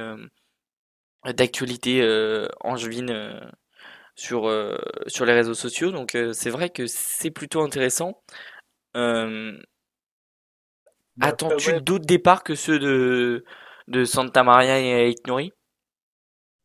d'actualité 1.26 2.02
angevine 2.66 3.50
sur 4.18 4.48
euh, 4.48 4.76
sur 5.06 5.26
les 5.26 5.34
réseaux 5.34 5.54
sociaux. 5.54 5.92
Donc 5.92 6.16
euh, 6.16 6.34
c'est 6.34 6.50
vrai 6.50 6.70
que 6.70 6.88
c'est 6.88 7.32
plutôt 7.32 7.62
intéressant. 7.62 8.22
Euh, 8.98 9.58
après, 11.20 11.30
attends-tu 11.30 11.70
ouais, 11.72 11.82
d'autres 11.82 12.06
départs 12.06 12.44
que 12.44 12.56
ceux 12.56 12.80
de 12.80 13.46
de 13.88 14.04
Santa 14.04 14.44
Maria 14.44 14.80
et 14.80 15.16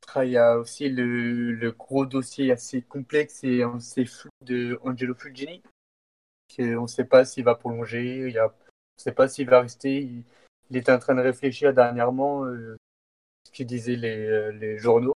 après, 0.03 0.29
il 0.29 0.33
y 0.33 0.37
a 0.37 0.59
aussi 0.59 0.88
le, 0.88 1.53
le 1.53 1.73
gros 1.73 2.05
dossier 2.07 2.51
assez 2.51 2.83
complexe 2.83 3.45
et 3.45 3.62
assez 3.62 4.05
flou 4.05 4.31
de 4.41 4.79
Angelo 4.83 5.15
Fulgini, 5.15 5.62
qu'on 6.55 6.83
ne 6.83 6.87
sait 6.87 7.05
pas 7.05 7.25
s'il 7.25 7.45
va 7.45 7.55
prolonger, 7.55 8.27
il 8.27 8.33
y 8.33 8.38
a, 8.38 8.47
on 8.47 8.49
ne 8.49 9.03
sait 9.03 9.12
pas 9.12 9.29
s'il 9.29 9.49
va 9.49 9.61
rester. 9.61 10.03
Il, 10.03 10.25
il 10.71 10.77
était 10.77 10.93
en 10.93 10.99
train 10.99 11.15
de 11.15 11.21
réfléchir 11.21 11.73
dernièrement, 11.73 12.45
ce 12.45 13.53
que 13.53 13.62
disaient 13.62 13.97
les, 13.97 14.53
les 14.53 14.77
journaux, 14.79 15.15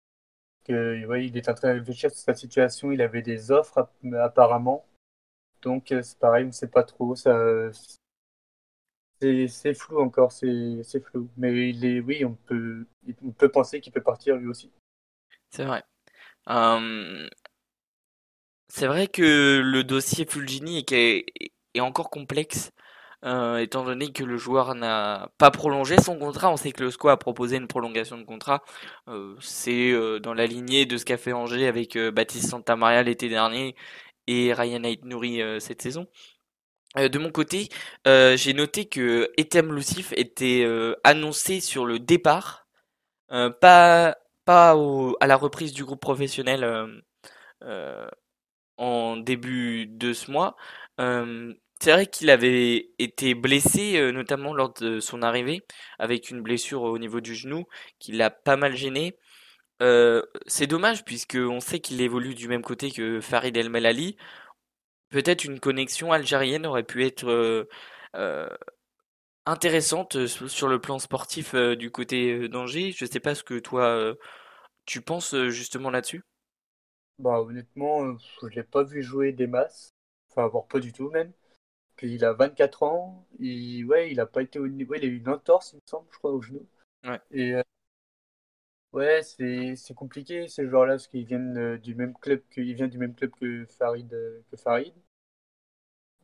que 0.66 1.07
ouais, 1.07 1.26
il 1.26 1.37
est 1.37 1.48
en 1.48 1.55
train 1.55 1.74
de 1.74 1.79
réfléchir 1.81 2.11
sur 2.11 2.18
sa 2.20 2.35
situation, 2.35 2.92
il 2.92 3.02
avait 3.02 3.22
des 3.22 3.50
offres 3.50 3.79
app- 3.79 4.14
apparemment. 4.20 4.87
Donc 5.62 5.92
euh, 5.92 6.02
c'est 6.02 6.18
pareil, 6.18 6.44
on 6.44 6.48
ne 6.48 6.52
sait 6.52 6.68
pas 6.68 6.85
trop, 6.85 7.16
ça, 7.16 7.37
c'est 9.20 9.74
flou 9.74 10.00
encore, 10.00 10.33
c'est 10.33 10.83
flou. 11.05 11.29
Mais 11.37 11.68
il 11.70 11.85
est, 11.85 12.00
oui, 12.00 12.24
on 12.24 12.35
peut, 12.35 12.87
on 13.24 13.31
peut 13.33 13.50
penser 13.50 13.81
qu'il 13.81 13.92
peut 13.92 14.02
partir 14.02 14.37
lui 14.37 14.48
aussi. 14.48 14.70
C'est 15.50 15.64
vrai. 15.64 15.83
Euh, 16.50 17.29
c'est 18.68 18.87
vrai 18.87 19.07
que 19.09 19.61
le 19.64 19.85
dossier 19.85 20.26
Fulgini 20.26 20.85
est 20.90 21.81
encore 21.81 22.11
complexe. 22.11 22.70
Euh, 23.27 23.59
étant 23.59 23.85
donné 23.85 24.12
que 24.12 24.23
le 24.25 24.37
joueur 24.37 24.75
n'a 24.75 25.31
pas 25.39 25.51
prolongé 25.51 26.01
son 26.01 26.19
contrat. 26.19 26.51
On 26.53 26.57
sait 26.57 26.73
que 26.73 26.85
le 26.85 26.91
SCO 26.91 27.09
a 27.09 27.19
proposé 27.19 27.57
une 27.57 27.67
prolongation 27.67 28.17
de 28.19 28.25
contrat. 28.25 28.62
Euh, 29.09 29.35
c'est 29.41 29.91
euh, 29.93 30.21
dans 30.21 30.35
la 30.35 30.47
lignée 30.47 30.87
de 30.87 30.97
ce 30.97 31.05
qu'a 31.05 31.17
fait 31.17 31.33
Angers 31.33 31.67
avec 31.67 31.99
Baptiste 31.99 32.49
Santamaria 32.51 33.03
l'été 33.03 33.29
dernier 33.29 33.75
et 34.27 34.53
Ryan 34.53 34.85
Aït-Nouri 34.85 35.43
euh, 35.43 35.61
cette 35.61 35.83
saison. 35.83 36.07
De 36.97 37.19
mon 37.19 37.31
côté, 37.31 37.69
j'ai 38.07 38.55
noté 38.55 38.87
que 38.87 39.31
Etem 39.37 39.75
Lucif 39.75 40.15
était 40.17 40.67
annoncé 41.05 41.61
sur 41.61 41.85
le 41.85 41.99
départ, 41.99 42.67
pas 43.29 44.17
pas 44.47 44.75
à 45.21 45.27
la 45.27 45.37
reprise 45.37 45.75
du 45.75 45.85
groupe 45.85 46.01
professionnel 46.01 46.65
en 48.79 49.17
début 49.19 49.87
de 49.87 50.15
ce 50.15 50.31
mois. 50.31 50.57
C'est 51.81 51.93
vrai 51.93 52.07
qu'il 52.07 52.31
avait 52.31 52.91
été 52.99 53.35
blessé, 53.35 53.97
euh, 53.99 54.11
notamment 54.11 54.55
lors 54.55 54.73
de 54.75 54.99
son 54.99 55.23
arrivée, 55.23 55.62
avec 55.99 56.31
une 56.31 56.41
blessure 56.41 56.83
au 56.83 56.99
niveau 56.99 57.21
du 57.21 57.35
genou 57.35 57.67
qui 57.99 58.12
l'a 58.12 58.31
pas 58.31 58.57
mal 58.57 58.75
gêné. 58.75 59.19
Euh, 59.83 60.23
c'est 60.47 60.67
dommage 60.67 61.05
puisque 61.05 61.37
on 61.39 61.61
sait 61.61 61.81
qu'il 61.81 62.01
évolue 62.01 62.35
du 62.35 62.49
même 62.49 62.62
côté 62.62 62.91
que 62.91 63.21
Farid 63.21 63.57
El 63.57 63.71
Melali. 63.71 64.17
Peut-être 65.11 65.45
une 65.45 65.61
connexion 65.61 66.12
algérienne 66.12 66.67
aurait 66.67 66.85
pu 66.85 67.05
être 67.05 67.27
euh, 68.17 68.49
intéressante 69.47 70.27
sur 70.27 70.69
le 70.69 70.81
plan 70.81 70.99
sportif 70.99 71.55
du 71.55 71.91
côté 71.91 72.49
d'Angers. 72.49 72.93
Je 72.93 73.05
sais 73.07 73.21
pas 73.21 73.35
ce 73.35 73.45
que 73.45 73.59
toi 73.59 74.15
tu 74.87 75.03
penses 75.03 75.37
justement 75.49 75.91
là-dessus. 75.91 76.23
Bah, 77.19 77.41
honnêtement, 77.43 78.17
je 78.43 78.47
l'ai 78.49 78.62
pas 78.62 78.83
vu 78.83 79.03
jouer 79.03 79.33
des 79.33 79.47
masses. 79.47 79.95
Enfin, 80.31 80.47
voire 80.49 80.67
pas 80.67 80.81
du 80.81 80.93
tout 80.95 81.11
même. 81.11 81.33
Puis 81.96 82.14
il 82.14 82.24
a 82.24 82.32
24 82.32 82.82
ans. 82.82 83.26
Il, 83.38 83.85
ouais, 83.87 84.11
il 84.11 84.20
a 84.20 84.26
pas 84.26 84.42
été 84.42 84.59
au 84.59 84.68
niveau. 84.68 84.94
Il 84.94 85.04
a 85.04 85.06
eu 85.06 85.18
une 85.18 85.28
entorse, 85.28 85.72
il 85.72 85.76
me 85.76 85.80
semble, 85.87 86.06
je 86.12 86.18
crois, 86.18 86.32
au 86.32 86.42
genou. 86.42 86.66
Ouais. 87.04 87.20
Et 87.30 87.54
euh, 87.54 87.62
ouais, 88.92 89.22
c'est 89.22 89.76
c'est 89.76 89.94
compliqué 89.94 90.48
ces 90.48 90.66
joueurs-là 90.68 90.94
parce 90.94 91.06
qu'ils 91.09 91.24
viennent 91.26 91.56
euh, 91.59 91.78
du 91.78 91.94
même 91.94 92.14
club 92.14 92.42
que 92.50 92.61
il 92.61 92.74
vient 92.74 92.88
du 92.88 92.98
même 92.98 93.14
club 93.14 93.30
que 93.32 93.64
Farid 93.66 94.12
euh, 94.12 94.42
que 94.50 94.56
Farid. 94.56 94.94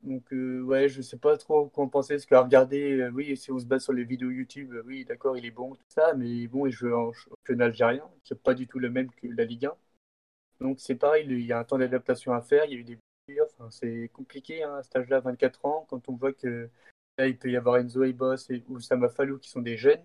Donc 0.02 0.32
ouais, 0.32 0.88
je 0.88 1.00
sais 1.00 1.16
pas 1.16 1.37
trop 1.37 1.68
quoi 1.68 1.85
en 1.85 1.88
penser. 1.88 2.14
Parce 2.14 2.26
qu'à 2.26 2.42
regarder, 2.42 3.08
oui, 3.14 3.37
si 3.37 3.52
on 3.52 3.58
se 3.61 3.64
base 3.66 3.85
sur 3.85 3.92
les 3.92 4.04
vidéos 4.04 4.30
YouTube, 4.30 4.74
oui, 4.85 5.04
d'accord, 5.04 5.37
il 5.37 5.46
est 5.46 5.50
bon, 5.52 5.76
tout 5.76 5.85
ça, 5.88 6.14
mais 6.14 6.46
bon, 6.48 6.66
il 6.66 6.72
joue 6.72 6.92
en 6.92 7.12
championnat 7.12 7.66
algérien, 7.66 8.04
qui 8.24 8.32
est 8.32 8.37
pas 8.37 8.54
du 8.54 8.66
tout 8.66 8.80
le 8.80 8.90
même 8.90 9.11
que 9.12 9.28
la 9.28 9.44
Ligue 9.44 9.66
1. 9.66 9.76
Donc 10.61 10.80
c'est 10.80 10.96
pareil, 10.96 11.26
il 11.28 11.46
y 11.46 11.52
a 11.52 11.58
un 11.61 11.64
temps 11.64 11.78
d'adaptation 11.78 12.32
à 12.32 12.42
faire, 12.42 12.64
il 12.64 12.72
y 12.72 12.76
a 12.76 12.78
eu 12.78 12.85
des 12.85 12.98
enfin, 13.40 13.71
c'est 13.71 14.09
compliqué 14.12 14.62
hein, 14.62 14.77
à 14.77 14.83
cet 14.83 14.97
âge-là, 14.97 15.21
24 15.21 15.64
ans, 15.64 15.87
quand 15.88 16.09
on 16.09 16.14
voit 16.16 16.33
que 16.33 16.71
là 17.18 17.27
il 17.29 17.38
peut 17.38 17.51
y 17.51 17.57
avoir 17.57 17.77
Enzo 17.79 18.03
Aibos 18.05 18.37
et 18.51 18.64
Oussama 18.68 19.09
Falou 19.09 19.38
qui 19.38 19.49
sont 19.51 19.62
des 19.62 19.77
jeunes, 19.77 20.03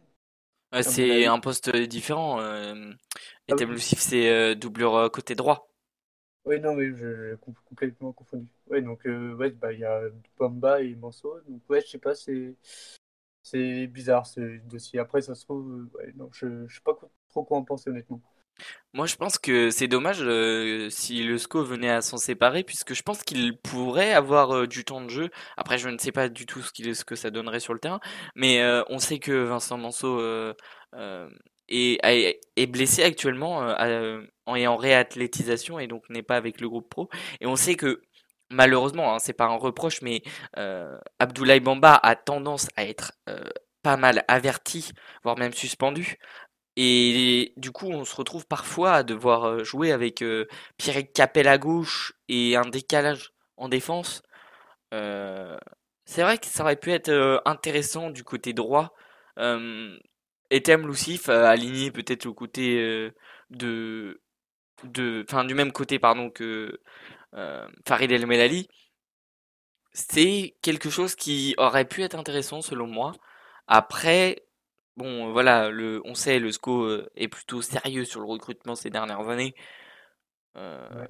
Ouais, 0.74 0.84
c'est 0.84 1.26
un 1.28 1.40
poste 1.40 1.70
différent. 1.76 2.40
Euh, 2.42 2.94
Ah 3.50 3.56
oui, 3.56 3.66
c'est 4.00 4.30
euh, 4.30 4.56
doublure 4.56 4.96
euh, 4.96 5.10
côté 5.10 5.36
droit. 5.36 5.70
oui, 6.46 6.60
non, 6.62 6.76
mais 6.76 6.86
je, 6.96 7.32
je 7.32 7.36
com- 7.36 7.54
complètement 7.66 8.14
confondu. 8.14 8.48
Ouais, 8.68 8.82
donc 8.82 9.06
euh, 9.06 9.36
ouais, 9.36 9.52
bah 9.52 9.74
il 9.74 9.80
y 9.80 9.86
a 9.86 10.02
Bamba 10.38 10.82
et 10.82 10.96
Manso, 10.96 11.40
donc 11.48 11.62
ouais, 11.70 11.82
je 11.82 11.88
sais 11.88 11.98
pas, 12.00 12.16
c'est 12.16 12.56
c'est 13.44 13.88
bizarre 13.88 14.28
ce 14.28 14.60
dossier. 14.68 15.00
Après, 15.00 15.22
ça 15.22 15.36
se 15.36 15.46
trouve, 15.46 15.90
ouais, 15.96 16.14
non, 16.16 16.30
je, 16.34 16.68
je 16.68 16.76
sais 16.76 16.82
pas 16.84 16.98
trop 17.30 17.44
quoi 17.46 17.58
en 17.60 17.64
penser 17.66 17.90
honnêtement. 17.92 18.22
Moi, 18.94 19.06
je 19.06 19.16
pense 19.16 19.38
que 19.38 19.70
c'est 19.70 19.88
dommage 19.88 20.22
euh, 20.22 20.90
si 20.90 21.24
le 21.24 21.38
SCO 21.38 21.64
venait 21.64 21.90
à 21.90 22.02
s'en 22.02 22.18
séparer, 22.18 22.64
puisque 22.64 22.94
je 22.94 23.04
pense 23.04 23.22
qu'il 23.24 23.58
pourrait 23.58 24.14
avoir 24.14 24.56
euh, 24.56 24.68
du 24.68 24.86
temps 24.86 25.02
de 25.02 25.10
jeu. 25.10 25.30
Après, 25.56 25.78
je 25.78 25.90
ne 25.90 25.98
sais 25.98 26.12
pas 26.12 26.30
du 26.30 26.46
tout 26.46 26.62
ce 26.62 26.72
qu'il, 26.72 26.96
ce 26.96 27.06
que 27.06 27.16
ça 27.16 27.30
donnerait 27.30 27.60
sur 27.60 27.74
le 27.74 27.80
terrain, 27.80 28.00
mais 28.36 28.62
euh, 28.62 28.84
on 28.90 29.00
sait 29.00 29.20
que 29.20 29.44
Vincent 29.44 29.78
Manceau 29.78 30.20
euh, 30.20 30.54
est, 31.68 32.66
blessé 32.68 33.04
actuellement 33.04 33.58
en, 34.48 34.56
et 34.56 34.68
en 34.68 34.76
réathlétisation 34.78 35.80
et 35.80 35.88
donc 35.88 36.10
n'est 36.10 36.24
pas 36.24 36.38
avec 36.38 36.62
le 36.62 36.70
groupe 36.70 36.90
pro. 36.90 37.10
Et 37.42 37.46
on 37.46 37.56
sait 37.56 37.76
que 37.76 38.02
malheureusement, 38.50 39.14
hein, 39.14 39.20
c'est 39.20 39.34
pas 39.34 39.46
un 39.46 39.58
reproche, 39.58 40.02
mais 40.02 40.24
euh, 40.58 40.98
Abdoulaye 41.20 41.60
Bamba 41.60 42.00
a 42.02 42.16
tendance 42.16 42.70
à 42.78 42.86
être 42.86 43.12
pas 43.84 43.98
mal 43.98 44.26
averti, 44.28 44.92
voire 45.24 45.38
même 45.38 45.54
suspendu. 45.54 46.18
Et 46.80 47.54
du 47.58 47.72
coup, 47.72 47.88
on 47.88 48.06
se 48.06 48.16
retrouve 48.16 48.46
parfois 48.46 48.94
à 48.94 49.04
devoir 49.04 49.46
euh, 49.46 49.64
jouer 49.64 49.92
avec 49.92 50.22
euh, 50.22 50.46
Pierrick 50.78 51.12
Capel 51.12 51.48
à 51.48 51.58
gauche 51.58 52.14
et 52.30 52.56
un 52.56 52.70
décalage 52.70 53.34
en 53.58 53.68
défense. 53.68 54.22
Euh, 54.94 55.58
c'est 56.06 56.22
vrai 56.22 56.38
que 56.38 56.46
ça 56.46 56.64
aurait 56.64 56.76
pu 56.78 56.92
être 56.92 57.42
intéressant 57.46 58.12
du 58.12 58.24
côté 58.24 58.54
droit. 58.54 58.94
Etem 60.50 60.88
Lucif 60.88 61.30
aligné 61.30 61.92
peut-être 61.92 62.28
au 62.28 62.34
côté 62.34 62.78
de, 63.50 64.22
de, 64.84 65.26
du 65.46 65.54
même 65.54 65.72
côté 65.74 66.00
pardon 66.00 66.30
que 66.30 66.80
Farid 67.88 68.12
El 68.12 68.28
Melali. 68.28 68.68
C'est 69.92 70.56
quelque 70.62 70.90
chose 70.90 71.16
qui 71.16 71.56
aurait 71.58 71.86
pu 71.86 72.04
être 72.04 72.16
intéressant 72.16 72.62
selon 72.62 72.88
moi. 72.88 73.14
Après, 73.68 74.47
bon, 74.98 75.32
voilà, 75.32 75.70
le, 75.70 76.02
on 76.06 76.16
sait, 76.16 76.40
le 76.40 76.52
SCO 76.52 76.84
euh, 76.86 77.10
est 77.16 77.28
plutôt 77.30 77.62
sérieux 77.62 78.06
sur 78.06 78.20
le 78.22 78.28
recrutement 78.28 78.76
ces 78.76 78.90
dernières 78.90 79.30
années 79.30 79.56
euh, 80.58 80.88
Ouais. 80.90 81.08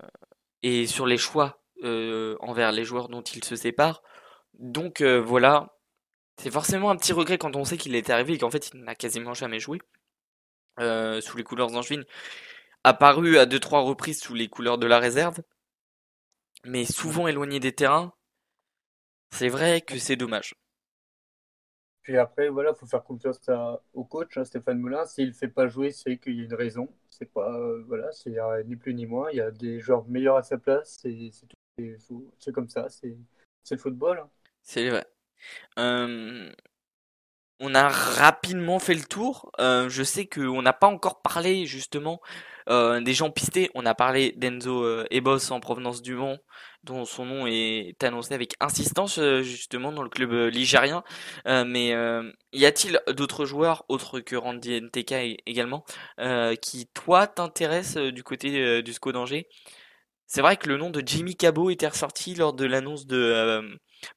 et 0.63 0.87
sur 0.87 1.05
les 1.07 1.17
choix 1.17 1.61
euh, 1.83 2.37
envers 2.41 2.71
les 2.71 2.83
joueurs 2.85 3.09
dont 3.09 3.21
il 3.23 3.43
se 3.43 3.55
sépare. 3.55 4.03
Donc 4.55 5.01
euh, 5.01 5.21
voilà, 5.21 5.77
c'est 6.39 6.51
forcément 6.51 6.89
un 6.91 6.97
petit 6.97 7.13
regret 7.13 7.37
quand 7.37 7.55
on 7.57 7.65
sait 7.65 7.77
qu'il 7.77 7.95
est 7.95 8.09
arrivé 8.11 8.35
et 8.35 8.37
qu'en 8.39 8.51
fait 8.51 8.71
il 8.73 8.83
n'a 8.83 8.95
quasiment 8.95 9.33
jamais 9.35 9.59
joué 9.59 9.79
euh, 10.79 11.21
sous 11.21 11.37
les 11.37 11.43
couleurs 11.43 11.71
d'Angevin. 11.71 12.03
Apparu 12.83 13.37
à 13.37 13.45
deux 13.45 13.59
trois 13.59 13.81
reprises 13.81 14.21
sous 14.21 14.33
les 14.35 14.49
couleurs 14.49 14.77
de 14.79 14.87
la 14.87 14.99
réserve, 14.99 15.39
mais 16.65 16.85
souvent 16.85 17.27
éloigné 17.27 17.59
des 17.59 17.73
terrains. 17.73 18.13
C'est 19.31 19.47
vrai 19.47 19.79
que 19.79 19.97
c'est 19.99 20.17
dommage. 20.17 20.53
Puis 22.07 22.17
après, 22.17 22.47
voilà, 22.47 22.73
faut 22.73 22.85
faire 22.85 23.03
confiance 23.03 23.37
au 23.93 24.05
coach, 24.05 24.37
hein, 24.37 24.45
Stéphane 24.45 24.79
Moulin. 24.79 25.05
S'il 25.05 25.33
fait 25.33 25.49
pas 25.49 25.67
jouer, 25.67 25.91
c'est 25.91 26.17
qu'il 26.17 26.37
y 26.37 26.41
a 26.41 26.45
une 26.45 26.53
raison. 26.53 26.87
C'est 27.09 27.29
pas, 27.29 27.53
euh, 27.53 27.83
voilà, 27.85 28.09
c'est 28.13 28.37
ni 28.65 28.77
plus 28.77 28.93
ni 28.93 29.05
moins. 29.05 29.29
Il 29.29 29.35
y 29.35 29.41
a 29.41 29.51
des 29.51 29.81
joueurs 29.81 30.07
meilleurs 30.07 30.37
à 30.37 30.43
sa 30.43 30.57
place. 30.57 30.99
C'est 31.01 32.51
comme 32.53 32.69
ça. 32.69 32.87
C'est 32.87 33.17
c'est 33.61 33.75
le 33.75 33.81
football. 33.81 34.19
hein. 34.19 34.29
C'est 34.61 34.89
vrai. 34.89 35.05
Euh, 35.79 36.49
On 37.59 37.75
a 37.75 37.89
rapidement 37.89 38.79
fait 38.79 38.93
le 38.93 39.03
tour. 39.03 39.51
Euh, 39.59 39.89
je 39.89 40.03
sais 40.03 40.27
qu'on 40.27 40.61
n'a 40.61 40.71
pas 40.71 40.87
encore 40.87 41.21
parlé 41.21 41.65
justement 41.65 42.21
euh, 42.69 43.01
des 43.01 43.13
gens 43.13 43.29
pistés. 43.31 43.69
On 43.75 43.85
a 43.85 43.95
parlé 43.95 44.33
d'Enzo 44.37 44.83
euh, 44.83 45.05
Ebos 45.11 45.51
en 45.51 45.59
provenance 45.59 46.01
du 46.01 46.15
Mans, 46.15 46.37
dont 46.83 47.05
son 47.05 47.25
nom 47.25 47.47
est 47.47 48.01
annoncé 48.03 48.33
avec 48.33 48.55
insistance 48.59 49.19
euh, 49.19 49.41
justement 49.41 49.91
dans 49.91 50.03
le 50.03 50.09
club 50.09 50.31
euh, 50.33 50.49
ligérien. 50.49 51.03
Euh, 51.47 51.65
mais 51.65 51.93
euh, 51.93 52.31
y 52.53 52.65
a-t-il 52.65 53.01
d'autres 53.15 53.45
joueurs, 53.45 53.85
autres 53.89 54.19
que 54.19 54.35
Randy 54.35 54.73
NTK 54.75 55.13
également, 55.45 55.85
euh, 56.19 56.55
qui 56.55 56.87
toi 56.93 57.27
t'intéressent 57.27 57.97
euh, 57.97 58.11
du 58.11 58.23
côté 58.23 58.59
euh, 58.61 58.81
du 58.81 58.93
SCO 58.93 59.11
d'Angers? 59.11 59.47
C'est 60.27 60.41
vrai 60.41 60.57
que 60.57 60.69
le 60.69 60.77
nom 60.77 60.89
de 60.91 61.03
Jimmy 61.05 61.35
Cabot 61.35 61.69
était 61.71 61.87
ressorti 61.87 62.35
lors 62.35 62.53
de 62.53 62.65
l'annonce 62.65 63.07
de 63.07 63.17
euh, 63.17 63.63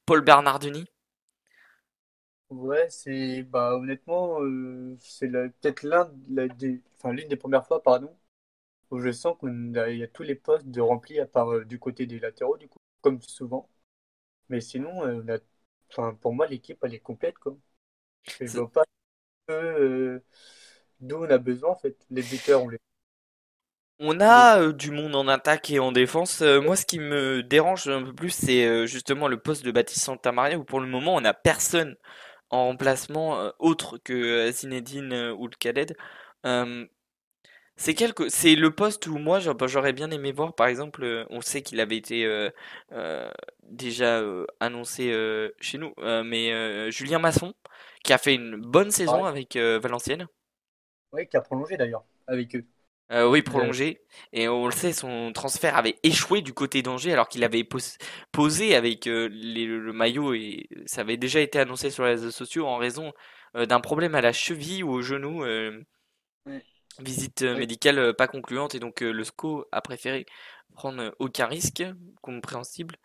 Paul 0.06 0.22
Bernardoni. 0.22 0.86
Ouais, 2.50 2.86
c'est 2.90 3.42
bah 3.44 3.76
honnêtement, 3.76 4.42
euh, 4.42 4.96
c'est 5.00 5.28
peut-être 5.30 5.84
l'un 5.84 6.10
l'une 6.28 7.28
des 7.28 7.36
premières 7.36 7.64
fois, 7.66 7.80
pardon, 7.82 8.12
où 8.90 8.98
je 9.00 9.12
sens 9.12 9.36
qu'il 9.40 9.72
y 9.98 10.02
a 10.02 10.08
tous 10.08 10.22
les 10.22 10.34
postes 10.34 10.66
de 10.68 10.80
remplis 10.80 11.20
à 11.20 11.26
part 11.26 11.52
euh, 11.52 11.64
du 11.64 11.78
côté 11.78 12.06
des 12.06 12.18
latéraux, 12.20 12.56
du 12.58 12.68
coup, 12.68 12.78
comme 13.02 13.20
souvent. 13.22 13.68
Mais 14.50 14.60
sinon, 14.60 15.04
euh, 15.06 15.22
la- 15.26 15.38
enfin, 15.90 16.14
pour 16.20 16.34
moi, 16.34 16.46
l'équipe, 16.48 16.78
elle 16.84 16.94
est 16.94 17.00
complète, 17.00 17.38
quoi. 17.38 17.56
Et 18.40 18.48
je 18.48 18.58
vois 18.58 18.70
pas 18.72 18.84
euh, 19.50 20.20
d'où 21.00 21.16
on 21.18 21.30
a 21.30 21.38
besoin, 21.38 21.70
en 21.72 21.76
fait. 21.76 21.96
Les 22.10 22.22
buteurs, 22.24 22.62
on 22.64 22.68
les... 22.70 22.78
On 23.98 24.18
a 24.20 24.72
du 24.72 24.90
monde 24.90 25.14
en 25.14 25.28
attaque 25.28 25.70
et 25.70 25.78
en 25.78 25.92
défense. 25.92 26.40
Moi, 26.40 26.74
ce 26.76 26.86
qui 26.86 26.98
me 26.98 27.42
dérange 27.42 27.86
un 27.88 28.02
peu 28.02 28.14
plus, 28.14 28.30
c'est 28.30 28.86
justement 28.86 29.28
le 29.28 29.38
poste 29.40 29.64
de 29.64 29.70
Baptiste 29.72 30.04
Santamaria, 30.04 30.58
où 30.58 30.64
pour 30.64 30.80
le 30.80 30.86
moment, 30.86 31.16
on 31.16 31.20
n'a 31.20 31.34
personne 31.34 31.96
en 32.50 32.66
remplacement 32.66 33.52
autre 33.58 33.98
que 33.98 34.50
Zinedine 34.52 35.14
ou 35.38 35.48
le 35.48 35.56
Khaled. 35.58 35.96
C'est 37.80 37.94
quelque, 37.94 38.28
c'est 38.28 38.56
le 38.56 38.70
poste 38.74 39.06
où 39.06 39.16
moi, 39.16 39.40
j'aurais 39.40 39.94
bien 39.94 40.10
aimé 40.10 40.32
voir, 40.32 40.54
par 40.54 40.66
exemple, 40.66 41.02
euh, 41.02 41.24
on 41.30 41.40
sait 41.40 41.62
qu'il 41.62 41.80
avait 41.80 41.96
été 41.96 42.26
euh, 42.26 42.50
euh, 42.92 43.30
déjà 43.62 44.18
euh, 44.20 44.44
annoncé 44.60 45.10
chez 45.60 45.78
nous, 45.78 45.94
mais 46.24 46.90
Julien 46.90 47.18
Masson, 47.18 47.54
qui 48.04 48.12
a 48.12 48.18
fait 48.18 48.34
une 48.34 48.56
bonne 48.56 48.90
saison 48.90 49.24
Ouais, 49.24 49.24
avec 49.24 49.56
Valenciennes. 49.56 50.26
ouais, 51.12 51.26
qui 51.26 51.36
a 51.36 51.40
prolongé 51.40 51.76
d'ailleurs 51.76 52.04
avec 52.26 52.54
eux. 52.56 52.66
Oui, 53.12 53.42
prolongé. 53.42 54.02
Et 54.32 54.46
on 54.48 54.66
le 54.66 54.72
sait, 54.72 54.92
son 54.92 55.32
transfert 55.32 55.76
avait 55.76 55.96
échoué 56.04 56.42
du 56.42 56.52
côté 56.52 56.80
d'Angers 56.82 57.12
alors 57.12 57.28
qu'il 57.28 57.42
avait 57.42 57.64
pos- 57.64 57.96
posé 58.30 58.76
avec 58.76 59.06
les- 59.06 59.66
le 59.66 59.92
maillot 59.92 60.32
et 60.34 60.68
ça 60.86 61.00
avait 61.00 61.16
déjà 61.16 61.40
été 61.40 61.58
annoncé 61.58 61.90
sur 61.90 62.04
les 62.04 62.10
réseaux 62.12 62.30
sociaux 62.30 62.66
en 62.68 62.76
raison 62.76 63.12
d'un 63.54 63.80
problème 63.80 64.14
à 64.14 64.20
la 64.20 64.32
cheville 64.32 64.84
ou 64.84 64.90
au 64.92 65.02
genou, 65.02 65.42
visite 67.02 67.42
euh, 67.42 67.56
médicale 67.56 67.98
euh, 67.98 68.12
pas 68.12 68.28
concluante 68.28 68.74
et 68.74 68.80
donc 68.80 69.02
euh, 69.02 69.12
le 69.12 69.24
SCO 69.24 69.66
a 69.72 69.80
préféré 69.80 70.26
prendre 70.74 71.14
aucun 71.18 71.46
risque, 71.46 71.84
compréhensible. 72.22 72.96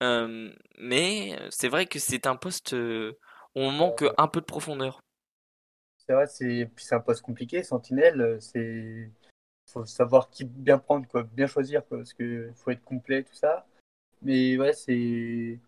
Mais 0.00 1.38
c'est 1.50 1.68
vrai 1.68 1.86
que 1.86 1.98
c'est 1.98 2.26
un 2.26 2.36
poste 2.36 2.72
où 2.72 3.14
on 3.54 3.70
manque 3.70 4.04
un 4.18 4.28
peu 4.28 4.40
de 4.40 4.44
profondeur. 4.44 5.00
c'est 5.96 6.12
vrai, 6.12 6.26
c'est 6.26 6.94
un 6.94 7.00
poste 7.00 7.22
compliqué, 7.22 7.62
Sentinelle, 7.62 8.36
c'est 8.40 9.10
faut 9.66 9.84
savoir 9.84 10.30
qui 10.30 10.44
bien 10.44 10.78
prendre, 10.78 11.06
quoi, 11.08 11.24
bien 11.24 11.46
choisir, 11.46 11.84
quoi, 11.86 11.98
parce 11.98 12.12
que 12.12 12.50
faut 12.54 12.70
être 12.70 12.84
complet, 12.84 13.24
tout 13.24 13.34
ça. 13.34 13.66
Mais 14.22 14.56
ouais, 14.58 14.72
c'est 14.72 15.58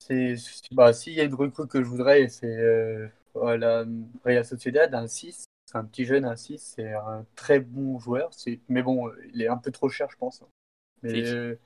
C'est, 0.00 0.36
bah, 0.72 0.92
s'il 0.92 1.14
y 1.14 1.20
a 1.20 1.24
une 1.24 1.34
recrue 1.34 1.68
que 1.68 1.82
je 1.82 1.88
voudrais, 1.88 2.28
c'est 2.28 2.46
euh, 2.46 3.08
voilà, 3.34 3.84
Real 4.24 4.44
Sociedad, 4.44 4.94
un 4.94 5.06
6. 5.06 5.44
C'est 5.68 5.76
un 5.76 5.84
petit 5.84 6.06
jeune, 6.06 6.24
un 6.24 6.34
6. 6.34 6.76
C'est 6.76 6.94
un 6.94 7.26
très 7.36 7.60
bon 7.60 7.98
joueur. 7.98 8.30
Mais 8.68 8.82
bon, 8.82 9.12
il 9.34 9.42
est 9.42 9.48
un 9.48 9.58
peu 9.58 9.70
trop 9.70 9.90
cher, 9.90 10.08
je 10.10 10.16
pense. 10.16 10.42
Mais 11.02 11.28
euh, 11.28 11.56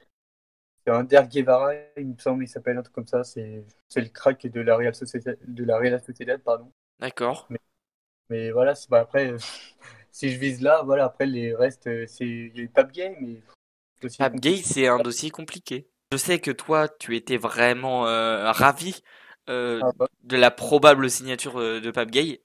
c'est 0.85 0.93
un 0.93 1.05
Der 1.05 1.29
Guevara, 1.29 1.73
il 1.97 2.09
me 2.09 2.19
semble, 2.19 2.43
il 2.43 2.49
s'appelle 2.49 2.77
un 2.77 2.83
truc 2.83 2.97
comme 2.97 3.07
ça. 3.07 3.23
C'est, 3.23 3.65
le 3.95 4.09
crack 4.09 4.45
de 4.45 4.61
la 4.61 4.75
Real 4.75 4.93
Sociedad, 4.93 5.39
de 5.47 5.65
la 5.65 5.79
Real 5.79 6.03
Sociedad, 6.03 6.43
pardon. 6.43 6.73
D'accord. 6.99 7.47
Mais, 7.49 7.61
mais 8.29 8.51
voilà, 8.51 8.75
c'est, 8.75 8.91
bah, 8.91 8.99
après, 8.99 9.37
si 10.11 10.31
je 10.31 10.39
vise 10.39 10.63
là, 10.63 10.83
voilà, 10.83 11.05
après 11.05 11.27
les 11.27 11.55
restes, 11.55 11.87
euh, 11.87 12.05
c'est, 12.09 12.27
il 12.27 12.61
y 12.61 12.65
a 12.65 12.69
Pape 12.75 12.91
Gay, 12.91 13.17
mais 13.21 13.41
Pape 14.19 14.35
Gay, 14.35 14.57
c'est 14.57 14.89
un 14.89 14.99
dossier 14.99 15.31
compliqué. 15.31 15.89
Je 16.11 16.17
sais 16.17 16.41
que 16.41 16.51
toi, 16.51 16.89
tu 16.89 17.15
étais 17.15 17.37
vraiment 17.37 18.09
euh, 18.09 18.51
ravi 18.51 19.01
euh, 19.49 19.79
Ah, 19.81 19.93
bah, 19.97 20.09
de 20.25 20.37
la 20.37 20.51
probable 20.51 21.09
signature 21.09 21.55
de 21.55 21.91
Pape 21.93 22.11
Gay. 22.11 22.43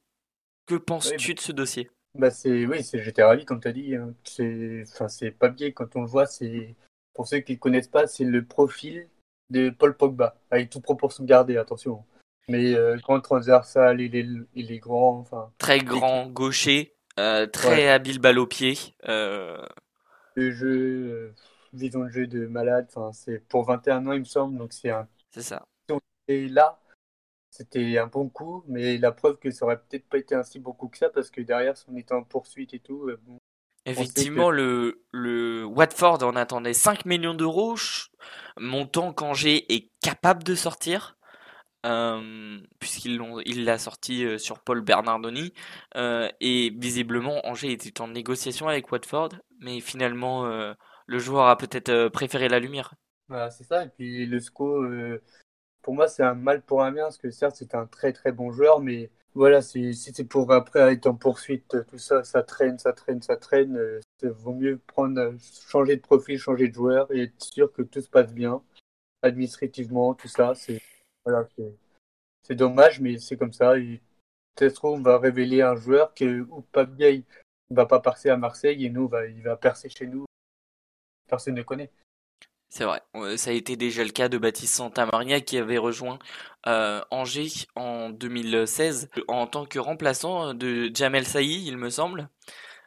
Que 0.68 0.76
oui, 0.76 0.82
penses-tu 0.86 1.34
de 1.34 1.40
ce 1.40 1.52
dossier? 1.52 1.90
Bah 2.14 2.32
c'est 2.32 2.66
oui, 2.66 2.84
c'est 2.84 3.02
j'étais 3.04 3.24
ravi 3.24 3.46
comme 3.46 3.60
tu 3.60 3.68
as 3.68 3.72
dit. 3.74 3.96
hein. 3.96 4.14
C'est 4.24 4.84
enfin 4.92 5.08
c'est 5.08 5.32
pas 5.32 5.50
bien 5.50 5.72
quand 5.72 5.96
on 5.96 6.02
le 6.02 6.08
voit. 6.08 6.26
C'est 6.26 6.76
pour 7.14 7.28
ceux 7.28 7.40
qui 7.40 7.54
ne 7.54 7.58
connaissent 7.58 7.88
pas, 7.88 8.06
c'est 8.08 8.24
le 8.26 8.44
profil 8.46 9.08
de 9.50 9.70
Paul 9.70 9.96
Pogba 9.96 10.36
avec 10.52 10.70
toute 10.70 10.84
proportion 10.84 11.24
gardée. 11.24 11.58
Attention. 11.58 12.04
Mais 12.50 12.74
euh, 12.76 12.98
grand 12.98 13.20
transversal, 13.22 14.02
il 14.02 14.16
est 14.16 14.28
il 14.56 14.72
est 14.72 14.80
grand. 14.80 15.20
Enfin 15.20 15.52
Très 15.58 15.80
grand, 15.80 16.28
gaucher, 16.28 16.96
euh, 17.20 17.42
Ouais. 17.46 17.52
très 17.52 17.90
habile 17.90 18.20
balle 18.20 18.40
au 18.40 18.48
pied. 18.48 18.78
euh, 19.08 19.62
Le 20.36 20.52
jeu, 20.52 20.68
euh, 20.70 21.36
vision 21.74 22.04
de 22.06 22.10
jeu 22.10 22.28
de 22.28 22.48
malade. 22.48 22.88
Enfin 22.90 23.12
c'est 23.14 23.40
pour 23.48 23.66
21 23.66 24.06
ans 24.08 24.14
il 24.14 24.20
me 24.20 24.26
semble. 24.26 24.58
Donc 24.58 24.74
c'est 24.74 24.90
un. 24.90 25.08
c'est 25.32 25.44
ça. 25.44 25.66
Et 26.30 26.48
là, 26.50 26.78
c'était 27.50 27.98
un 27.98 28.08
bon 28.08 28.30
coup, 28.30 28.64
mais 28.68 28.98
la 28.98 29.12
preuve 29.12 29.38
que 29.40 29.52
ça 29.52 29.66
aurait 29.66 29.80
peut-être 29.82 30.08
pas 30.10 30.18
été 30.20 30.36
un 30.36 30.44
si 30.44 30.60
bon 30.60 30.74
coup 30.74 30.88
que 30.90 30.98
ça 30.98 31.10
parce 31.10 31.32
que 31.32 31.42
derrière, 31.42 31.78
si 31.78 31.86
on 31.90 31.98
était 31.98 32.14
en 32.14 32.24
poursuite 32.24 32.74
et 32.74 32.80
tout, 32.80 33.08
euh, 33.10 33.18
bon, 33.24 33.40
que 33.96 34.02
Effectivement, 34.06 34.52
le, 34.52 35.02
le 35.12 35.64
Watford 35.66 36.22
en 36.24 36.36
attendait 36.36 36.74
5 36.74 37.06
millions 37.06 37.34
d'euros, 37.34 37.76
montant 38.60 39.14
qu'Angers 39.14 39.66
est 39.74 39.90
capable 40.02 40.44
de 40.44 40.56
sortir. 40.56 41.16
euh, 41.86 42.60
puisqu'ils 42.80 43.18
l'ont, 43.18 43.40
il 43.46 43.66
l'a 43.66 43.78
sorti 43.80 44.26
euh, 44.26 44.38
sur 44.40 44.60
Paul 44.62 44.82
Bernardoni, 44.82 45.54
euh, 45.98 46.30
et 46.42 46.72
visiblement 46.78 47.46
Angers 47.48 47.72
était 47.74 48.02
en 48.02 48.10
négociation 48.10 48.68
avec 48.70 48.92
Watford, 48.92 49.30
mais 49.62 49.82
finalement 49.82 50.46
le 51.08 51.20
joueur 51.20 51.48
a 51.48 51.58
peut-être 51.58 52.10
préféré 52.10 52.50
la 52.50 52.60
lumière. 52.60 52.94
voilà, 53.28 53.50
c'est 53.52 53.64
ça. 53.64 53.84
Et 53.86 53.90
puis 53.90 54.26
le 54.26 54.38
SCO. 54.40 54.86
Euh, 55.88 55.94
pour 55.94 55.96
moi, 55.96 56.08
c'est 56.08 56.24
un 56.24 56.34
mal 56.36 56.62
pour 56.62 56.84
un 56.84 56.92
bien, 56.92 57.04
parce 57.04 57.18
que 57.18 57.32
certes, 57.32 57.56
c'est 57.58 57.76
un 57.76 57.86
très 57.86 58.14
très 58.14 58.32
bon 58.32 58.52
joueur, 58.52 58.82
mais 58.82 59.10
voilà, 59.34 59.62
si 59.62 59.94
c'est 59.94 60.24
pour 60.26 60.52
après 60.52 60.94
être 60.94 61.08
en 61.08 61.16
poursuite, 61.16 61.76
euh, 61.76 61.84
tout 61.84 62.00
ça, 62.00 62.24
ça 62.24 62.44
traîne, 62.44 62.80
ça 62.80 62.94
traîne, 62.94 63.22
ça 63.22 63.38
traîne, 63.38 63.78
euh, 63.78 64.00
il 64.24 64.30
vaut 64.30 64.54
mieux 64.54 64.80
prendre, 64.88 65.20
euh, 65.22 65.38
changer 65.70 65.96
de 65.98 66.02
profil, 66.02 66.40
changer 66.40 66.70
de 66.70 66.74
joueur 66.74 67.12
et 67.14 67.24
être 67.24 67.44
sûr 67.44 67.72
que 67.72 67.84
tout 67.84 68.02
se 68.02 68.10
passe 68.10 68.34
bien, 68.34 68.64
administrativement, 69.22 70.14
tout 70.16 70.28
ça. 70.28 70.56
C'est 70.56 70.82
voilà, 71.26 71.48
c'est 72.44 72.56
dommage, 72.56 73.00
mais 73.02 73.20
c'est 73.20 73.38
comme 73.38 73.54
ça. 73.54 73.78
Et 73.78 74.02
peut-être 74.56 74.86
on 74.86 75.02
va 75.02 75.20
révéler 75.20 75.62
un 75.62 75.76
joueur 75.76 76.14
que 76.14 76.42
ou 76.50 76.66
Gay 76.98 77.24
ne 77.70 77.76
va 77.76 77.86
pas 77.86 78.00
percer 78.00 78.30
à 78.30 78.38
Marseille 78.38 78.86
et 78.86 78.90
nous, 78.90 79.08
va, 79.08 79.28
il 79.28 79.44
va 79.44 79.58
percer 79.58 79.90
chez 79.90 80.08
nous. 80.08 80.26
Personne 81.28 81.56
ne 81.56 81.64
connaît. 81.64 81.92
C'est 82.70 82.84
vrai, 82.84 83.02
Euh, 83.16 83.38
ça 83.38 83.52
a 83.52 83.54
été 83.54 83.76
déjà 83.78 84.04
le 84.04 84.10
cas 84.12 84.28
de 84.30 84.38
Baptiste 84.38 84.76
Santamaria 84.76 85.42
qui 85.42 85.58
avait 85.58 85.78
rejoint 85.78 86.20
euh, 86.68 87.02
Angers 87.12 87.50
en 87.76 88.10
2016 88.10 89.10
en 89.28 89.48
tant 89.48 89.66
que 89.66 89.80
remplaçant 89.80 90.54
de 90.54 90.92
Jamel 90.94 91.26
Saï, 91.26 91.64
il 91.66 91.78
me 91.78 91.90
semble. 91.90 92.30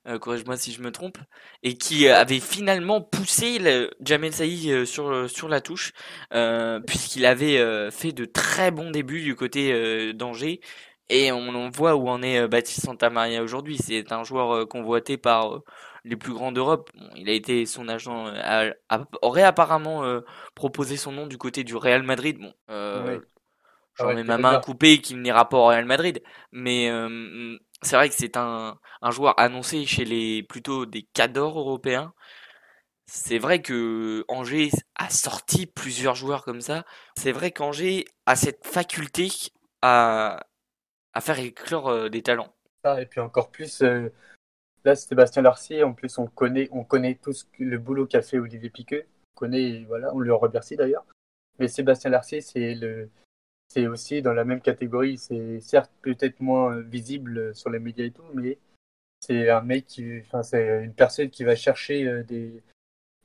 euh, 0.09 0.19
corrige-moi 0.19 0.57
si 0.59 0.73
je 0.73 0.83
me 0.83 0.93
trompe, 0.93 1.19
et 1.65 1.77
qui 1.79 2.09
avait 2.09 2.41
finalement 2.41 3.01
poussé 3.03 3.89
Jamel 4.03 4.33
Saï 4.35 4.73
euh, 4.73 4.87
sur, 4.87 5.09
euh, 5.11 5.29
sur 5.29 5.49
la 5.49 5.61
touche, 5.63 5.93
euh, 6.35 6.81
puisqu'il 6.81 7.27
avait 7.27 7.59
euh, 7.59 7.91
fait 7.91 8.13
de 8.13 8.25
très 8.27 8.71
bons 8.73 8.91
débuts 8.93 9.23
du 9.23 9.37
côté 9.37 9.73
euh, 9.73 10.13
d'Angers, 10.15 10.61
et 11.09 11.33
on, 11.33 11.71
voit 11.71 11.97
où 11.97 12.09
en 12.09 12.23
est 12.23 12.39
euh, 12.41 12.49
Baptiste 12.49 12.83
Santamaria 12.85 13.43
aujourd'hui. 13.43 13.79
C'est 13.79 14.13
un 14.13 14.23
joueur 14.25 14.53
euh, 14.55 14.67
convoité 14.67 15.17
par 15.19 15.57
euh, 15.57 15.65
les 16.05 16.17
plus 16.17 16.33
grands 16.33 16.53
d'Europe. 16.53 16.91
Bon, 16.95 17.09
il 17.17 17.29
a 17.29 17.33
été, 17.33 17.67
son 17.67 17.89
agent 17.89 18.27
euh, 18.29 18.41
a- 18.43 18.97
a- 18.97 19.05
aurait 19.23 19.43
apparemment 19.43 20.05
euh, 20.05 20.21
proposé 20.55 20.97
son 20.97 21.13
nom 21.13 21.27
du 21.27 21.39
côté 21.39 21.65
du 21.65 21.77
Real 21.77 22.03
Madrid. 22.03 22.39
Bon, 22.41 22.53
euh, 22.71 23.21
j'en 23.97 24.13
mets 24.13 24.25
ma 24.25 24.39
main 24.39 24.57
couper 24.59 25.01
qu'il 25.01 25.21
n'ira 25.23 25.49
pas 25.49 25.59
au 25.59 25.67
Real 25.67 25.85
Madrid, 25.85 26.23
mais 26.53 26.91
euh, 26.91 27.59
c'est 27.83 27.97
vrai 27.97 28.09
que 28.09 28.15
c'est 28.17 28.37
un, 28.37 28.79
un 29.03 29.11
joueur 29.11 29.39
annoncé 29.41 29.87
chez 29.87 30.05
les 30.05 30.43
plutôt 30.45 30.87
des 30.87 31.03
cadors 31.15 31.59
européens. 31.59 32.15
C'est 33.07 33.39
vrai 33.39 33.61
que 33.63 34.25
Angers 34.29 34.71
a 34.97 35.11
sorti 35.11 35.67
plusieurs 35.67 36.15
joueurs 36.15 36.45
comme 36.45 36.61
ça. 36.61 36.85
C'est 37.17 37.33
vrai 37.33 37.51
qu'Angers 37.51 38.05
a 38.27 38.37
cette 38.37 38.67
faculté 38.67 39.29
à, 39.83 40.47
à 41.15 41.21
faire 41.23 41.39
éclore 41.41 42.11
des 42.11 42.23
talents. 42.23 42.55
Et 42.99 43.07
puis 43.07 43.21
encore 43.21 43.51
plus, 43.51 43.83
euh, 43.83 44.11
là, 44.85 44.95
Sébastien 44.95 45.43
Larcier, 45.43 45.83
en 45.83 45.93
plus, 45.93 46.19
on 46.19 46.27
connaît, 46.27 46.69
on 46.73 46.85
connaît 46.85 47.15
tous 47.15 47.49
le 47.59 47.79
boulot 47.79 48.07
qu'a 48.07 48.23
fait 48.23 48.39
Olivier 48.39 48.71
Piqueux. 48.71 49.05
On 49.37 49.41
connaît, 49.41 49.85
voilà, 49.89 50.15
on 50.15 50.21
lui 50.21 50.31
en 50.31 50.39
remercie 50.39 50.77
d'ailleurs. 50.77 51.05
Mais 51.59 51.69
Sébastien 51.69 52.11
Larcier, 52.11 52.41
c'est 52.41 52.75
le, 52.75 53.09
c'est 53.69 53.87
aussi 53.87 54.23
dans 54.23 54.33
la 54.33 54.45
même 54.45 54.61
catégorie. 54.61 55.19
C'est 55.19 55.61
certes 55.61 55.93
peut-être 56.03 56.41
moins 56.41 56.81
visible 56.81 57.55
sur 57.55 57.71
les 57.71 57.79
médias 57.79 58.07
et 58.07 58.11
tout, 58.11 58.25
mais 58.35 58.59
c'est 59.21 59.51
un 59.51 59.61
mec 59.61 59.87
qui, 59.87 60.21
enfin, 60.21 60.43
c'est 60.43 60.85
une 60.85 60.95
personne 60.95 61.31
qui 61.31 61.45
va 61.45 61.55
chercher 61.55 62.25
des, 62.25 62.63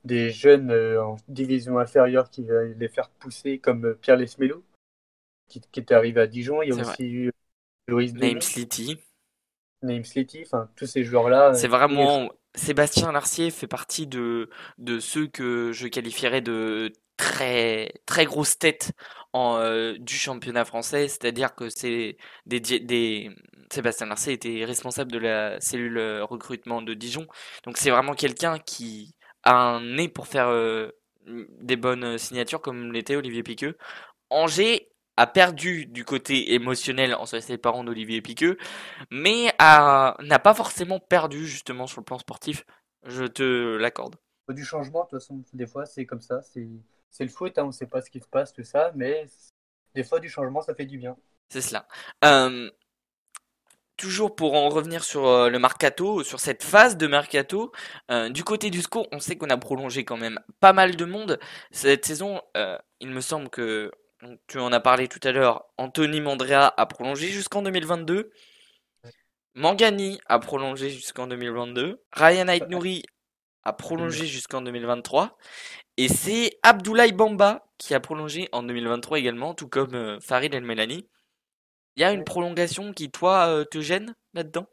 des 0.04 0.30
jeunes 0.30 0.70
en 0.98 1.16
division 1.28 1.78
inférieure 1.78 2.30
qui 2.30 2.44
va 2.44 2.64
les 2.64 2.88
faire 2.88 3.08
pousser 3.08 3.58
comme 3.58 3.94
Pierre 3.96 4.16
Lesmelo, 4.16 4.62
qui, 5.48 5.60
qui 5.72 5.80
est 5.80 5.92
arrivé 5.92 6.20
à 6.20 6.26
Dijon. 6.26 6.60
Il 6.60 6.68
y 6.68 6.72
a 6.72 6.82
aussi 6.82 7.10
eu 7.10 7.32
Loïs 7.88 8.12
Name 8.12 8.40
Slity. 8.40 8.98
Name 9.82 10.04
Slity, 10.04 10.42
enfin, 10.44 10.68
tous 10.76 10.86
ces 10.86 11.04
joueurs-là. 11.04 11.54
C'est 11.54 11.68
vraiment, 11.68 12.30
Sébastien 12.54 13.12
Larcier 13.12 13.50
fait 13.50 13.66
partie 13.66 14.06
de, 14.06 14.50
de 14.78 14.98
ceux 14.98 15.26
que 15.26 15.72
je 15.72 15.88
qualifierais 15.88 16.40
de 16.40 16.92
très 17.16 17.92
très 18.04 18.26
grosses 18.26 18.58
têtes 18.58 18.92
en, 19.32 19.58
euh, 19.58 19.94
du 19.98 20.14
championnat 20.14 20.64
français, 20.64 21.08
c'est-à-dire 21.08 21.54
que 21.54 21.68
c'est 21.68 22.16
des, 22.46 22.60
des 22.60 23.30
Sébastien 23.72 24.06
Larcier 24.06 24.34
était 24.34 24.64
responsable 24.64 25.12
de 25.12 25.18
la 25.18 25.60
cellule 25.60 25.98
euh, 25.98 26.24
recrutement 26.24 26.82
de 26.82 26.94
Dijon, 26.94 27.26
donc 27.64 27.76
c'est 27.76 27.90
vraiment 27.90 28.14
quelqu'un 28.14 28.58
qui 28.58 29.14
a 29.42 29.54
un 29.54 29.80
nez 29.80 30.08
pour 30.08 30.26
faire 30.26 30.48
euh, 30.48 30.90
des 31.26 31.76
bonnes 31.76 32.18
signatures 32.18 32.60
comme 32.60 32.92
l'était 32.92 33.16
Olivier 33.16 33.42
Piqueux. 33.42 33.76
Angers 34.30 34.88
a 35.16 35.26
perdu 35.26 35.86
du 35.86 36.04
côté 36.04 36.54
émotionnel 36.54 37.14
en 37.14 37.26
se 37.26 37.40
séparant 37.40 37.84
d'Olivier 37.84 38.22
Piqueux, 38.22 38.58
mais 39.10 39.54
n'a 39.58 40.38
pas 40.42 40.54
forcément 40.54 41.00
perdu 41.00 41.46
justement 41.46 41.86
sur 41.86 42.00
le 42.00 42.04
plan 42.04 42.18
sportif. 42.18 42.64
Je 43.04 43.24
te 43.24 43.76
l'accorde. 43.76 44.16
Du 44.48 44.64
changement, 44.64 45.04
de 45.04 45.08
toute 45.08 45.20
façon, 45.20 45.42
des 45.52 45.66
fois 45.66 45.86
c'est 45.86 46.06
comme 46.06 46.20
ça, 46.20 46.40
c'est 46.42 47.24
le 47.24 47.28
foot, 47.30 47.58
hein, 47.58 47.64
on 47.64 47.68
ne 47.68 47.72
sait 47.72 47.86
pas 47.86 48.00
ce 48.00 48.10
qui 48.10 48.20
se 48.20 48.28
passe, 48.28 48.52
tout 48.52 48.62
ça, 48.62 48.92
mais 48.94 49.26
des 49.96 50.04
fois 50.04 50.20
du 50.20 50.28
changement, 50.28 50.60
ça 50.60 50.74
fait 50.74 50.86
du 50.86 50.98
bien. 50.98 51.16
C'est 51.48 51.62
cela. 51.62 51.88
Euh, 52.24 52.70
toujours 53.96 54.36
pour 54.36 54.54
en 54.54 54.68
revenir 54.68 55.02
sur 55.02 55.26
euh, 55.26 55.48
le 55.48 55.58
mercato, 55.58 56.22
sur 56.22 56.38
cette 56.38 56.62
phase 56.62 56.96
de 56.96 57.06
mercato, 57.06 57.72
euh, 58.10 58.28
du 58.28 58.44
côté 58.44 58.70
du 58.70 58.82
SCO, 58.82 59.06
on 59.10 59.20
sait 59.20 59.36
qu'on 59.36 59.48
a 59.48 59.56
prolongé 59.56 60.04
quand 60.04 60.16
même 60.16 60.38
pas 60.60 60.72
mal 60.72 60.96
de 60.96 61.04
monde. 61.04 61.38
Cette 61.70 62.04
saison, 62.04 62.40
il 63.00 63.10
me 63.10 63.20
semble 63.20 63.48
que 63.48 63.90
tu 64.46 64.58
en 64.58 64.72
as 64.72 64.80
parlé 64.80 65.08
tout 65.08 65.20
à 65.22 65.32
l'heure, 65.32 65.64
Anthony 65.78 66.20
Mandrea 66.20 66.72
a 66.76 66.86
prolongé 66.86 67.28
jusqu'en 67.28 67.62
2022. 67.62 68.30
Mangani 69.54 70.20
a 70.26 70.38
prolongé 70.38 70.90
jusqu'en 70.90 71.26
2022. 71.26 72.02
Ryan 72.12 72.48
Aitnouri 72.48 73.02
a 73.64 73.72
prolongé 73.72 74.26
jusqu'en 74.26 74.60
2023. 74.60 75.36
Et 75.96 76.08
c'est 76.08 76.58
Abdoulaye 76.62 77.12
Bamba 77.12 77.66
qui 77.78 77.94
a 77.94 78.00
prolongé 78.00 78.48
en 78.52 78.62
2023 78.62 79.18
également, 79.18 79.54
tout 79.54 79.68
comme 79.68 79.94
euh, 79.94 80.20
Farid 80.20 80.54
El 80.54 80.62
Melani. 80.62 81.08
Il 81.96 82.02
y 82.02 82.04
a 82.04 82.12
une 82.12 82.24
prolongation 82.24 82.92
qui, 82.92 83.10
toi, 83.10 83.46
euh, 83.48 83.64
te 83.64 83.80
gêne 83.80 84.14
là-dedans? 84.34 84.66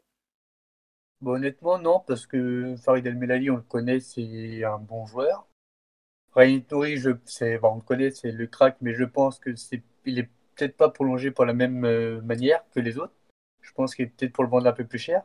Bon, 1.20 1.32
Honnêtement, 1.32 1.78
non, 1.78 2.00
parce 2.06 2.26
que 2.26 2.74
Farid 2.84 3.06
El 3.06 3.16
Melani, 3.16 3.50
on 3.50 3.56
le 3.56 3.62
connaît, 3.62 4.00
c'est 4.00 4.62
un 4.64 4.78
bon 4.78 5.06
joueur. 5.06 5.46
Ryan 6.34 6.60
je, 6.96 7.10
c'est, 7.26 7.60
on 7.62 7.76
le 7.76 7.80
connaît, 7.80 8.10
c'est 8.10 8.32
le 8.32 8.46
crack, 8.46 8.76
mais 8.80 8.94
je 8.94 9.04
pense 9.04 9.38
que 9.38 9.54
c'est, 9.54 9.82
il 10.04 10.18
est 10.18 10.28
peut-être 10.56 10.76
pas 10.76 10.88
prolongé 10.88 11.30
pour 11.30 11.44
la 11.44 11.52
même 11.52 11.84
euh, 11.84 12.20
manière 12.22 12.64
que 12.74 12.80
les 12.80 12.98
autres. 12.98 13.14
Je 13.60 13.72
pense 13.72 13.94
qu'il 13.94 14.06
est 14.06 14.08
peut-être 14.08 14.32
pour 14.32 14.44
le 14.44 14.50
vendre 14.50 14.66
un 14.66 14.72
peu 14.72 14.84
plus 14.84 14.98
cher. 14.98 15.22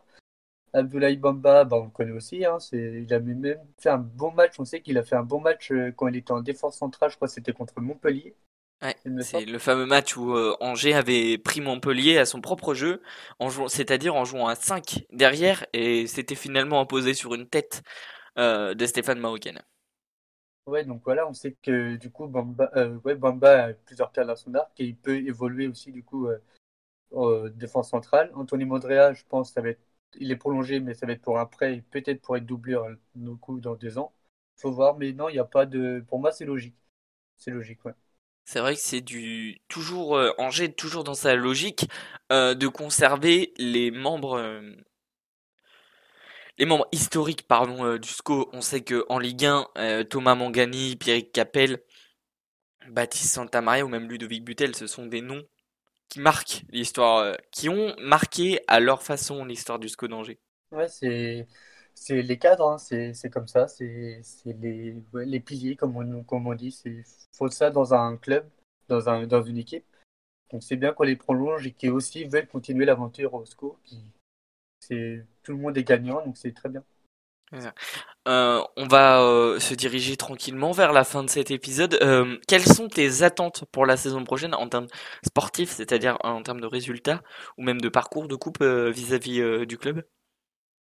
Abdoulaye 0.74 1.18
Bamba, 1.18 1.64
bah, 1.64 1.78
on 1.78 1.86
le 1.86 1.90
connaît 1.90 2.12
aussi. 2.12 2.46
Hein, 2.46 2.60
c'est, 2.60 3.04
il 3.04 3.14
a 3.14 3.20
même 3.20 3.58
fait 3.80 3.90
un 3.90 3.98
bon 3.98 4.32
match. 4.32 4.54
On 4.60 4.66
sait 4.66 4.82
qu'il 4.82 4.98
a 5.00 5.04
fait 5.04 5.16
un 5.16 5.24
bon 5.24 5.42
match 5.42 5.72
euh, 5.72 5.92
quand 5.96 6.08
il 6.08 6.16
était 6.16 6.32
en 6.32 6.42
défense 6.42 6.78
centrale. 6.78 7.10
Je 7.10 7.16
crois 7.16 7.28
que 7.28 7.34
c'était 7.34 7.54
contre 7.54 7.82
Montpellier. 7.82 8.36
Ouais, 8.82 8.96
c'est 9.22 9.44
le 9.44 9.60
fameux 9.60 9.86
match 9.86 10.16
où 10.16 10.34
euh, 10.34 10.56
Angers 10.62 10.94
avait 10.94 11.38
pris 11.38 11.60
Montpellier 11.60 12.18
à 12.18 12.26
son 12.26 12.40
propre 12.40 12.74
jeu, 12.74 13.02
en 13.40 13.50
jouant, 13.50 13.68
c'est-à-dire 13.68 14.16
en 14.16 14.24
jouant 14.24 14.48
à 14.48 14.56
5 14.56 15.06
derrière, 15.12 15.66
et 15.74 16.08
c'était 16.08 16.36
finalement 16.36 16.80
imposé 16.80 17.14
sur 17.14 17.34
une 17.34 17.48
tête 17.48 17.84
de 18.38 18.86
Stéphane 18.86 19.20
Mahoken. 19.20 19.62
Ouais, 20.70 20.86
donc 20.86 21.02
voilà, 21.04 21.28
on 21.28 21.34
sait 21.34 21.56
que 21.64 21.96
du 21.96 22.12
coup, 22.12 22.28
Bamba, 22.28 22.70
euh, 22.76 23.00
a 23.42 23.74
plusieurs 23.86 24.12
pierres 24.12 24.28
dans 24.28 24.36
son 24.36 24.54
arc 24.54 24.72
et 24.80 24.86
il 24.86 24.96
peut 24.96 25.18
évoluer 25.18 25.68
aussi 25.68 25.92
du 25.92 26.04
coup 26.04 26.28
euh, 26.28 26.38
en 27.12 27.48
défense 27.50 27.90
centrale. 27.90 28.32
Anthony 28.36 28.66
Modrea, 28.66 29.14
je 29.14 29.24
pense, 29.28 29.52
ça 29.52 29.62
va 29.62 29.70
être, 29.70 29.82
il 30.20 30.32
est 30.32 30.36
prolongé, 30.36 30.80
mais 30.80 30.94
ça 30.94 31.08
va 31.08 31.14
être 31.14 31.24
pour 31.24 31.40
un 31.40 31.48
prêt 31.48 31.84
peut-être 31.90 32.22
pour 32.22 32.38
être 32.38 32.46
doublure 32.46 32.88
du 33.16 33.36
coup 33.38 33.60
dans 33.60 33.74
deux 33.74 33.98
ans. 33.98 34.14
Faut 34.58 34.72
voir, 34.72 34.96
mais 34.96 35.12
non, 35.12 35.28
il 35.30 35.34
n'y 35.34 35.40
a 35.40 35.46
pas 35.46 35.66
de. 35.66 36.04
Pour 36.08 36.20
moi, 36.20 36.32
c'est 36.32 36.46
logique. 36.46 36.76
C'est 37.38 37.52
logique, 37.52 37.84
ouais. 37.86 37.94
C'est 38.46 38.60
vrai 38.60 38.76
que 38.76 38.82
c'est 38.82 39.02
du 39.02 39.60
toujours 39.70 40.18
euh, 40.18 40.32
Angers 40.38 40.72
toujours 40.74 41.04
dans 41.04 41.16
sa 41.16 41.36
logique 41.36 41.90
de 42.30 42.68
conserver 42.68 43.54
les 43.58 43.90
membres 43.90 44.38
les 46.60 46.66
membres 46.66 46.88
historiques 46.92 47.48
pardon, 47.48 47.86
euh, 47.86 47.98
du 47.98 48.10
SCO, 48.10 48.50
on 48.52 48.62
sait 48.62 48.82
que 48.82 49.06
en 49.08 49.18
Ligue 49.18 49.46
1, 49.46 49.66
euh, 49.78 50.04
Thomas 50.04 50.36
Mangani, 50.36 50.98
Pierrick 50.98 51.32
Capel, 51.32 51.82
Baptiste 52.90 53.34
Santamaria 53.34 53.86
ou 53.86 53.88
même 53.88 54.10
Ludovic 54.10 54.44
Butel, 54.44 54.76
ce 54.76 54.86
sont 54.86 55.06
des 55.06 55.22
noms 55.22 55.42
qui 56.10 56.20
marquent 56.20 56.64
l'histoire, 56.70 57.20
euh, 57.20 57.34
qui 57.52 57.70
ont 57.70 57.96
marqué 58.00 58.60
à 58.68 58.82
leur 58.82 59.02
façon 59.04 59.46
l'histoire 59.46 59.80
du 59.80 59.88
SCO 59.88 60.08
d'Angers. 60.08 60.40
Ouais, 60.72 60.90
c'est 60.90 61.48
c'est 61.96 62.22
les 62.22 62.38
cadres, 62.38 62.70
hein, 62.70 62.78
c'est 62.78 63.30
comme 63.30 63.48
ça, 63.48 63.68
c'est 63.68 64.22
les, 64.46 64.96
les 65.14 65.40
piliers 65.40 65.76
comme 65.76 65.96
on, 65.98 66.24
comme 66.24 66.48
on 66.48 66.56
dit, 66.56 66.72
c'est 66.72 67.04
faut 67.34 67.50
ça 67.50 67.72
dans 67.72 67.94
un 67.94 68.18
club, 68.18 68.46
dans 68.88 69.10
un 69.10 69.28
dans 69.28 69.42
une 69.42 69.58
équipe. 69.58 69.86
Donc 70.52 70.64
c'est 70.64 70.76
bien 70.76 70.94
qu'on 70.94 71.04
les 71.04 71.16
prolonge 71.16 71.68
et 71.68 71.72
qu'ils 71.72 71.92
aussi 71.92 72.26
veulent 72.26 72.48
continuer 72.48 72.86
l'aventure 72.86 73.34
au 73.34 73.46
SCO, 73.46 73.78
qui 73.86 74.02
c'est 74.80 75.26
tout 75.44 75.54
le 75.54 75.60
monde 75.60 75.78
est 75.78 75.84
gagnant, 75.84 76.24
donc 76.26 76.38
c'est 76.38 76.54
très 76.54 76.70
bien. 76.70 76.84
Euh, 78.28 78.62
on 78.78 78.88
va 78.88 79.22
euh, 79.22 79.60
se 79.60 79.74
diriger 79.74 80.18
tranquillement 80.18 80.72
vers 80.72 80.94
la 80.94 81.04
fin 81.04 81.24
de 81.24 81.30
cet 81.30 81.52
épisode. 81.52 81.98
Euh, 82.02 82.38
quelles 82.48 82.66
sont 82.66 82.88
tes 82.88 83.24
attentes 83.24 83.66
pour 83.72 83.86
la 83.86 83.98
saison 83.98 84.24
prochaine 84.24 84.54
en 84.54 84.70
termes 84.70 84.88
sportifs, 85.26 85.72
c'est-à-dire 85.72 86.18
en 86.24 86.44
termes 86.44 86.62
de 86.62 86.68
résultats 86.68 87.22
ou 87.58 87.64
même 87.64 87.82
de 87.82 87.90
parcours 87.90 88.28
de 88.28 88.36
coupe 88.36 88.62
vis-à-vis 88.62 89.66
du 89.66 89.78
club? 89.78 90.04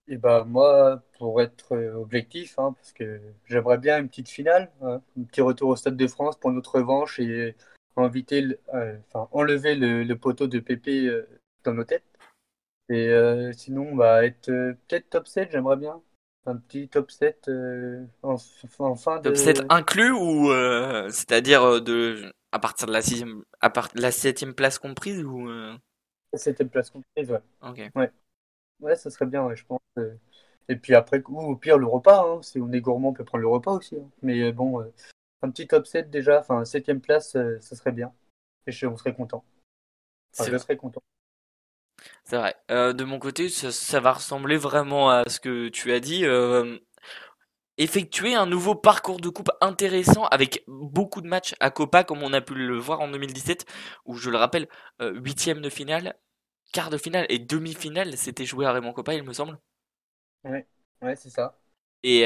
Et 0.08 0.14
eh 0.14 0.16
ben 0.16 0.44
moi, 0.44 1.00
pour 1.16 1.40
être 1.40 1.76
objectif, 1.96 2.58
hein, 2.58 2.74
parce 2.76 2.92
que 2.92 3.20
j'aimerais 3.46 3.78
bien 3.78 4.00
une 4.00 4.08
petite 4.08 4.28
finale, 4.28 4.70
hein, 4.82 5.00
un 5.18 5.22
petit 5.22 5.40
retour 5.40 5.68
au 5.70 5.76
Stade 5.76 5.96
de 5.96 6.06
France 6.08 6.36
pour 6.36 6.50
notre 6.50 6.74
revanche 6.74 7.20
et 7.20 7.54
inviter, 7.96 8.58
enfin 8.72 9.28
enlever 9.30 9.76
le, 9.76 10.02
le, 10.02 10.16
poteau 10.16 10.48
de 10.48 10.58
Pépé 10.58 11.08
dans 11.62 11.72
nos 11.72 11.84
têtes. 11.84 12.04
Et 12.93 13.09
euh, 13.09 13.53
sinon, 13.55 13.88
on 13.93 13.97
va 13.97 14.26
être 14.26 14.51
euh, 14.51 14.74
peut-être 14.86 15.09
top 15.09 15.26
7, 15.26 15.51
j'aimerais 15.51 15.78
bien. 15.78 16.03
Un 16.45 16.57
petit 16.57 16.88
top 16.88 17.11
7 17.11 17.49
euh, 17.49 18.05
en, 18.22 18.36
fin 18.97 19.16
de... 19.18 19.22
Top 19.22 19.36
7 19.36 19.62
inclus 19.70 20.12
ou 20.12 20.51
c'est-à-dire 21.09 21.80
de 21.80 22.30
à 22.51 22.59
partir 22.59 22.86
de 22.86 22.93
la 22.93 23.01
sixième 23.01 23.45
à 23.61 23.70
part 23.70 23.88
la 23.95 24.11
septième 24.11 24.53
place 24.53 24.78
comprise 24.78 25.24
ou 25.24 25.49
La 25.49 26.38
septième 26.38 26.68
place 26.68 26.90
comprise, 26.90 27.30
ouais. 27.30 27.40
Ok. 27.62 27.90
Ouais. 27.95 28.11
Ouais, 28.80 28.97
ça 28.97 29.09
serait 29.09 29.26
bien, 29.26 29.47
ouais, 29.47 29.57
je 29.57 29.64
pense. 29.64 29.80
Et 30.68 30.76
puis 30.76 30.95
après, 30.95 31.22
ou 31.28 31.40
au 31.40 31.57
pire, 31.57 31.78
le 31.78 31.86
repas. 31.86 32.26
Hein. 32.26 32.43
Si 32.43 32.61
on 32.61 32.72
est 32.72 32.80
gourmand, 32.80 33.11
on 33.11 33.14
peut 33.14 33.24
prendre 33.24 33.43
le 33.43 33.49
repas 33.49 33.72
aussi. 33.72 33.97
Hein. 33.97 34.11
Mais 34.20 34.53
bon, 34.53 34.84
un 35.40 35.51
petit 35.51 35.66
top 35.66 35.86
7 35.86 36.11
déjà, 36.11 36.40
enfin, 36.40 36.66
septième 36.66 37.01
place, 37.01 37.38
ça 37.61 37.76
serait 37.76 37.93
bien. 37.93 38.12
Et 38.66 38.72
je, 38.72 38.86
on 38.86 38.99
serait 38.99 39.14
content. 39.14 39.45
Enfin, 40.36 40.51
je 40.51 40.59
serais 40.59 40.76
content. 40.76 41.03
C'est 42.24 42.36
vrai. 42.36 42.54
Euh, 42.70 42.92
de 42.92 43.04
mon 43.04 43.18
côté, 43.18 43.48
ça, 43.48 44.00
va 44.00 44.12
ressembler 44.12 44.56
vraiment 44.56 45.10
à 45.10 45.28
ce 45.28 45.40
que 45.40 45.68
tu 45.68 45.92
as 45.92 46.00
dit. 46.00 46.24
Euh, 46.24 46.78
effectuer 47.78 48.34
un 48.34 48.46
nouveau 48.46 48.74
parcours 48.74 49.20
de 49.20 49.28
coupe 49.28 49.50
intéressant 49.60 50.26
avec 50.26 50.62
beaucoup 50.66 51.20
de 51.20 51.26
matchs 51.26 51.54
à 51.60 51.70
Copa, 51.70 52.04
comme 52.04 52.22
on 52.22 52.32
a 52.32 52.40
pu 52.40 52.54
le 52.54 52.78
voir 52.78 53.00
en 53.00 53.08
2017, 53.08 53.66
où 54.04 54.16
je 54.16 54.30
le 54.30 54.36
rappelle, 54.36 54.68
euh, 55.00 55.12
huitième 55.14 55.60
de 55.60 55.68
finale, 55.68 56.16
quart 56.72 56.90
de 56.90 56.98
finale 56.98 57.26
et 57.28 57.38
demi-finale, 57.38 58.16
c'était 58.16 58.46
joué 58.46 58.66
à 58.66 58.72
Raymond 58.72 58.92
Copa, 58.92 59.14
il 59.14 59.24
me 59.24 59.32
semble. 59.32 59.58
Ouais, 60.44 60.66
ouais, 61.02 61.16
c'est 61.16 61.30
ça. 61.30 61.58
Et, 62.04 62.22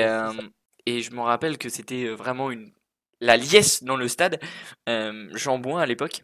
et 0.87 1.03
je 1.03 1.11
me 1.11 1.21
rappelle 1.21 1.59
que 1.59 1.69
c'était 1.69 2.09
vraiment 2.09 2.51
une 2.51 2.73
la 3.21 3.37
liesse 3.37 3.83
dans 3.83 3.97
le 3.97 4.09
stade. 4.09 4.41
Jean 4.87 5.59
Bouin 5.59 5.81
à 5.81 5.87
l'époque. 5.87 6.23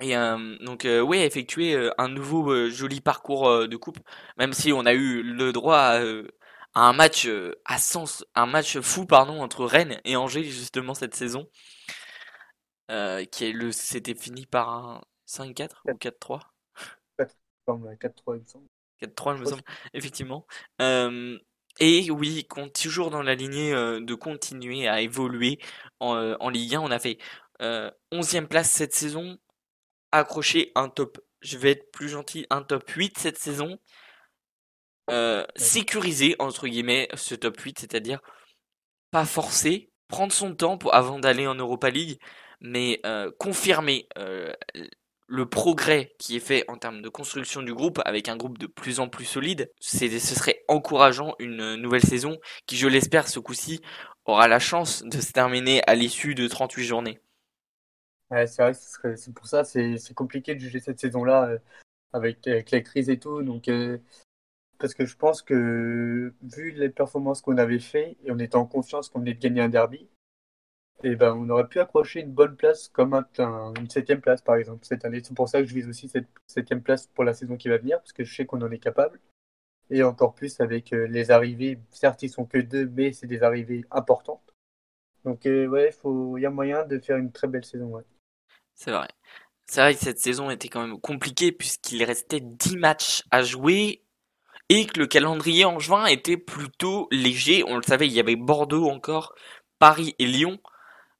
Et 0.00 0.16
euh, 0.16 0.56
donc 0.60 0.84
euh, 0.84 1.00
oui, 1.00 1.18
effectuer 1.18 1.74
euh, 1.74 1.90
un 1.98 2.08
nouveau 2.08 2.68
joli 2.68 3.00
parcours 3.00 3.68
de 3.68 3.76
coupe, 3.76 3.98
même 4.36 4.52
si 4.52 4.72
on 4.72 4.86
a 4.86 4.92
eu 4.92 5.22
le 5.22 5.52
droit 5.52 5.78
à, 5.78 6.02
un 6.74 6.92
match 6.92 7.28
à 7.64 7.78
sens, 7.78 8.24
un 8.34 8.46
match 8.46 8.78
fou 8.80 9.06
pardon 9.06 9.40
entre 9.40 9.64
Rennes 9.64 10.00
et 10.04 10.16
Angers 10.16 10.42
justement 10.42 10.94
cette 10.94 11.14
saison, 11.14 11.48
qui 12.88 13.44
est 13.44 13.52
le, 13.52 13.70
c'était 13.70 14.16
fini 14.16 14.46
par 14.46 14.68
un 14.70 15.00
5-4 15.28 15.70
ou 15.84 15.92
4-3. 15.92 16.40
4-3 17.68 18.34
il 18.34 18.40
me 18.40 18.46
semble. 18.46 18.66
4-3 19.00 19.38
me 19.38 19.44
semble, 19.44 19.62
effectivement. 19.92 20.46
et 20.80 22.10
oui, 22.10 22.48
toujours 22.74 23.10
dans 23.10 23.22
la 23.22 23.36
lignée 23.36 23.72
de 23.72 24.14
continuer 24.14 24.88
à 24.88 25.00
évoluer 25.00 25.60
en, 26.00 26.16
en 26.40 26.48
Ligue 26.48 26.74
1, 26.74 26.80
on 26.80 26.90
a 26.90 26.98
fait 26.98 27.18
11e 27.60 28.48
place 28.48 28.72
cette 28.72 28.94
saison, 28.94 29.38
accrocher 30.18 30.72
un 30.74 30.88
top, 30.88 31.18
je 31.40 31.58
vais 31.58 31.72
être 31.72 31.90
plus 31.92 32.08
gentil, 32.08 32.46
un 32.50 32.62
top 32.62 32.88
8 32.90 33.18
cette 33.18 33.38
saison. 33.38 33.78
euh, 35.10 35.44
sécuriser 35.56 36.36
entre 36.38 36.66
guillemets 36.68 37.08
ce 37.14 37.34
top 37.34 37.58
8, 37.60 37.78
c'est-à-dire 37.80 38.20
pas 39.10 39.24
forcer, 39.26 39.90
prendre 40.08 40.32
son 40.32 40.54
temps 40.54 40.78
pour, 40.78 40.94
avant 40.94 41.18
d'aller 41.18 41.46
en 41.46 41.54
Europa 41.54 41.90
League, 41.90 42.18
mais 42.60 43.00
euh, 43.06 43.30
confirmer 43.38 44.08
euh, 44.18 44.52
le 45.26 45.46
progrès 45.48 46.14
qui 46.18 46.36
est 46.36 46.40
fait 46.40 46.64
en 46.68 46.76
termes 46.78 47.02
de 47.02 47.08
construction 47.08 47.62
du 47.62 47.74
groupe 47.74 48.00
avec 48.04 48.28
un 48.28 48.36
groupe 48.36 48.58
de 48.58 48.66
plus 48.66 49.00
en 49.00 49.08
plus 49.08 49.24
solide. 49.26 49.72
C'est, 49.80 50.08
ce 50.18 50.34
serait 50.34 50.64
encourageant 50.68 51.34
une 51.38 51.76
nouvelle 51.76 52.02
saison 52.04 52.38
qui, 52.66 52.76
je 52.76 52.88
l'espère, 52.88 53.28
ce 53.28 53.38
coup-ci 53.40 53.80
aura 54.26 54.48
la 54.48 54.60
chance 54.60 55.02
de 55.04 55.20
se 55.20 55.32
terminer 55.32 55.82
à 55.86 55.94
l'issue 55.94 56.34
de 56.34 56.48
38 56.48 56.84
journées. 56.84 57.20
C'est 58.46 58.62
vrai, 58.62 58.74
c'est 58.74 59.34
pour 59.34 59.46
ça, 59.46 59.64
c'est 59.64 60.14
compliqué 60.14 60.54
de 60.54 60.60
juger 60.60 60.80
cette 60.80 61.00
saison-là 61.00 61.48
euh, 61.48 61.58
avec, 62.12 62.46
avec 62.46 62.70
la 62.70 62.80
crise 62.80 63.10
et 63.10 63.18
tout. 63.18 63.42
Donc, 63.42 63.68
euh, 63.68 63.98
parce 64.78 64.94
que 64.94 65.06
je 65.06 65.16
pense 65.16 65.42
que 65.42 66.34
vu 66.42 66.72
les 66.72 66.90
performances 66.90 67.40
qu'on 67.42 67.58
avait 67.58 67.78
fait 67.80 68.16
et 68.24 68.32
on 68.32 68.38
était 68.38 68.56
en 68.56 68.66
confiance 68.66 69.08
qu'on 69.08 69.20
venait 69.20 69.34
de 69.34 69.40
gagner 69.40 69.62
un 69.62 69.68
derby, 69.68 70.08
et 71.02 71.10
eh 71.12 71.16
ben 71.16 71.34
on 71.34 71.50
aurait 71.50 71.68
pu 71.68 71.80
accrocher 71.80 72.20
une 72.20 72.32
bonne 72.32 72.56
place 72.56 72.88
comme 72.88 73.14
un, 73.14 73.26
une 73.78 73.90
septième 73.90 74.20
place 74.20 74.40
par 74.42 74.56
exemple 74.56 74.84
cette 74.86 75.04
année. 75.04 75.20
C'est 75.22 75.34
pour 75.34 75.48
ça 75.48 75.60
que 75.60 75.66
je 75.66 75.74
vise 75.74 75.88
aussi 75.88 76.08
cette 76.08 76.28
septième 76.46 76.82
place 76.82 77.08
pour 77.08 77.24
la 77.24 77.34
saison 77.34 77.56
qui 77.56 77.68
va 77.68 77.78
venir 77.78 77.98
parce 77.98 78.12
que 78.12 78.24
je 78.24 78.34
sais 78.34 78.46
qu'on 78.46 78.62
en 78.62 78.70
est 78.70 78.78
capable. 78.78 79.20
Et 79.90 80.02
encore 80.02 80.34
plus 80.34 80.60
avec 80.60 80.92
euh, 80.94 81.06
les 81.06 81.30
arrivées, 81.30 81.78
certes 81.90 82.22
ils 82.22 82.30
sont 82.30 82.46
que 82.46 82.58
deux, 82.58 82.86
mais 82.88 83.12
c'est 83.12 83.26
des 83.26 83.42
arrivées 83.42 83.84
importantes. 83.90 84.54
Donc 85.24 85.42
ouais, 85.44 85.90
il 86.36 86.40
y 86.42 86.46
a 86.46 86.50
moyen 86.50 86.84
de 86.84 86.98
faire 86.98 87.16
une 87.18 87.32
très 87.32 87.48
belle 87.48 87.64
saison. 87.64 88.02
C'est 88.74 88.90
vrai. 88.90 89.08
C'est 89.66 89.80
vrai 89.80 89.94
que 89.94 90.00
cette 90.00 90.18
saison 90.18 90.50
était 90.50 90.68
quand 90.68 90.86
même 90.86 91.00
compliquée 91.00 91.52
puisqu'il 91.52 92.04
restait 92.04 92.40
10 92.40 92.76
matchs 92.76 93.22
à 93.30 93.42
jouer 93.42 94.02
et 94.68 94.86
que 94.86 95.00
le 95.00 95.06
calendrier 95.06 95.64
en 95.64 95.78
juin 95.78 96.06
était 96.06 96.36
plutôt 96.36 97.08
léger. 97.10 97.64
On 97.66 97.76
le 97.76 97.82
savait, 97.82 98.06
il 98.06 98.12
y 98.12 98.20
avait 98.20 98.36
Bordeaux 98.36 98.88
encore, 98.88 99.34
Paris 99.78 100.14
et 100.18 100.26
Lyon. 100.26 100.58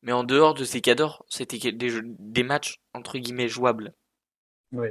Mais 0.03 0.13
en 0.13 0.25
dehors 0.25 0.53
de 0.53 0.65
ces 0.65 0.83
cadors, 0.83 1.25
c'était 1.31 1.73
des, 1.73 2.01
des 2.03 2.43
matchs 2.43 2.81
entre 2.93 3.19
guillemets 3.19 3.49
jouables. 3.49 3.95
Oui. 4.73 4.89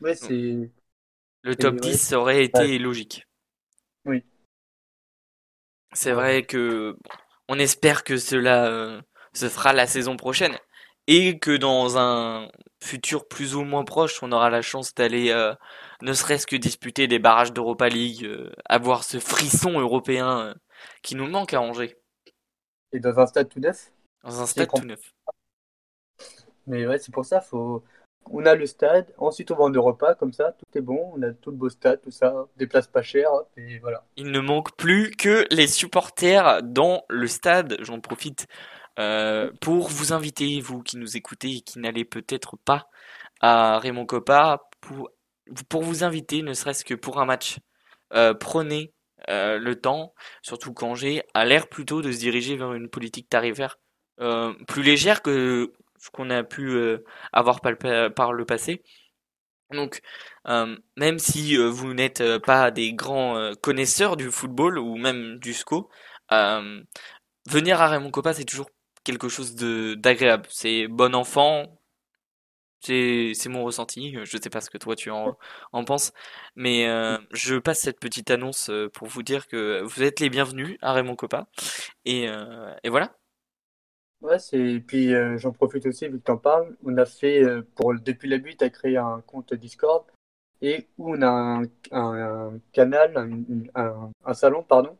Ouais, 0.00 0.14
c'est. 0.14 0.70
Le 1.42 1.56
top 1.56 1.76
10 1.76 2.12
aurait 2.12 2.44
été 2.44 2.78
logique. 2.78 3.26
Oui. 4.04 4.24
C'est 5.92 6.12
vrai 6.12 6.44
que 6.44 6.96
on 7.48 7.58
espère 7.58 8.04
que 8.04 8.16
cela 8.16 8.66
euh, 8.66 9.00
se 9.32 9.48
fera 9.48 9.72
la 9.72 9.86
saison 9.86 10.16
prochaine 10.16 10.56
et 11.08 11.38
que 11.38 11.56
dans 11.56 11.98
un 11.98 12.48
futur 12.84 13.26
plus 13.26 13.56
ou 13.56 13.64
moins 13.64 13.84
proche, 13.84 14.22
on 14.22 14.30
aura 14.30 14.50
la 14.50 14.62
chance 14.62 14.94
d'aller, 14.94 15.30
euh, 15.30 15.54
ne 16.02 16.12
serait-ce 16.12 16.46
que 16.46 16.54
disputer 16.54 17.08
des 17.08 17.18
barrages 17.18 17.52
d'Europa 17.52 17.88
League, 17.88 18.24
euh, 18.24 18.52
avoir 18.66 19.02
ce 19.02 19.18
frisson 19.18 19.80
européen 19.80 20.40
euh, 20.40 20.54
qui 21.02 21.16
nous 21.16 21.26
manque 21.26 21.54
à 21.54 21.62
Angers. 21.62 21.96
Et 22.92 23.00
dans 23.00 23.18
un 23.18 23.26
stade 23.26 23.48
tout 23.48 23.58
neuf? 23.58 23.90
Dans 24.22 24.40
un 24.42 24.46
stade 24.46 24.68
tout 24.72 24.84
neuf. 24.84 25.14
Mais 26.66 26.86
ouais, 26.86 26.98
c'est 26.98 27.12
pour 27.12 27.24
ça, 27.24 27.40
faut... 27.40 27.82
on 28.30 28.44
a 28.44 28.54
le 28.54 28.66
stade, 28.66 29.12
ensuite 29.16 29.50
on 29.50 29.56
va 29.56 29.64
en 29.64 29.70
Europa, 29.70 30.14
comme 30.14 30.34
ça, 30.34 30.52
tout 30.52 30.78
est 30.78 30.82
bon, 30.82 31.10
on 31.16 31.22
a 31.22 31.32
tout 31.32 31.50
le 31.50 31.56
beau 31.56 31.70
stade, 31.70 32.02
tout 32.02 32.10
ça, 32.10 32.34
des 32.58 32.66
places 32.66 32.86
pas 32.86 33.00
chères, 33.00 33.32
et 33.56 33.78
voilà. 33.78 34.04
Il 34.16 34.30
ne 34.30 34.40
manque 34.40 34.76
plus 34.76 35.10
que 35.10 35.46
les 35.50 35.68
supporters 35.68 36.62
dans 36.62 37.04
le 37.08 37.26
stade, 37.26 37.78
j'en 37.80 37.98
profite 37.98 38.46
euh, 38.98 39.50
pour 39.60 39.88
vous 39.88 40.12
inviter, 40.12 40.60
vous 40.60 40.82
qui 40.82 40.96
nous 40.96 41.16
écoutez 41.16 41.56
et 41.56 41.60
qui 41.60 41.78
n'allez 41.78 42.04
peut-être 42.04 42.56
pas 42.56 42.88
à 43.40 43.78
Raymond 43.78 44.06
Coppa, 44.06 44.62
pour, 44.80 45.10
pour 45.68 45.82
vous 45.82 46.04
inviter, 46.04 46.42
ne 46.42 46.52
serait-ce 46.54 46.84
que 46.84 46.94
pour 46.94 47.20
un 47.20 47.24
match, 47.24 47.58
euh, 48.14 48.34
prenez 48.34 48.92
euh, 49.30 49.58
le 49.58 49.80
temps, 49.80 50.14
surtout 50.42 50.72
qu'Angers 50.74 51.22
a 51.34 51.44
l'air 51.44 51.68
plutôt 51.68 52.02
de 52.02 52.10
se 52.12 52.18
diriger 52.18 52.56
vers 52.56 52.72
une 52.74 52.88
politique 52.88 53.28
tarifaire 53.28 53.78
plus 54.66 54.82
légère 54.82 55.22
que 55.22 55.72
ce 56.00 56.10
qu'on 56.10 56.30
a 56.30 56.42
pu 56.42 56.76
avoir 57.32 57.60
par 57.60 57.72
le, 57.72 58.08
par 58.08 58.32
le 58.32 58.44
passé. 58.44 58.82
Donc, 59.70 60.00
même 60.44 61.18
si 61.20 61.56
vous 61.56 61.94
n'êtes 61.94 62.38
pas 62.38 62.72
des 62.72 62.94
grands 62.94 63.52
connaisseurs 63.62 64.16
du 64.16 64.32
football 64.32 64.78
ou 64.78 64.96
même 64.96 65.38
du 65.38 65.54
SCO, 65.54 65.88
venir 66.30 67.80
à 67.80 67.86
Raymond 67.86 68.10
Coppa, 68.10 68.34
c'est 68.34 68.44
toujours 68.44 68.70
quelque 69.08 69.28
chose 69.30 69.54
de 69.54 69.94
d'agréable. 69.94 70.46
C'est 70.50 70.86
bon 70.86 71.14
enfant. 71.14 71.64
C'est 72.80 73.48
mon 73.48 73.64
ressenti. 73.64 74.14
Je 74.24 74.36
sais 74.36 74.50
pas 74.50 74.60
ce 74.60 74.70
que 74.70 74.78
toi 74.78 74.94
tu 74.94 75.10
en, 75.10 75.36
en 75.72 75.84
penses, 75.84 76.12
mais 76.54 76.86
euh, 76.86 77.18
je 77.32 77.56
passe 77.56 77.80
cette 77.80 77.98
petite 77.98 78.30
annonce 78.30 78.70
euh, 78.70 78.88
pour 78.88 79.08
vous 79.08 79.22
dire 79.22 79.48
que 79.48 79.82
vous 79.82 80.02
êtes 80.02 80.20
les 80.20 80.30
bienvenus 80.30 80.78
à 80.80 80.92
Raymond 80.92 81.16
Copa. 81.16 81.48
Et, 82.04 82.28
euh, 82.28 82.72
et 82.84 82.90
voilà. 82.90 83.16
Ouais, 84.20 84.38
c'est 84.38 84.82
puis 84.86 85.12
j'en 85.36 85.52
profite 85.52 85.86
aussi 85.86 86.06
vu 86.08 86.18
que 86.18 86.24
tu 86.24 86.30
en 86.30 86.36
parles. 86.36 86.76
On 86.84 86.96
a 86.98 87.06
fait 87.06 87.42
pour 87.76 87.94
depuis 87.94 88.28
la 88.28 88.38
butte 88.38 88.62
à 88.62 88.68
créer 88.68 88.96
un 88.98 89.22
compte 89.26 89.54
Discord 89.54 90.04
et 90.60 90.88
où 90.98 91.14
on 91.14 91.22
a 91.22 91.62
un, 91.92 92.58
canal, 92.72 93.16
un, 93.74 94.34
salon 94.34 94.62
pardon, 94.62 94.96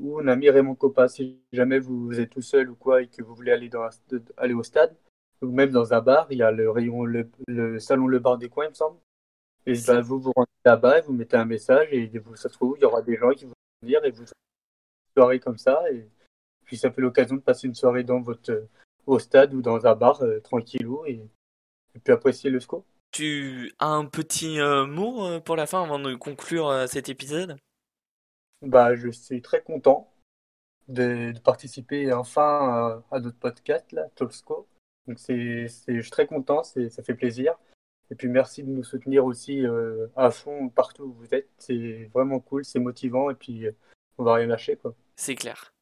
où 0.00 0.20
on 0.20 0.26
a 0.26 0.36
mis 0.36 0.50
Raymond 0.50 0.74
Coppa. 0.74 1.08
Si 1.08 1.38
jamais 1.52 1.78
vous 1.78 2.18
êtes 2.18 2.30
tout 2.30 2.42
seul 2.42 2.70
ou 2.70 2.74
quoi 2.74 3.02
et 3.02 3.06
que 3.06 3.22
vous 3.22 3.34
voulez 3.34 3.52
aller, 3.52 3.68
dans 3.68 3.88
aller 4.36 4.54
au 4.54 4.62
stade, 4.62 4.96
ou 5.42 5.50
même 5.52 5.70
dans 5.70 5.92
un 5.92 6.00
bar, 6.00 6.26
il 6.30 6.38
y 6.38 6.42
a 6.42 6.50
le 6.50 6.70
rayon, 6.70 7.04
le, 7.04 7.78
salon 7.78 8.06
Le 8.06 8.18
Bar 8.18 8.38
des 8.38 8.48
Coins, 8.48 8.66
il 8.66 8.70
me 8.70 8.74
semble. 8.74 8.98
Et 9.66 9.74
vous 10.00 10.18
vous 10.18 10.32
rendez 10.34 10.50
là-bas 10.64 10.98
et 10.98 11.02
vous 11.02 11.12
mettez 11.12 11.36
un 11.36 11.44
message 11.44 11.88
et 11.92 12.06
vous, 12.18 12.34
ça 12.34 12.48
se 12.48 12.54
trouve, 12.54 12.76
il 12.78 12.82
y 12.82 12.84
aura 12.84 13.02
des 13.02 13.16
gens 13.16 13.30
qui 13.30 13.44
vont 13.44 13.52
venir 13.82 14.04
et 14.04 14.10
vous 14.10 14.22
une 14.22 14.26
soirée 15.16 15.38
comme 15.38 15.58
ça. 15.58 15.82
Et 15.92 16.08
puis 16.64 16.76
ça 16.76 16.90
fait 16.90 17.02
l'occasion 17.02 17.36
de 17.36 17.40
passer 17.40 17.66
une 17.66 17.74
soirée 17.74 18.02
dans 18.02 18.20
votre, 18.20 18.66
au 19.06 19.18
stade 19.18 19.54
ou 19.54 19.60
dans 19.60 19.86
un 19.86 19.94
bar 19.94 20.22
euh, 20.22 20.40
tranquillou 20.40 21.04
et, 21.06 21.20
et, 21.94 21.98
puis 22.02 22.12
apprécier 22.12 22.50
le 22.50 22.60
score. 22.60 22.84
Tu 23.12 23.72
as 23.78 23.88
un 23.88 24.06
petit 24.06 24.60
euh, 24.60 24.86
mot 24.86 25.26
euh, 25.26 25.40
pour 25.40 25.56
la 25.56 25.66
fin 25.66 25.82
avant 25.82 25.98
de 25.98 26.14
conclure 26.14 26.88
cet 26.88 27.08
épisode? 27.08 27.56
Bah, 28.62 28.94
je 28.94 29.10
suis 29.10 29.42
très 29.42 29.62
content 29.62 30.12
de, 30.88 31.32
participer 31.40 32.12
enfin 32.12 33.02
à, 33.10 33.20
notre 33.20 33.38
podcast, 33.38 33.90
là, 33.92 34.08
Tolsko. 34.14 34.66
Donc, 35.06 35.18
c'est, 35.18 35.66
je 35.68 36.00
suis 36.00 36.10
très 36.10 36.26
content, 36.26 36.62
ça 36.62 37.02
fait 37.02 37.14
plaisir. 37.14 37.54
Et 38.10 38.14
puis, 38.16 38.28
merci 38.28 38.62
de 38.62 38.68
nous 38.68 38.84
soutenir 38.84 39.24
aussi 39.24 39.64
euh, 39.64 40.08
à 40.16 40.30
fond 40.30 40.68
partout 40.68 41.04
où 41.04 41.12
vous 41.12 41.34
êtes. 41.34 41.48
C'est 41.58 42.10
vraiment 42.12 42.40
cool, 42.40 42.64
c'est 42.64 42.80
motivant 42.80 43.30
et 43.30 43.34
puis 43.34 43.66
euh, 43.66 43.72
on 44.18 44.24
va 44.24 44.34
rien 44.34 44.46
lâcher, 44.46 44.76
quoi. 44.76 44.94
C'est 45.16 45.36
clair. 45.36 45.72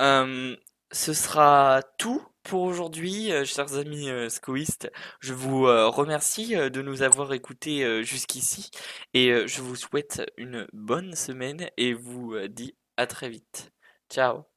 Euh, 0.00 0.56
ce 0.90 1.12
sera 1.12 1.82
tout 1.98 2.22
pour 2.42 2.62
aujourd'hui, 2.62 3.32
euh, 3.32 3.44
chers 3.44 3.74
amis 3.74 4.08
euh, 4.10 4.28
scoïstes. 4.28 4.90
Je 5.20 5.34
vous 5.34 5.66
euh, 5.66 5.88
remercie 5.88 6.54
de 6.54 6.82
nous 6.82 7.02
avoir 7.02 7.32
écoutés 7.32 8.04
jusqu'ici 8.04 8.70
et 9.14 9.46
je 9.46 9.60
vous 9.62 9.76
souhaite 9.76 10.22
une 10.36 10.66
bonne 10.72 11.14
semaine 11.14 11.70
et 11.76 11.94
vous 11.94 12.36
dis 12.48 12.74
à 12.96 13.06
très 13.06 13.28
vite. 13.28 13.72
Ciao 14.10 14.44